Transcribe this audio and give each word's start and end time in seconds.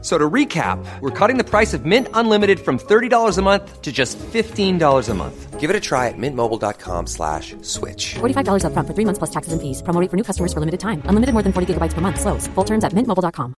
So 0.00 0.16
to 0.16 0.30
recap, 0.30 0.78
we're 1.00 1.10
cutting 1.10 1.38
the 1.38 1.44
price 1.44 1.74
of 1.74 1.84
Mint 1.84 2.06
Unlimited 2.14 2.60
from 2.60 2.78
$30 2.78 3.36
a 3.36 3.42
month 3.42 3.82
to 3.82 3.90
just 3.90 4.16
$15 4.18 5.08
a 5.08 5.14
month. 5.14 5.58
Give 5.58 5.70
it 5.70 5.74
a 5.74 5.80
try 5.80 6.06
at 6.06 6.14
mintmobile.com 6.16 7.08
slash 7.08 7.56
switch. 7.62 8.14
$45 8.20 8.62
upfront 8.62 8.86
for 8.86 8.94
three 8.94 9.04
months 9.04 9.18
plus 9.18 9.30
taxes 9.30 9.52
and 9.52 9.60
fees. 9.60 9.82
Promo 9.82 10.00
rate 10.00 10.08
for 10.08 10.16
new 10.16 10.22
customers 10.22 10.52
for 10.52 10.60
limited 10.60 10.78
time. 10.78 11.02
Unlimited 11.06 11.32
more 11.32 11.42
than 11.42 11.52
40 11.52 11.74
gigabytes 11.74 11.94
per 11.94 12.00
month. 12.00 12.20
Slows. 12.20 12.46
Full 12.54 12.64
terms 12.64 12.84
at 12.84 12.92
mintmobile.com. 12.92 13.54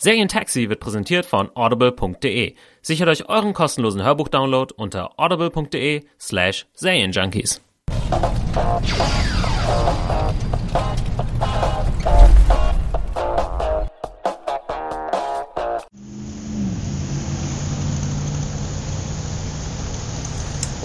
Serientaxi 0.00 0.68
wird 0.68 0.78
präsentiert 0.78 1.26
von 1.26 1.50
audible.de. 1.54 2.54
Sichert 2.82 3.08
euch 3.08 3.28
euren 3.28 3.52
kostenlosen 3.52 4.04
Hörbuch-Download 4.04 4.72
unter 4.76 5.18
audible.de 5.18 6.04
slash 6.18 6.66
Serienjunkies. 6.74 7.60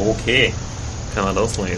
Okay, 0.05 0.53
kann 1.15 1.23
man 1.23 1.35
loslegen. 1.35 1.77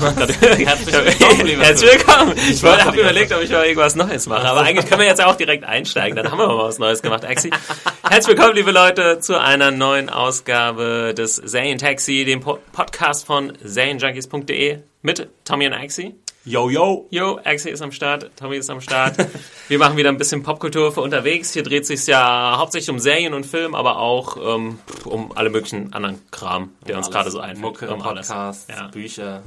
Herzlich 0.00 0.94
willkommen, 0.94 1.46
lieber 1.46 1.64
Herzlich 1.64 1.92
willkommen. 1.92 2.34
Ich 2.50 2.62
wollte, 2.62 2.84
habe 2.86 2.98
überlegt, 2.98 3.32
ob 3.32 3.42
ich 3.42 3.50
mal 3.50 3.64
irgendwas 3.64 3.94
Neues 3.96 4.26
mache, 4.26 4.48
aber 4.48 4.62
eigentlich 4.62 4.86
können 4.86 5.02
wir 5.02 5.08
jetzt 5.08 5.22
auch 5.22 5.36
direkt 5.36 5.64
einsteigen. 5.64 6.16
Dann 6.16 6.30
haben 6.30 6.38
wir 6.38 6.46
mal 6.46 6.56
was 6.58 6.78
Neues 6.78 7.02
gemacht, 7.02 7.26
Axi. 7.26 7.50
Herzlich 8.08 8.36
willkommen, 8.36 8.56
liebe 8.56 8.70
Leute, 8.70 9.18
zu 9.20 9.38
einer 9.38 9.70
neuen 9.70 10.08
Ausgabe 10.08 11.12
des 11.14 11.36
Zane 11.36 11.76
Taxi, 11.76 12.24
dem 12.24 12.40
po 12.40 12.58
Podcast 12.72 13.26
von 13.26 13.52
zanejunkies.de 13.62 14.78
mit 15.02 15.28
Tommy 15.44 15.66
und 15.66 15.74
Axi. 15.74 16.14
Yo, 16.48 16.70
yo. 16.70 17.06
Yo, 17.10 17.38
Axi 17.44 17.68
ist 17.68 17.82
am 17.82 17.92
Start, 17.92 18.30
Tommy 18.36 18.56
ist 18.56 18.70
am 18.70 18.80
Start. 18.80 19.16
Wir 19.68 19.78
machen 19.78 19.98
wieder 19.98 20.08
ein 20.08 20.16
bisschen 20.16 20.42
Popkultur 20.42 20.92
für 20.92 21.02
unterwegs. 21.02 21.52
Hier 21.52 21.62
dreht 21.62 21.84
sich 21.84 22.06
ja 22.06 22.54
hauptsächlich 22.56 22.88
um 22.88 22.98
Serien 22.98 23.34
und 23.34 23.44
Film, 23.44 23.74
aber 23.74 23.98
auch 23.98 24.38
ähm, 24.56 24.78
um 25.04 25.30
alle 25.36 25.50
möglichen 25.50 25.92
anderen 25.92 26.18
Kram, 26.30 26.70
der 26.86 26.96
uns 26.96 27.10
gerade 27.10 27.30
so 27.30 27.40
einfällt. 27.40 27.60
Mucke, 27.60 27.90
um 27.92 28.00
alles. 28.00 28.28
Podcasts, 28.28 28.66
Ja. 28.68 28.88
Bücher. 28.88 29.42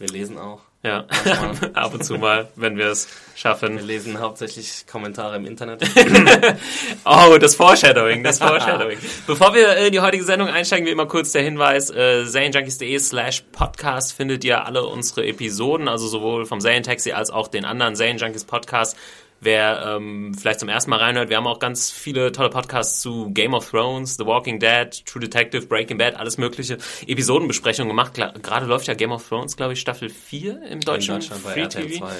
Wir 0.00 0.08
lesen 0.08 0.36
auch. 0.36 0.62
Ja, 0.84 1.06
ab 1.74 1.94
und 1.94 2.04
zu 2.04 2.14
mal, 2.18 2.48
wenn 2.56 2.76
wir 2.76 2.86
es 2.86 3.06
Wir 3.06 3.38
schaffen. 3.38 3.78
lesen 3.78 4.18
hauptsächlich 4.18 4.84
Kommentare 4.90 5.36
im 5.36 5.46
Internet. 5.46 5.82
Oh, 7.04 7.36
das 7.38 7.54
Foreshadowing, 7.54 8.24
das 8.24 8.38
Foreshadowing. 8.38 8.98
Bevor 9.26 9.54
wir 9.54 9.76
in 9.76 9.92
die 9.92 10.00
heutige 10.00 10.24
Sendung 10.24 10.48
einsteigen, 10.48 10.86
wie 10.86 10.90
immer 10.90 11.06
kurz 11.06 11.32
der 11.32 11.42
Hinweis, 11.42 11.90
äh, 11.90 12.26
zanejunkies.de 12.26 12.98
slash 12.98 13.42
podcast 13.52 14.12
findet 14.12 14.44
ihr 14.44 14.64
alle 14.66 14.84
unsere 14.84 15.24
Episoden, 15.26 15.86
also 15.88 16.06
sowohl 16.08 16.46
vom 16.46 16.60
Zane 16.60 16.82
Taxi 16.82 17.12
als 17.12 17.30
auch 17.30 17.48
den 17.48 17.64
anderen 17.64 17.94
Zane 17.94 18.16
Junkies 18.16 18.44
Podcast. 18.44 18.96
Wer 19.44 19.96
ähm, 19.96 20.34
vielleicht 20.38 20.60
zum 20.60 20.68
ersten 20.68 20.88
Mal 20.90 21.00
reinhört, 21.00 21.28
wir 21.28 21.36
haben 21.36 21.48
auch 21.48 21.58
ganz 21.58 21.90
viele 21.90 22.30
tolle 22.30 22.48
Podcasts 22.48 23.00
zu 23.00 23.30
Game 23.32 23.54
of 23.54 23.68
Thrones, 23.70 24.16
The 24.16 24.24
Walking 24.24 24.60
Dead, 24.60 25.04
True 25.04 25.20
Detective, 25.20 25.66
Breaking 25.66 25.98
Bad, 25.98 26.14
alles 26.16 26.38
mögliche 26.38 26.78
Episodenbesprechungen 27.08 27.88
gemacht. 27.88 28.12
Gerade 28.14 28.66
läuft 28.66 28.86
ja 28.86 28.94
Game 28.94 29.10
of 29.10 29.26
Thrones, 29.28 29.56
glaube 29.56 29.72
ich, 29.72 29.80
Staffel 29.80 30.08
4 30.10 30.62
im 30.70 30.80
deutschen 30.80 31.14
In 31.14 31.20
Deutschland 31.20 31.42
bei 31.42 31.50
Free 31.50 31.60
RTL 31.62 31.86
TV. 31.86 31.98
2, 31.98 32.06
ja. 32.06 32.14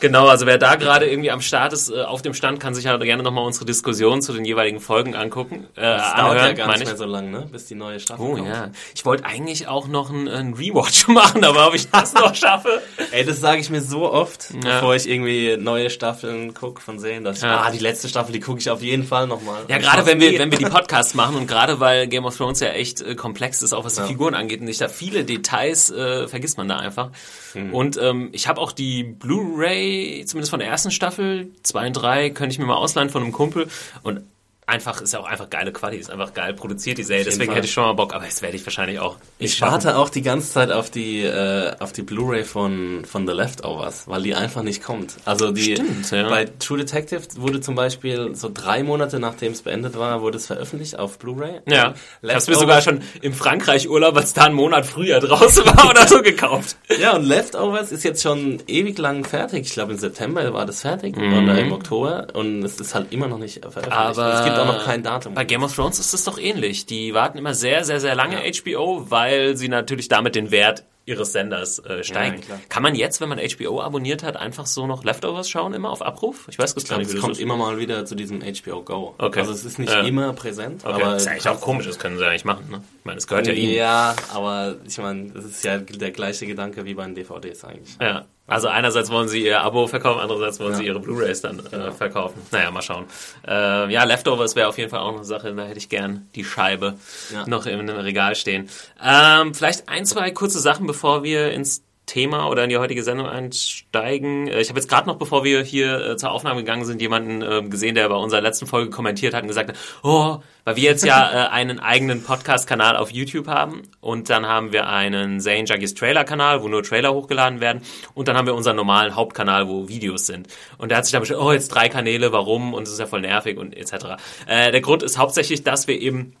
Genau, 0.00 0.26
also 0.26 0.44
wer 0.44 0.58
da 0.58 0.74
gerade 0.74 1.06
irgendwie 1.08 1.30
am 1.30 1.40
Start 1.40 1.72
ist, 1.72 1.88
äh, 1.88 2.02
auf 2.02 2.20
dem 2.20 2.34
Stand, 2.34 2.58
kann 2.60 2.74
sich 2.74 2.84
ja 2.84 2.96
gerne 2.96 3.22
nochmal 3.22 3.44
unsere 3.44 3.64
Diskussion 3.64 4.20
zu 4.20 4.32
den 4.32 4.44
jeweiligen 4.44 4.80
Folgen 4.80 5.14
angucken. 5.14 5.68
Äh, 5.76 5.80
Das 5.82 6.02
dauert 6.14 6.16
ja 6.16 6.22
anhören, 6.40 6.56
gar 6.56 6.66
meine 6.66 6.78
nicht 6.80 6.82
ich. 6.82 6.88
mehr 6.88 6.96
so 6.98 7.04
lange, 7.06 7.30
ne? 7.30 7.48
Bis 7.50 7.66
die 7.66 7.76
neue 7.76 8.00
Staffel 8.00 8.24
Oh 8.26 8.34
kommt. 8.34 8.48
ja, 8.48 8.70
ich 8.94 9.04
wollte 9.06 9.24
eigentlich 9.24 9.68
auch 9.68 9.86
noch 9.88 10.10
einen, 10.10 10.28
einen 10.28 10.52
Rewatch 10.54 11.06
machen, 11.08 11.44
aber 11.44 11.68
ob 11.68 11.74
ich 11.74 11.88
das 11.90 12.12
noch 12.12 12.34
schaffe? 12.34 12.82
Ey, 13.12 13.24
das 13.24 13.40
sage 13.40 13.60
ich 13.60 13.70
mir 13.70 13.80
so 13.80 14.10
oft, 14.12 14.48
Ja. 14.64 14.74
bevor 14.80 14.94
ich 14.96 15.08
irgendwie 15.08 15.56
neue 15.56 15.88
Staffeln 15.90 16.52
gucke 16.56 16.80
von 16.80 16.98
Serien, 16.98 17.22
dass 17.22 17.36
ich, 17.38 17.42
Ja. 17.44 17.62
ah, 17.62 17.70
die 17.70 17.78
letzte 17.78 18.08
Staffel, 18.08 18.32
die 18.32 18.40
gucke 18.40 18.58
ich 18.58 18.68
auf 18.70 18.82
jeden 18.82 19.04
Fall 19.04 19.26
nochmal. 19.26 19.64
Ja, 19.68 19.78
gerade 19.78 20.04
wenn 20.06 20.18
wir, 20.20 20.36
wenn 20.38 20.50
wir 20.50 20.58
die 20.58 20.64
Podcasts 20.64 21.14
machen 21.14 21.36
und 21.36 21.46
gerade 21.46 21.78
weil 21.78 22.06
Game 22.08 22.24
of 22.24 22.36
Thrones 22.36 22.60
ja 22.60 22.68
echt 22.68 23.00
äh, 23.02 23.14
komplex 23.14 23.62
ist, 23.62 23.72
auch 23.72 23.84
was 23.84 23.94
die 23.94 24.00
Ja. 24.00 24.06
Figuren 24.06 24.34
angeht 24.34 24.60
und 24.60 24.66
nicht 24.66 24.80
da 24.80 24.88
viele 24.88 25.24
Details 25.24 25.90
äh, 25.90 26.26
vergisst 26.28 26.58
man 26.58 26.68
da 26.68 26.76
einfach. 26.78 27.10
Hm. 27.52 27.72
Und 27.72 27.96
ähm, 28.02 28.30
ich 28.32 28.48
habe 28.48 28.60
auch 28.60 28.72
die 28.72 29.04
Blu-ray, 29.04 30.24
zumindest 30.26 30.50
von 30.50 30.58
der 30.60 30.68
ersten 30.68 30.90
Staffel, 30.90 31.50
zwei 31.62 31.86
und 31.86 31.92
drei, 31.92 32.30
könnte 32.30 32.52
ich 32.52 32.58
mir 32.58 32.66
mal 32.66 32.76
ausleihen 32.76 33.10
von 33.10 33.22
einem 33.22 33.32
Kumpel 33.32 33.68
und 34.02 34.22
einfach, 34.66 35.00
ist 35.00 35.12
ja 35.12 35.20
auch 35.20 35.26
einfach 35.26 35.48
geile 35.48 35.72
Quali, 35.72 35.96
ist 35.96 36.10
einfach 36.10 36.34
geil 36.34 36.52
produziert, 36.54 36.98
die 36.98 37.04
Serie, 37.04 37.24
deswegen 37.24 37.46
Fall. 37.46 37.56
hätte 37.56 37.66
ich 37.66 37.72
schon 37.72 37.84
mal 37.84 37.92
Bock, 37.92 38.14
aber 38.14 38.24
das 38.24 38.42
werde 38.42 38.56
ich 38.56 38.66
wahrscheinlich 38.66 38.98
auch 38.98 39.16
Ich 39.38 39.54
schaffen. 39.54 39.72
warte 39.72 39.96
auch 39.96 40.08
die 40.08 40.22
ganze 40.22 40.50
Zeit 40.52 40.72
auf 40.72 40.90
die 40.90 41.22
äh, 41.22 41.72
auf 41.78 41.92
die 41.92 42.02
Blu-ray 42.02 42.44
von 42.44 43.04
von 43.04 43.26
The 43.26 43.32
Leftovers, 43.32 44.08
weil 44.08 44.22
die 44.22 44.34
einfach 44.34 44.62
nicht 44.62 44.82
kommt. 44.82 45.14
Also 45.24 45.52
die 45.52 45.74
Stimmt, 45.74 46.10
ja. 46.10 46.28
bei 46.28 46.46
True 46.58 46.78
Detective 46.78 47.22
wurde 47.36 47.60
zum 47.60 47.74
Beispiel 47.76 48.34
so 48.34 48.50
drei 48.52 48.82
Monate 48.82 49.20
nachdem 49.20 49.52
es 49.52 49.62
beendet 49.62 49.96
war, 49.98 50.20
wurde 50.20 50.38
es 50.38 50.46
veröffentlicht 50.46 50.98
auf 50.98 51.18
Blu-ray. 51.18 51.60
Ja, 51.68 51.94
ich 52.22 52.34
hab's 52.34 52.48
mir 52.48 52.56
sogar 52.56 52.82
schon 52.82 53.02
im 53.22 53.32
Frankreich-Urlaub, 53.34 54.16
als 54.16 54.32
da 54.34 54.44
einen 54.44 54.54
Monat 54.56 54.84
früher 54.86 55.20
draußen 55.20 55.64
war 55.76 55.90
oder 55.90 56.06
so 56.08 56.22
gekauft. 56.22 56.76
Ja, 57.00 57.14
und 57.16 57.24
Leftovers 57.24 57.92
ist 57.92 58.02
jetzt 58.04 58.22
schon 58.22 58.62
ewig 58.66 58.98
lang 58.98 59.24
fertig. 59.24 59.66
Ich 59.66 59.72
glaube, 59.74 59.92
im 59.92 59.98
September 59.98 60.52
war 60.52 60.66
das 60.66 60.80
fertig 60.82 61.16
oder 61.16 61.58
im 61.58 61.72
Oktober. 61.72 62.26
Und 62.34 62.62
es 62.64 62.80
ist 62.80 62.94
halt 62.94 63.12
immer 63.12 63.28
noch 63.28 63.38
nicht 63.38 63.60
veröffentlicht. 63.60 63.90
Mhm. 64.16 64.22
Aber 64.22 64.55
gibt 64.56 64.68
auch 64.68 64.78
noch 64.78 64.84
kein 64.84 65.02
Datum. 65.02 65.34
Bei 65.34 65.44
Game 65.44 65.62
of 65.62 65.74
Thrones 65.74 65.98
ist 65.98 66.12
es 66.14 66.24
doch 66.24 66.38
ähnlich. 66.38 66.86
Die 66.86 67.14
warten 67.14 67.38
immer 67.38 67.54
sehr, 67.54 67.84
sehr, 67.84 68.00
sehr 68.00 68.14
lange 68.14 68.36
HBO, 68.38 69.06
weil 69.10 69.56
sie 69.56 69.68
natürlich 69.68 70.08
damit 70.08 70.34
den 70.34 70.50
Wert 70.50 70.84
ihres 71.08 71.30
Senders 71.30 71.78
äh, 71.78 72.02
steigen. 72.02 72.42
Ja. 72.48 72.58
Kann 72.68 72.82
man 72.82 72.96
jetzt, 72.96 73.20
wenn 73.20 73.28
man 73.28 73.38
HBO 73.38 73.80
abonniert 73.80 74.24
hat, 74.24 74.36
einfach 74.36 74.66
so 74.66 74.88
noch 74.88 75.04
Leftovers 75.04 75.48
schauen, 75.48 75.72
immer 75.72 75.90
auf 75.90 76.02
Abruf? 76.02 76.46
Ich 76.50 76.58
weiß 76.58 76.74
Ich 76.76 76.88
gar 76.88 76.98
nicht, 76.98 77.14
es 77.14 77.20
kommt 77.20 77.34
ist. 77.34 77.40
immer 77.40 77.56
mal 77.56 77.78
wieder 77.78 78.04
zu 78.06 78.16
diesem 78.16 78.40
HBO 78.42 78.82
Go. 78.82 79.14
Okay. 79.18 79.38
Also 79.38 79.52
es 79.52 79.64
ist 79.64 79.78
nicht 79.78 79.92
Ja. 79.92 80.00
immer 80.00 80.32
präsent, 80.32 80.84
Okay. 80.84 80.94
aber 81.00 81.12
das 81.12 81.22
ist 81.22 81.26
ja 81.26 81.32
eigentlich 81.32 81.48
auch 81.48 81.60
komisch, 81.60 81.86
das 81.86 82.00
können 82.00 82.18
sie 82.18 82.24
ja 82.24 82.32
nicht 82.32 82.44
machen. 82.44 82.66
Ne? 82.70 82.82
Ich 82.98 83.04
meine, 83.04 83.18
es 83.18 83.28
gehört 83.28 83.46
ja 83.46 83.52
ihnen. 83.52 83.72
Ja, 83.74 84.16
aber 84.34 84.74
ich 84.84 84.98
meine, 84.98 85.30
das 85.30 85.44
ist 85.44 85.62
ja 85.64 85.78
der 85.78 86.10
gleiche 86.10 86.44
Gedanke 86.44 86.84
wie 86.84 86.94
bei 86.94 87.04
den 87.04 87.14
DVDs 87.14 87.62
eigentlich. 87.64 87.96
Ja. 88.00 88.24
Also 88.48 88.68
einerseits 88.68 89.10
wollen 89.10 89.26
sie 89.28 89.44
ihr 89.44 89.60
Abo 89.60 89.86
verkaufen, 89.88 90.20
andererseits 90.20 90.60
wollen 90.60 90.72
Ja. 90.72 90.76
sie 90.78 90.86
ihre 90.86 91.00
Blu-Rays 91.00 91.40
dann 91.40 91.58
äh, 91.66 91.90
verkaufen. 91.90 92.40
Naja, 92.52 92.70
mal 92.70 92.82
schauen. 92.82 93.06
Äh, 93.46 93.92
ja, 93.92 94.04
Leftovers 94.04 94.54
wäre 94.54 94.68
auf 94.68 94.78
jeden 94.78 94.88
Fall 94.90 95.00
auch 95.00 95.14
eine 95.16 95.24
Sache, 95.24 95.52
da 95.54 95.64
hätte 95.64 95.78
ich 95.78 95.88
gern 95.88 96.28
die 96.36 96.44
Scheibe 96.44 96.94
Ja. 97.32 97.44
noch 97.48 97.66
im 97.66 97.88
Regal 97.88 98.36
stehen. 98.36 98.68
Ähm, 99.04 99.52
vielleicht 99.54 99.88
ein, 99.88 100.06
zwei 100.06 100.30
kurze 100.30 100.60
Sachen, 100.60 100.86
bevor 100.86 101.22
wir 101.24 101.50
ins 101.52 101.82
Thema 102.06 102.48
oder 102.48 102.62
in 102.64 102.70
die 102.70 102.78
heutige 102.78 103.02
Sendung 103.02 103.26
einsteigen. 103.26 104.46
Äh, 104.46 104.60
Ich 104.60 104.68
habe 104.68 104.78
jetzt 104.78 104.88
gerade 104.88 105.08
noch, 105.08 105.16
bevor 105.16 105.42
wir 105.42 105.62
hier 105.62 106.10
äh, 106.12 106.16
zur 106.16 106.30
Aufnahme 106.30 106.60
gegangen 106.60 106.84
sind, 106.84 107.02
jemanden 107.02 107.42
äh, 107.42 107.62
gesehen, 107.68 107.96
der 107.96 108.08
bei 108.08 108.14
unserer 108.14 108.40
letzten 108.40 108.66
Folge 108.66 108.90
kommentiert 108.90 109.34
hat 109.34 109.42
und 109.42 109.48
gesagt 109.48 109.70
hat, 109.70 109.76
oh, 110.04 110.38
weil 110.64 110.76
wir 110.76 110.84
jetzt 110.84 111.04
ja 111.04 111.30
äh, 111.46 111.48
einen 111.48 111.80
eigenen 111.80 112.22
Podcast-Kanal 112.22 112.96
auf 112.96 113.10
YouTube 113.10 113.48
haben 113.48 113.82
und 114.00 114.30
dann 114.30 114.46
haben 114.46 114.72
wir 114.72 114.88
einen 114.88 115.40
Zane 115.40 115.64
Junkies 115.64 115.94
Trailer-Kanal, 115.94 116.62
wo 116.62 116.68
nur 116.68 116.84
Trailer 116.84 117.12
hochgeladen 117.12 117.60
werden 117.60 117.82
und 118.14 118.28
dann 118.28 118.36
haben 118.36 118.46
wir 118.46 118.54
unseren 118.54 118.76
normalen 118.76 119.16
Hauptkanal, 119.16 119.68
wo 119.68 119.88
Videos 119.88 120.26
sind. 120.26 120.46
Und 120.78 120.90
der 120.90 120.98
hat 120.98 121.06
sich 121.06 121.12
dann 121.12 121.22
beschwert, 121.22 121.40
oh, 121.40 121.52
jetzt 121.52 121.68
drei 121.68 121.88
Kanäle, 121.88 122.30
warum? 122.30 122.72
Und 122.72 122.84
es 122.84 122.92
ist 122.92 123.00
ja 123.00 123.06
voll 123.06 123.22
nervig 123.22 123.58
und 123.58 123.76
etc. 123.76 124.16
Der 124.46 124.80
Grund 124.80 125.02
ist 125.02 125.18
hauptsächlich, 125.18 125.64
dass 125.64 125.88
wir 125.88 126.00
eben 126.00 126.34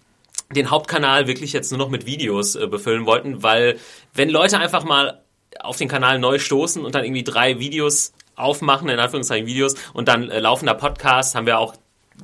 den 0.54 0.70
Hauptkanal 0.70 1.26
wirklich 1.26 1.52
jetzt 1.52 1.72
nur 1.72 1.78
noch 1.78 1.88
mit 1.88 2.06
Videos 2.06 2.56
befüllen 2.70 3.04
wollten, 3.04 3.42
weil 3.42 3.78
wenn 4.14 4.28
Leute 4.28 4.58
einfach 4.58 4.84
mal 4.84 5.20
auf 5.60 5.76
den 5.76 5.88
Kanal 5.88 6.18
neu 6.18 6.38
stoßen 6.38 6.84
und 6.84 6.94
dann 6.94 7.04
irgendwie 7.04 7.24
drei 7.24 7.58
Videos 7.58 8.12
aufmachen, 8.34 8.88
in 8.88 8.98
Anführungszeichen 8.98 9.46
Videos, 9.46 9.74
und 9.92 10.08
dann 10.08 10.30
äh, 10.30 10.40
laufender 10.40 10.74
Podcast, 10.74 11.34
haben 11.34 11.46
wir 11.46 11.58
auch 11.58 11.74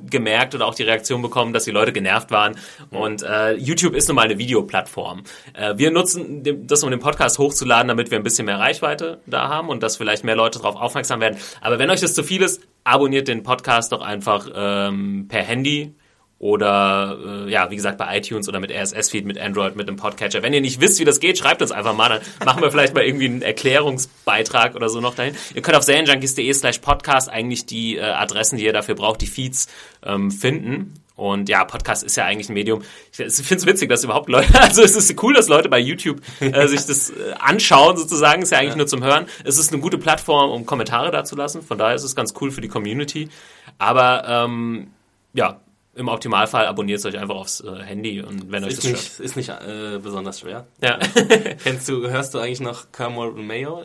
gemerkt 0.09 0.55
oder 0.55 0.65
auch 0.65 0.75
die 0.75 0.83
Reaktion 0.83 1.21
bekommen, 1.21 1.53
dass 1.53 1.65
die 1.65 1.71
Leute 1.71 1.93
genervt 1.93 2.31
waren. 2.31 2.55
Und 2.89 3.23
äh, 3.23 3.53
YouTube 3.53 3.95
ist 3.95 4.07
nun 4.07 4.15
mal 4.15 4.23
eine 4.23 4.37
Videoplattform. 4.37 5.23
Äh, 5.53 5.77
wir 5.77 5.91
nutzen 5.91 6.43
das, 6.67 6.83
um 6.83 6.89
den 6.89 6.99
Podcast 6.99 7.37
hochzuladen, 7.37 7.87
damit 7.87 8.11
wir 8.11 8.17
ein 8.17 8.23
bisschen 8.23 8.45
mehr 8.45 8.59
Reichweite 8.59 9.19
da 9.25 9.49
haben 9.49 9.69
und 9.69 9.83
dass 9.83 9.97
vielleicht 9.97 10.23
mehr 10.23 10.35
Leute 10.35 10.59
darauf 10.59 10.75
aufmerksam 10.75 11.21
werden. 11.21 11.37
Aber 11.61 11.79
wenn 11.79 11.89
euch 11.89 12.01
das 12.01 12.13
zu 12.13 12.23
viel 12.23 12.41
ist, 12.41 12.61
abonniert 12.83 13.27
den 13.27 13.43
Podcast 13.43 13.91
doch 13.91 14.01
einfach 14.01 14.49
ähm, 14.53 15.27
per 15.29 15.43
Handy 15.43 15.93
oder 16.43 17.17
äh, 17.25 17.49
ja, 17.49 17.71
wie 17.71 17.77
gesagt, 17.77 17.97
bei 17.97 18.17
iTunes 18.17 18.49
oder 18.49 18.59
mit 18.59 18.69
RSS-Feed, 18.69 19.25
mit 19.25 19.39
Android, 19.39 19.77
mit 19.77 19.87
einem 19.87 19.95
Podcatcher. 19.95 20.43
Wenn 20.43 20.51
ihr 20.51 20.59
nicht 20.59 20.81
wisst, 20.81 20.99
wie 20.99 21.05
das 21.05 21.21
geht, 21.21 21.37
schreibt 21.37 21.61
uns 21.61 21.71
einfach 21.71 21.95
mal, 21.95 22.09
dann 22.09 22.21
machen 22.45 22.61
wir 22.61 22.69
vielleicht 22.69 22.93
mal 22.93 23.05
irgendwie 23.05 23.27
einen 23.27 23.41
Erklärungsbeitrag 23.41 24.75
oder 24.75 24.89
so 24.89 24.99
noch 24.99 25.15
dahin. 25.15 25.37
Ihr 25.55 25.61
könnt 25.61 25.77
auf 25.77 25.83
serienjunkies.de 25.83 26.51
slash 26.51 26.79
podcast 26.79 27.29
eigentlich 27.29 27.65
die 27.65 27.95
äh, 27.95 28.01
Adressen, 28.01 28.57
die 28.57 28.65
ihr 28.65 28.73
dafür 28.73 28.95
braucht, 28.95 29.21
die 29.21 29.27
Feeds 29.27 29.69
ähm, 30.05 30.31
finden. 30.31 30.95
Und 31.15 31.47
ja, 31.47 31.63
Podcast 31.63 32.03
ist 32.03 32.17
ja 32.17 32.25
eigentlich 32.25 32.49
ein 32.49 32.55
Medium. 32.55 32.81
Ich 33.11 33.15
finde 33.15 33.55
es 33.55 33.65
witzig, 33.65 33.87
dass 33.87 34.03
überhaupt 34.03 34.27
Leute, 34.27 34.53
also 34.61 34.81
es 34.81 34.97
ist 34.97 35.23
cool, 35.23 35.33
dass 35.33 35.47
Leute 35.47 35.69
bei 35.69 35.79
YouTube 35.79 36.19
äh, 36.41 36.67
sich 36.67 36.85
das 36.85 37.11
äh, 37.11 37.35
anschauen 37.39 37.95
sozusagen, 37.95 38.41
ist 38.41 38.51
ja 38.51 38.57
eigentlich 38.57 38.71
ja. 38.71 38.77
nur 38.79 38.87
zum 38.87 39.01
Hören. 39.01 39.27
Es 39.45 39.57
ist 39.57 39.71
eine 39.71 39.81
gute 39.81 39.97
Plattform, 39.97 40.51
um 40.51 40.65
Kommentare 40.65 41.09
dazulassen, 41.09 41.61
von 41.61 41.77
daher 41.77 41.95
ist 41.95 42.03
es 42.03 42.17
ganz 42.17 42.33
cool 42.41 42.51
für 42.51 42.59
die 42.59 42.67
Community. 42.67 43.29
Aber 43.77 44.25
ähm, 44.27 44.87
ja, 45.33 45.61
im 45.95 46.07
Optimalfall 46.07 46.65
abonniert 46.65 46.99
es 46.99 47.05
euch 47.05 47.19
einfach 47.19 47.35
aufs 47.35 47.61
äh, 47.61 47.83
Handy 47.83 48.19
und 48.19 48.51
wenn 48.51 48.63
euch 48.63 48.71
ist 48.71 48.77
das 48.79 48.91
nicht, 48.91 49.03
stört. 49.03 49.19
Ist 49.19 49.35
nicht 49.35 49.49
äh, 49.49 49.99
besonders 50.01 50.39
schwer. 50.39 50.65
Ja. 50.81 50.97
Kennst 51.63 51.87
du, 51.87 52.09
hörst 52.09 52.33
du 52.33 52.39
eigentlich 52.39 52.61
noch 52.61 52.85
und 52.97 53.45
Mayo? 53.45 53.83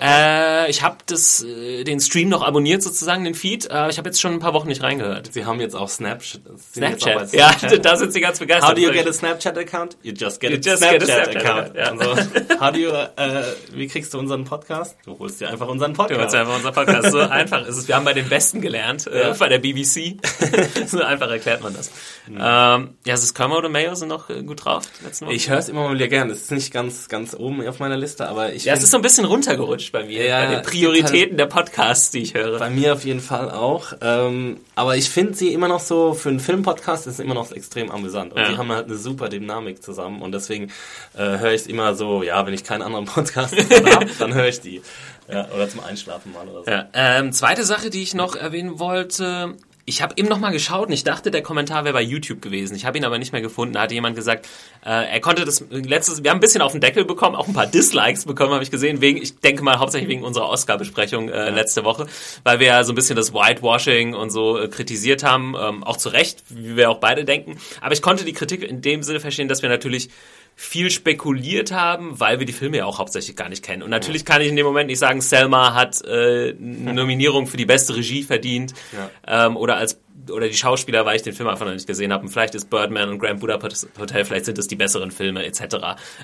Äh, 0.00 0.70
ich 0.70 0.82
habe 0.82 0.96
das 1.06 1.42
äh, 1.42 1.84
den 1.84 2.00
Stream 2.00 2.28
noch 2.28 2.42
abonniert 2.42 2.82
sozusagen, 2.82 3.24
den 3.24 3.34
Feed. 3.34 3.70
Äh, 3.70 3.88
ich 3.88 3.96
habe 3.96 4.08
jetzt 4.10 4.20
schon 4.20 4.34
ein 4.34 4.38
paar 4.38 4.52
Wochen 4.52 4.68
nicht 4.68 4.82
reingehört. 4.82 5.32
Sie 5.32 5.46
haben 5.46 5.58
jetzt 5.60 5.74
auch 5.74 5.88
Snapchat. 5.88 6.42
Snapchat. 6.72 7.30
Snapchat. 7.30 7.72
Ja, 7.72 7.76
da 7.82 7.96
sind 7.96 8.12
sie 8.12 8.20
ganz 8.20 8.38
begeistert. 8.38 8.68
How 8.68 8.74
do 8.74 8.82
you 8.82 8.92
get 8.92 9.08
a 9.08 9.12
Snapchat 9.12 9.56
account? 9.56 9.96
You 10.02 10.12
just 10.12 10.40
get, 10.40 10.50
you 10.50 10.56
a, 10.56 10.60
just 10.60 10.82
Snapchat 10.82 11.00
get 11.00 11.02
a 11.02 11.06
Snapchat 11.06 11.36
account. 11.36 11.74
Ja. 11.74 11.84
Also, 11.84 12.60
how 12.60 12.70
do 12.70 12.78
you, 12.78 12.90
äh, 12.90 13.44
wie 13.72 13.88
kriegst 13.88 14.12
du 14.12 14.18
unseren 14.18 14.44
Podcast? 14.44 14.94
Du 15.06 15.18
holst 15.18 15.40
dir 15.40 15.48
einfach 15.48 15.68
unseren 15.68 15.94
Podcast. 15.94 16.18
Du 16.18 16.22
holst 16.22 16.34
dir 16.34 16.40
einfach 16.40 16.56
unseren 16.56 16.74
Podcast. 16.74 17.12
So 17.12 17.20
einfach 17.20 17.66
ist 17.66 17.78
es. 17.78 17.88
Wir 17.88 17.96
haben 17.96 18.04
bei 18.04 18.12
den 18.12 18.28
Besten 18.28 18.60
gelernt, 18.60 19.06
äh, 19.06 19.28
ja. 19.28 19.32
bei 19.32 19.48
der 19.48 19.58
BBC. 19.58 20.16
so 20.86 21.02
einfach 21.02 21.30
erklärt 21.30 21.45
man 21.62 21.74
das. 21.74 21.90
Mhm. 22.26 22.38
Ähm, 22.40 22.90
ja, 23.04 23.16
Kermit 23.34 23.58
oder 23.58 23.68
Mayo 23.68 23.94
sind 23.94 24.08
noch 24.08 24.30
äh, 24.30 24.42
gut 24.42 24.64
drauf. 24.64 24.84
Ich 25.28 25.50
höre 25.50 25.58
es 25.58 25.68
immer 25.68 25.84
mal 25.84 25.94
wieder 25.94 26.08
gern. 26.08 26.30
Es 26.30 26.42
ist 26.42 26.50
nicht 26.50 26.72
ganz, 26.72 27.08
ganz 27.08 27.34
oben 27.34 27.66
auf 27.66 27.78
meiner 27.78 27.96
Liste, 27.96 28.28
aber 28.28 28.52
ich. 28.52 28.64
Ja, 28.64 28.74
es 28.74 28.82
ist 28.82 28.90
so 28.90 28.96
ein 28.96 29.02
bisschen 29.02 29.24
runtergerutscht 29.24 29.92
bei 29.92 30.04
mir. 30.04 30.24
Ja, 30.24 30.44
bei 30.44 30.54
den 30.54 30.62
Prioritäten 30.62 31.36
der 31.36 31.46
Podcasts, 31.46 32.10
die 32.10 32.22
ich 32.22 32.34
höre. 32.34 32.58
Bei 32.58 32.70
mir 32.70 32.94
auf 32.94 33.04
jeden 33.04 33.20
Fall 33.20 33.50
auch. 33.50 33.92
Ähm, 34.00 34.60
aber 34.74 34.96
ich 34.96 35.10
finde 35.10 35.34
sie 35.34 35.52
immer 35.52 35.68
noch 35.68 35.80
so, 35.80 36.14
für 36.14 36.28
einen 36.28 36.40
Filmpodcast 36.40 37.06
ist 37.06 37.14
es 37.14 37.20
immer 37.20 37.34
noch 37.34 37.52
extrem 37.52 37.90
amüsant. 37.90 38.32
Und 38.32 38.40
ja. 38.40 38.48
die 38.50 38.56
haben 38.56 38.70
halt 38.72 38.86
eine 38.86 38.96
super 38.96 39.28
Dynamik 39.28 39.82
zusammen. 39.82 40.22
Und 40.22 40.32
deswegen 40.32 40.72
äh, 41.14 41.38
höre 41.38 41.52
ich 41.52 41.62
es 41.62 41.66
immer 41.66 41.94
so, 41.94 42.22
ja, 42.22 42.46
wenn 42.46 42.54
ich 42.54 42.64
keinen 42.64 42.82
anderen 42.82 43.04
Podcast 43.06 43.54
habe, 43.56 44.06
dann 44.18 44.34
höre 44.34 44.48
ich 44.48 44.60
die. 44.60 44.82
Ja, 45.28 45.48
oder 45.54 45.68
zum 45.68 45.80
Einschlafen 45.80 46.32
mal 46.32 46.46
oder 46.48 46.64
so. 46.64 46.70
Ja. 46.70 46.88
Ähm, 46.92 47.32
zweite 47.32 47.64
Sache, 47.64 47.90
die 47.90 48.02
ich 48.02 48.14
noch 48.14 48.36
erwähnen 48.36 48.78
wollte, 48.78 49.56
ich 49.88 50.02
habe 50.02 50.14
eben 50.16 50.28
noch 50.28 50.40
mal 50.40 50.50
geschaut 50.50 50.88
und 50.88 50.92
ich 50.92 51.04
dachte, 51.04 51.30
der 51.30 51.42
Kommentar 51.42 51.84
wäre 51.84 51.94
bei 51.94 52.02
YouTube 52.02 52.42
gewesen. 52.42 52.74
Ich 52.74 52.84
habe 52.84 52.98
ihn 52.98 53.04
aber 53.04 53.18
nicht 53.18 53.32
mehr 53.32 53.40
gefunden. 53.40 53.74
Da 53.74 53.82
hatte 53.82 53.94
jemand 53.94 54.16
gesagt, 54.16 54.46
äh, 54.84 55.12
er 55.12 55.20
konnte 55.20 55.44
das 55.44 55.64
letztes, 55.70 56.24
wir 56.24 56.30
haben 56.30 56.38
ein 56.38 56.40
bisschen 56.40 56.60
auf 56.60 56.72
den 56.72 56.80
Deckel 56.80 57.04
bekommen, 57.04 57.36
auch 57.36 57.46
ein 57.46 57.54
paar 57.54 57.68
Dislikes 57.68 58.24
bekommen, 58.24 58.52
habe 58.52 58.64
ich 58.64 58.72
gesehen, 58.72 59.00
wegen, 59.00 59.22
ich 59.22 59.38
denke 59.38 59.62
mal 59.62 59.78
hauptsächlich 59.78 60.10
wegen 60.10 60.24
unserer 60.24 60.48
Oscar-Besprechung 60.48 61.28
äh, 61.28 61.50
letzte 61.50 61.84
Woche, 61.84 62.06
weil 62.42 62.58
wir 62.58 62.66
ja 62.66 62.82
so 62.82 62.92
ein 62.92 62.96
bisschen 62.96 63.14
das 63.14 63.32
Whitewashing 63.32 64.14
und 64.14 64.30
so 64.30 64.58
äh, 64.58 64.66
kritisiert 64.66 65.22
haben, 65.22 65.54
ähm, 65.56 65.84
auch 65.84 65.96
zu 65.96 66.08
Recht, 66.08 66.42
wie 66.48 66.76
wir 66.76 66.90
auch 66.90 66.98
beide 66.98 67.24
denken. 67.24 67.56
Aber 67.80 67.92
ich 67.92 68.02
konnte 68.02 68.24
die 68.24 68.32
Kritik 68.32 68.64
in 68.64 68.82
dem 68.82 69.04
Sinne 69.04 69.20
verstehen, 69.20 69.46
dass 69.46 69.62
wir 69.62 69.68
natürlich 69.68 70.10
viel 70.58 70.90
spekuliert 70.90 71.70
haben, 71.70 72.18
weil 72.18 72.38
wir 72.38 72.46
die 72.46 72.54
Filme 72.54 72.78
ja 72.78 72.86
auch 72.86 72.98
hauptsächlich 72.98 73.36
gar 73.36 73.50
nicht 73.50 73.62
kennen. 73.62 73.82
Und 73.82 73.90
natürlich 73.90 74.24
kann 74.24 74.40
ich 74.40 74.48
in 74.48 74.56
dem 74.56 74.64
Moment 74.64 74.88
nicht 74.88 74.98
sagen, 74.98 75.20
Selma 75.20 75.74
hat 75.74 76.02
äh, 76.02 76.54
eine 76.58 76.94
Nominierung 76.94 77.46
für 77.46 77.58
die 77.58 77.66
beste 77.66 77.94
Regie 77.94 78.22
verdient 78.22 78.72
ja. 78.92 79.46
ähm, 79.46 79.56
oder 79.58 79.76
als 79.76 80.00
oder 80.30 80.48
die 80.48 80.54
Schauspieler, 80.54 81.04
weil 81.04 81.16
ich 81.16 81.22
den 81.22 81.34
Film 81.34 81.48
einfach 81.48 81.66
noch 81.66 81.72
nicht 81.72 81.86
gesehen 81.86 82.12
habe. 82.12 82.24
Und 82.24 82.30
vielleicht 82.30 82.54
ist 82.54 82.68
Birdman 82.68 83.10
und 83.10 83.18
Grand 83.18 83.38
Budapest 83.38 83.88
Hotel, 83.98 84.24
vielleicht 84.24 84.46
sind 84.46 84.58
es 84.58 84.66
die 84.66 84.74
besseren 84.74 85.10
Filme 85.10 85.44
etc. 85.44 85.60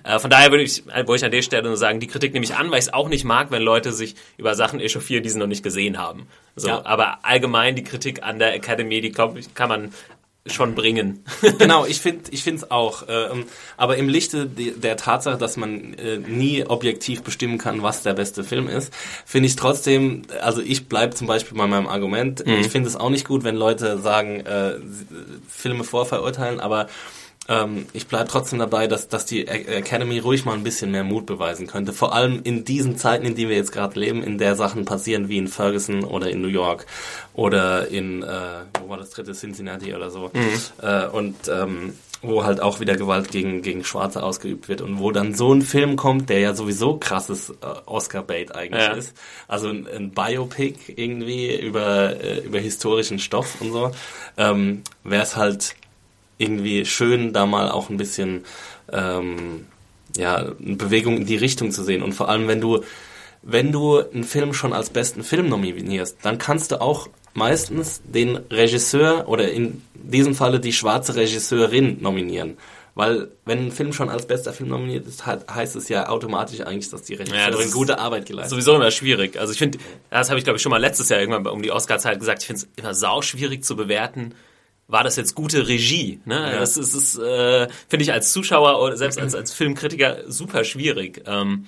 Äh, 0.02 0.19
von 0.19 0.31
daher 0.31 0.50
würde 0.50 0.64
ich, 0.64 0.84
wollte 0.87 1.17
ich 1.17 1.25
an 1.25 1.31
der 1.31 1.43
Stelle 1.43 1.69
nur 1.69 1.76
sagen, 1.76 2.00
die 2.00 2.06
Kritik 2.06 2.32
nehme 2.32 2.44
ich 2.44 2.56
an, 2.56 2.70
weil 2.70 2.79
ich 2.79 2.87
es 2.87 2.93
auch 2.93 3.08
nicht 3.08 3.25
mag, 3.25 3.50
wenn 3.50 3.62
Leute 3.62 3.93
sich 3.93 4.17
über 4.38 4.55
Sachen 4.55 4.81
echauffieren, 4.81 5.23
die 5.23 5.31
sie 5.31 5.38
noch 5.38 5.46
nicht 5.46 5.62
gesehen 5.62 5.99
haben. 5.99 6.26
So, 6.56 6.69
ja. 6.69 6.84
aber 6.84 7.19
allgemein 7.23 7.76
die 7.76 7.84
Kritik 7.84 8.23
an 8.23 8.38
der 8.38 8.55
Academy, 8.55 9.00
die 9.00 9.12
kann 9.12 9.69
man 9.69 9.93
schon 10.47 10.75
bringen. 10.75 11.25
genau, 11.59 11.87
ich 11.87 12.00
finde 12.00 12.31
ich 12.33 12.43
finde 12.43 12.62
es 12.65 12.71
auch. 12.71 13.05
Ähm, 13.09 13.44
aber 13.77 13.97
im 13.97 14.09
Lichte 14.09 14.47
der 14.47 14.97
Tatsache, 14.97 15.39
dass 15.39 15.56
man 15.56 15.94
äh, 15.94 16.19
nie 16.19 16.65
objektiv 16.67 17.23
bestimmen 17.23 17.59
kann, 17.59 17.83
was 17.83 18.03
der 18.03 18.15
beste 18.15 18.43
Film 18.43 18.69
ist, 18.69 18.93
finde 19.25 19.47
ich 19.47 19.56
trotzdem, 19.56 20.23
also 20.41 20.61
ich 20.61 20.89
bleibe 20.89 21.15
zum 21.15 21.29
Beispiel 21.29 21.56
bei 21.56 21.67
meinem 21.67 21.87
Argument, 21.87 22.44
mhm. 22.44 22.55
ich 22.55 22.69
finde 22.69 22.89
es 22.89 22.97
auch 22.97 23.11
nicht 23.11 23.27
gut, 23.27 23.44
wenn 23.44 23.55
Leute 23.55 23.99
sagen, 23.99 24.41
äh, 24.41 24.75
Filme 25.49 25.85
vorverurteilen, 25.85 26.59
aber 26.59 26.89
ähm, 27.49 27.87
ich 27.93 28.06
bleibe 28.06 28.29
trotzdem 28.29 28.61
dabei, 28.61 28.87
dass, 28.87 29.09
dass 29.09 29.27
die 29.27 29.47
Academy 29.47 30.21
ruhig 30.21 30.44
mal 30.44 30.55
ein 30.55 30.62
bisschen 30.62 30.93
mehr 30.93 31.05
Mut 31.05 31.27
beweisen 31.27 31.67
könnte. 31.67 31.93
Vor 31.93 32.15
allem 32.15 32.41
in 32.44 32.65
diesen 32.65 32.97
Zeiten, 32.97 33.27
in 33.27 33.35
denen 33.35 33.50
wir 33.50 33.56
jetzt 33.56 33.73
gerade 33.73 33.99
leben, 33.99 34.23
in 34.23 34.39
der 34.39 34.55
Sachen 34.55 34.85
passieren 34.85 35.29
wie 35.29 35.39
in 35.39 35.49
Ferguson 35.49 36.05
oder 36.05 36.31
in 36.31 36.41
New 36.41 36.49
York 36.49 36.87
oder 37.35 37.89
in, 37.89 38.23
äh, 38.23 38.65
wo 38.81 38.89
war 38.89 38.99
das 38.99 39.11
dritte, 39.11 39.33
Cincinnati 39.33 39.94
oder 39.94 40.11
so. 40.11 40.31
Mhm. 40.33 40.61
Äh, 40.83 41.06
und 41.09 41.37
ähm, 41.49 41.94
wo 42.23 42.44
halt 42.44 42.61
auch 42.61 42.79
wieder 42.79 42.97
Gewalt 42.97 43.33
gegen, 43.33 43.62
gegen 43.62 43.83
Schwarze 43.83 44.23
ausgeübt 44.23 44.69
wird 44.69 44.81
und 44.81 45.00
wo 45.00 45.11
dann 45.11 45.35
so 45.35 45.53
ein 45.53 45.62
Film 45.62 45.97
kommt, 45.97 46.31
der 46.31 46.39
ja 46.39 46.55
sowieso 46.55 46.97
krasses 46.97 47.50
äh, 47.50 47.55
Oscar-Bait 47.87 48.55
eigentlich 48.55 48.83
ja. 48.83 48.93
ist. 48.93 49.15
Also 49.49 49.69
ein, 49.69 49.89
ein, 49.89 50.12
Biopic 50.12 50.93
irgendwie 50.94 51.56
über, 51.56 52.21
äh, 52.23 52.39
über 52.39 52.61
historischen 52.61 53.19
Stoff 53.19 53.61
und 53.61 53.73
so, 53.73 53.91
ähm, 54.37 54.83
wäre 55.03 55.25
es 55.25 55.37
halt 55.37 55.75
irgendwie 56.38 56.84
schön, 56.84 57.32
da 57.32 57.46
mal 57.46 57.70
auch 57.70 57.90
ein 57.90 57.96
bisschen 57.96 58.44
ähm, 58.93 59.67
ja, 60.17 60.37
eine 60.37 60.76
Bewegung 60.76 61.19
in 61.19 61.26
die 61.26 61.37
Richtung 61.37 61.70
zu 61.70 61.82
sehen. 61.84 62.02
Und 62.02 62.12
vor 62.12 62.29
allem, 62.29 62.49
wenn 62.49 62.61
du, 62.61 62.82
wenn 63.43 63.73
du 63.73 63.99
einen 63.99 64.25
Film 64.25 64.55
schon 64.55 64.73
als 64.73 64.90
besten 64.90 65.23
Film 65.23 65.49
nominierst, 65.49 66.19
dann 66.23 66.38
kannst 66.38 66.73
du 66.73 66.81
auch 66.81 67.08
meistens 67.34 68.02
den 68.05 68.37
Regisseur 68.50 69.29
oder 69.29 69.50
in 69.50 69.82
diesem 69.94 70.34
Falle 70.34 70.61
die 70.61 70.73
schwarze 70.73 71.14
Regisseurin 71.17 71.99
nominieren. 72.00 72.56
Weil 72.94 73.29
wenn 73.46 73.67
ein 73.67 73.73
Film 73.73 73.94
schon 73.94 74.11
als 74.11 74.26
bester 74.26 74.52
Film 74.52 74.69
nominiert 74.69 75.06
ist, 75.06 75.25
heißt 75.25 75.76
es 75.76 75.88
ja 75.88 76.11
automatisch 76.11 76.61
eigentlich, 76.61 76.90
dass 76.90 77.02
die 77.02 77.14
Regisseurin 77.14 77.69
ja, 77.69 77.73
gute 77.73 77.99
Arbeit 77.99 78.26
geleistet 78.26 78.52
hat. 78.52 78.62
Sowieso 78.62 78.75
immer 78.76 78.90
schwierig. 78.90 79.38
Also 79.38 79.55
ich 79.55 79.58
finde, 79.58 79.79
das 80.11 80.29
habe 80.29 80.38
ich 80.38 80.44
glaube 80.44 80.58
ich 80.58 80.62
schon 80.62 80.70
mal 80.70 80.81
letztes 80.81 81.08
Jahr 81.08 81.19
irgendwann 81.19 81.46
um 81.46 81.62
die 81.62 81.73
Oscar-Zeit 81.73 82.20
gesagt, 82.20 82.43
ich 82.43 82.46
finde 82.46 82.62
es 82.62 82.69
immer 82.76 82.93
sau 82.93 83.23
schwierig 83.23 83.64
zu 83.64 83.76
bewerten, 83.76 84.34
war 84.93 85.03
das 85.03 85.17
jetzt 85.17 85.35
gute 85.35 85.67
Regie? 85.69 86.21
Ne? 86.27 86.35
Ja. 86.35 86.61
Das 86.61 86.77
ist, 86.77 86.94
ist 86.94 87.19
äh, 87.19 87.67
finde 87.89 88.03
ich 88.05 88.12
als 88.12 88.33
Zuschauer 88.33 88.81
oder 88.81 88.97
selbst 88.97 89.19
als, 89.19 89.35
als 89.35 89.53
Filmkritiker 89.53 90.31
super 90.31 90.65
schwierig. 90.65 91.23
Ähm, 91.27 91.67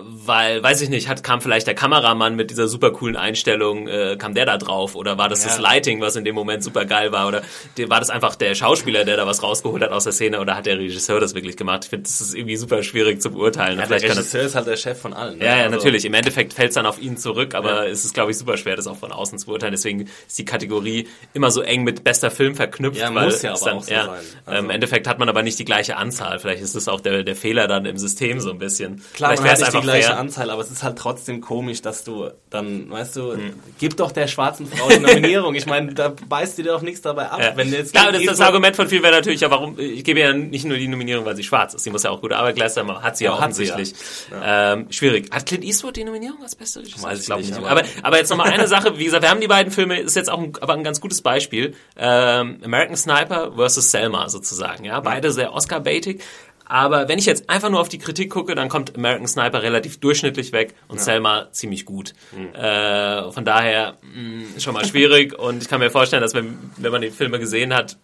weil, 0.00 0.62
weiß 0.62 0.80
ich 0.80 0.88
nicht, 0.88 1.06
hat, 1.06 1.22
kam 1.22 1.42
vielleicht 1.42 1.66
der 1.66 1.74
Kameramann 1.74 2.34
mit 2.34 2.50
dieser 2.50 2.66
super 2.66 2.92
coolen 2.92 3.14
Einstellung, 3.14 3.88
äh, 3.88 4.16
kam 4.18 4.32
der 4.32 4.46
da 4.46 4.56
drauf 4.56 4.94
oder 4.94 5.18
war 5.18 5.28
das 5.28 5.42
ja. 5.42 5.50
das 5.50 5.58
Lighting, 5.58 6.00
was 6.00 6.16
in 6.16 6.24
dem 6.24 6.34
Moment 6.34 6.64
super 6.64 6.86
geil 6.86 7.12
war 7.12 7.28
oder 7.28 7.42
war 7.86 8.00
das 8.00 8.08
einfach 8.08 8.36
der 8.36 8.54
Schauspieler, 8.54 9.04
der 9.04 9.18
da 9.18 9.26
was 9.26 9.42
rausgeholt 9.42 9.82
hat 9.82 9.90
aus 9.90 10.04
der 10.04 10.14
Szene 10.14 10.40
oder 10.40 10.56
hat 10.56 10.64
der 10.64 10.78
Regisseur 10.78 11.20
das 11.20 11.34
wirklich 11.34 11.58
gemacht? 11.58 11.84
Ich 11.84 11.90
finde, 11.90 12.04
das 12.04 12.22
ist 12.22 12.34
irgendwie 12.34 12.56
super 12.56 12.82
schwierig 12.82 13.20
zu 13.20 13.30
beurteilen. 13.30 13.78
Ja, 13.78 13.84
der 13.84 14.02
Regisseur 14.02 14.42
ist 14.44 14.54
halt 14.54 14.66
der 14.66 14.78
Chef 14.78 14.98
von 14.98 15.12
allen. 15.12 15.38
Ne? 15.38 15.44
Ja, 15.44 15.56
ja, 15.56 15.64
also. 15.64 15.76
natürlich. 15.76 16.06
Im 16.06 16.14
Endeffekt 16.14 16.54
fällt 16.54 16.70
es 16.70 16.74
dann 16.74 16.86
auf 16.86 16.98
ihn 16.98 17.18
zurück, 17.18 17.54
aber 17.54 17.84
ja. 17.84 17.90
es 17.90 18.06
ist, 18.06 18.14
glaube 18.14 18.30
ich, 18.30 18.38
super 18.38 18.56
schwer, 18.56 18.76
das 18.76 18.86
auch 18.86 18.96
von 18.96 19.12
außen 19.12 19.38
zu 19.38 19.44
beurteilen. 19.44 19.72
Deswegen 19.72 20.08
ist 20.26 20.38
die 20.38 20.46
Kategorie 20.46 21.06
immer 21.34 21.50
so 21.50 21.60
eng 21.60 21.84
mit 21.84 22.02
bester 22.02 22.30
Film 22.30 22.54
verknüpft. 22.54 22.98
Ja, 22.98 23.10
muss 23.10 23.42
ja 23.42 23.52
aber 23.52 23.60
dann, 23.62 23.76
auch 23.76 23.82
so 23.82 23.92
ja, 23.92 24.06
sein. 24.06 24.24
Also. 24.46 24.64
Im 24.64 24.70
Endeffekt 24.70 25.06
hat 25.06 25.18
man 25.18 25.28
aber 25.28 25.42
nicht 25.42 25.58
die 25.58 25.66
gleiche 25.66 25.98
Anzahl. 25.98 26.38
Vielleicht 26.38 26.62
ist 26.62 26.74
das 26.74 26.88
auch 26.88 27.02
der, 27.02 27.24
der 27.24 27.36
Fehler 27.36 27.68
dann 27.68 27.84
im 27.84 27.98
System 27.98 28.40
so 28.40 28.50
ein 28.50 28.58
bisschen. 28.58 29.02
Klar, 29.12 29.36
Vielleicht 29.36 29.65
nicht 29.66 29.82
die 29.82 29.86
gleiche 29.86 30.08
fair. 30.08 30.18
Anzahl, 30.18 30.50
aber 30.50 30.62
es 30.62 30.70
ist 30.70 30.82
halt 30.82 30.98
trotzdem 30.98 31.40
komisch, 31.40 31.82
dass 31.82 32.04
du 32.04 32.30
dann, 32.50 32.90
weißt 32.90 33.16
du, 33.16 33.32
hm. 33.32 33.52
gib 33.78 33.96
doch 33.96 34.12
der 34.12 34.26
schwarzen 34.26 34.66
Frau 34.66 34.88
die 34.88 34.98
Nominierung. 34.98 35.54
ich 35.54 35.66
meine, 35.66 35.94
da 35.94 36.14
beißt 36.28 36.58
dir 36.58 36.64
doch 36.64 36.82
nichts 36.82 37.02
dabei 37.02 37.30
ab. 37.30 37.40
Ja. 37.40 37.56
Wenn 37.56 37.72
jetzt 37.72 37.92
Klar, 37.92 38.12
das, 38.12 38.24
das 38.24 38.40
Argument 38.40 38.76
von 38.76 38.88
viel 38.88 39.02
wäre 39.02 39.14
natürlich, 39.14 39.40
ja, 39.40 39.50
warum, 39.50 39.78
ich 39.78 40.04
gebe 40.04 40.20
ja 40.20 40.32
nicht 40.32 40.64
nur 40.64 40.76
die 40.76 40.88
Nominierung, 40.88 41.24
weil 41.24 41.36
sie 41.36 41.44
schwarz 41.44 41.74
ist. 41.74 41.84
Sie 41.84 41.90
muss 41.90 42.02
ja 42.02 42.10
auch 42.10 42.20
gute 42.20 42.36
Arbeit 42.36 42.58
leisten, 42.58 42.86
hat 43.02 43.16
sie 43.16 43.24
ja, 43.24 43.32
ja 43.32 43.38
offensichtlich. 43.38 43.94
Ja. 44.30 44.72
Ähm, 44.72 44.86
schwierig. 44.90 45.30
Hat 45.32 45.46
Clint 45.46 45.64
Eastwood 45.64 45.96
die 45.96 46.04
Nominierung 46.04 46.42
als 46.42 46.54
beste 46.54 46.80
Regisseur? 46.80 47.10
Weiß 47.10 47.20
ich, 47.20 47.28
ich 47.28 47.50
nicht. 47.50 47.58
Aber, 47.58 47.70
aber, 47.70 47.82
aber 48.02 48.18
jetzt 48.18 48.30
nochmal 48.30 48.50
eine 48.50 48.68
Sache, 48.68 48.98
wie 48.98 49.04
gesagt, 49.04 49.22
wir 49.22 49.30
haben 49.30 49.40
die 49.40 49.48
beiden 49.48 49.72
Filme, 49.72 50.00
ist 50.00 50.16
jetzt 50.16 50.30
auch 50.30 50.38
ein, 50.38 50.52
aber 50.60 50.74
ein 50.74 50.84
ganz 50.84 51.00
gutes 51.00 51.22
Beispiel. 51.22 51.74
Ähm, 51.96 52.60
American 52.64 52.96
Sniper 52.96 53.52
versus 53.56 53.90
Selma 53.90 54.28
sozusagen, 54.28 54.84
ja. 54.84 55.00
Beide 55.00 55.32
sehr 55.32 55.52
Oscar-baitig. 55.52 56.22
Aber 56.68 57.08
wenn 57.08 57.18
ich 57.18 57.26
jetzt 57.26 57.48
einfach 57.48 57.70
nur 57.70 57.80
auf 57.80 57.88
die 57.88 57.98
Kritik 57.98 58.30
gucke, 58.30 58.54
dann 58.54 58.68
kommt 58.68 58.96
American 58.96 59.28
Sniper 59.28 59.62
relativ 59.62 59.98
durchschnittlich 60.00 60.52
weg 60.52 60.74
und 60.88 60.98
ja. 60.98 61.04
Selma 61.04 61.48
ziemlich 61.52 61.84
gut. 61.84 62.12
Mhm. 62.32 62.54
Äh, 62.54 63.32
von 63.32 63.44
daher 63.44 63.98
mh, 64.02 64.20
mm, 64.20 64.60
schon 64.60 64.74
mal 64.74 64.84
schwierig 64.84 65.38
und 65.38 65.62
ich 65.62 65.68
kann 65.68 65.80
mir 65.80 65.90
vorstellen, 65.90 66.22
dass 66.22 66.34
wenn, 66.34 66.58
wenn 66.76 66.92
man 66.92 67.02
die 67.02 67.10
Filme 67.10 67.38
gesehen 67.38 67.72
hat, 67.72 67.96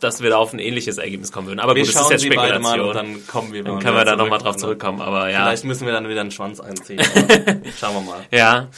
dass 0.00 0.22
wir 0.22 0.30
da 0.30 0.38
auf 0.38 0.52
ein 0.52 0.58
ähnliches 0.58 0.98
Ergebnis 0.98 1.30
kommen 1.30 1.46
würden. 1.46 1.60
Aber 1.60 1.76
wir 1.76 1.84
gut, 1.84 1.94
das 1.94 2.02
ist 2.02 2.10
jetzt 2.10 2.24
Spekulation. 2.24 2.62
Mal 2.62 2.80
und 2.80 2.94
dann 2.94 3.26
kommen 3.26 3.52
wir. 3.52 3.62
Dann 3.62 3.78
können 3.80 3.96
wir 3.96 4.04
da 4.04 4.16
nochmal 4.16 4.38
drauf 4.38 4.56
zurückkommen. 4.56 5.00
Aber 5.00 5.28
ja. 5.28 5.44
Vielleicht 5.44 5.64
müssen 5.64 5.86
wir 5.86 5.92
dann 5.92 6.08
wieder 6.08 6.22
einen 6.22 6.30
Schwanz 6.30 6.58
einziehen. 6.58 7.00
schauen 7.78 7.94
wir 7.94 8.00
mal. 8.00 8.20
Ja. 8.30 8.68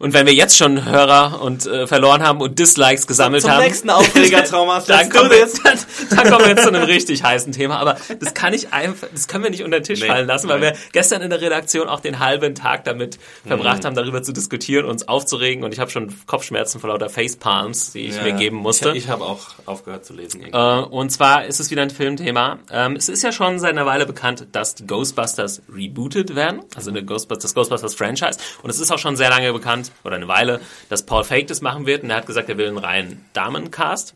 Und 0.00 0.12
wenn 0.14 0.26
wir 0.26 0.32
jetzt 0.34 0.56
schon 0.56 0.84
Hörer 0.84 1.42
und 1.42 1.66
äh, 1.66 1.88
verloren 1.88 2.22
haben 2.22 2.40
und 2.40 2.56
Dislikes 2.56 3.08
gesammelt 3.08 3.42
Zum 3.42 3.50
haben, 3.50 3.64
nächsten 3.64 3.90
Aufreger, 3.98 4.42
dann, 4.42 5.10
kommen 5.10 5.30
wir, 5.30 5.44
this. 5.44 5.60
dann, 5.60 5.78
dann 6.10 6.30
kommen 6.30 6.40
wir 6.44 6.48
jetzt 6.50 6.62
zu 6.62 6.68
einem 6.68 6.82
richtig 6.84 7.24
heißen 7.24 7.52
Thema. 7.52 7.78
Aber 7.80 7.96
das 8.20 8.32
kann 8.32 8.54
ich 8.54 8.72
einfach, 8.72 9.08
das 9.12 9.26
können 9.26 9.42
wir 9.42 9.50
nicht 9.50 9.64
unter 9.64 9.80
den 9.80 9.84
Tisch 9.84 10.00
Nee, 10.00 10.06
fallen 10.06 10.28
lassen, 10.28 10.48
weil 10.48 10.60
nein. 10.60 10.74
wir 10.74 10.80
gestern 10.92 11.20
in 11.22 11.30
der 11.30 11.40
Redaktion 11.40 11.88
auch 11.88 11.98
den 11.98 12.20
halben 12.20 12.54
Tag 12.54 12.84
damit 12.84 13.18
verbracht 13.44 13.82
Mhm. 13.82 13.86
haben, 13.86 13.94
darüber 13.96 14.22
zu 14.22 14.32
diskutieren, 14.32 14.84
uns 14.84 15.08
aufzuregen. 15.08 15.64
Und 15.64 15.72
ich 15.74 15.80
habe 15.80 15.90
schon 15.90 16.14
Kopfschmerzen 16.26 16.80
vor 16.80 16.90
lauter 16.90 17.08
Facepalms, 17.10 17.90
die 17.90 18.06
ich 18.06 18.16
Ja, 18.16 18.22
mir 18.22 18.32
geben 18.34 18.56
musste. 18.58 18.90
Ich, 18.90 18.98
ich 19.04 19.08
habe 19.08 19.24
auch 19.24 19.40
aufgehört 19.66 20.04
zu 20.04 20.12
lesen. 20.14 20.44
Äh, 20.44 20.56
und 20.56 21.10
zwar 21.10 21.44
ist 21.46 21.58
es 21.58 21.72
wieder 21.72 21.82
ein 21.82 21.90
Filmthema. 21.90 22.58
Ähm, 22.70 22.94
es 22.94 23.08
ist 23.08 23.24
ja 23.24 23.32
schon 23.32 23.58
seit 23.58 23.72
einer 23.72 23.84
Weile 23.86 24.06
bekannt, 24.06 24.46
dass 24.52 24.76
die 24.76 24.86
Ghostbusters 24.86 25.62
rebootet 25.74 26.36
werden, 26.36 26.60
also 26.76 26.90
eine 26.90 27.04
Ghostbusters, 27.04 27.42
das 27.50 27.54
Ghostbusters 27.54 27.96
Franchise. 27.96 28.38
Und 28.62 28.70
es 28.70 28.78
ist 28.78 28.92
auch 28.92 28.98
schon 29.00 29.16
sehr 29.16 29.30
lange 29.30 29.52
bekannt, 29.52 29.87
oder 30.04 30.16
eine 30.16 30.28
Weile, 30.28 30.60
dass 30.88 31.04
Paul 31.04 31.24
Fake 31.24 31.46
das 31.48 31.60
machen 31.60 31.86
wird. 31.86 32.02
Und 32.02 32.10
er 32.10 32.16
hat 32.16 32.26
gesagt, 32.26 32.48
er 32.48 32.58
will 32.58 32.68
einen 32.68 32.78
reinen 32.78 33.24
Damencast. 33.32 34.14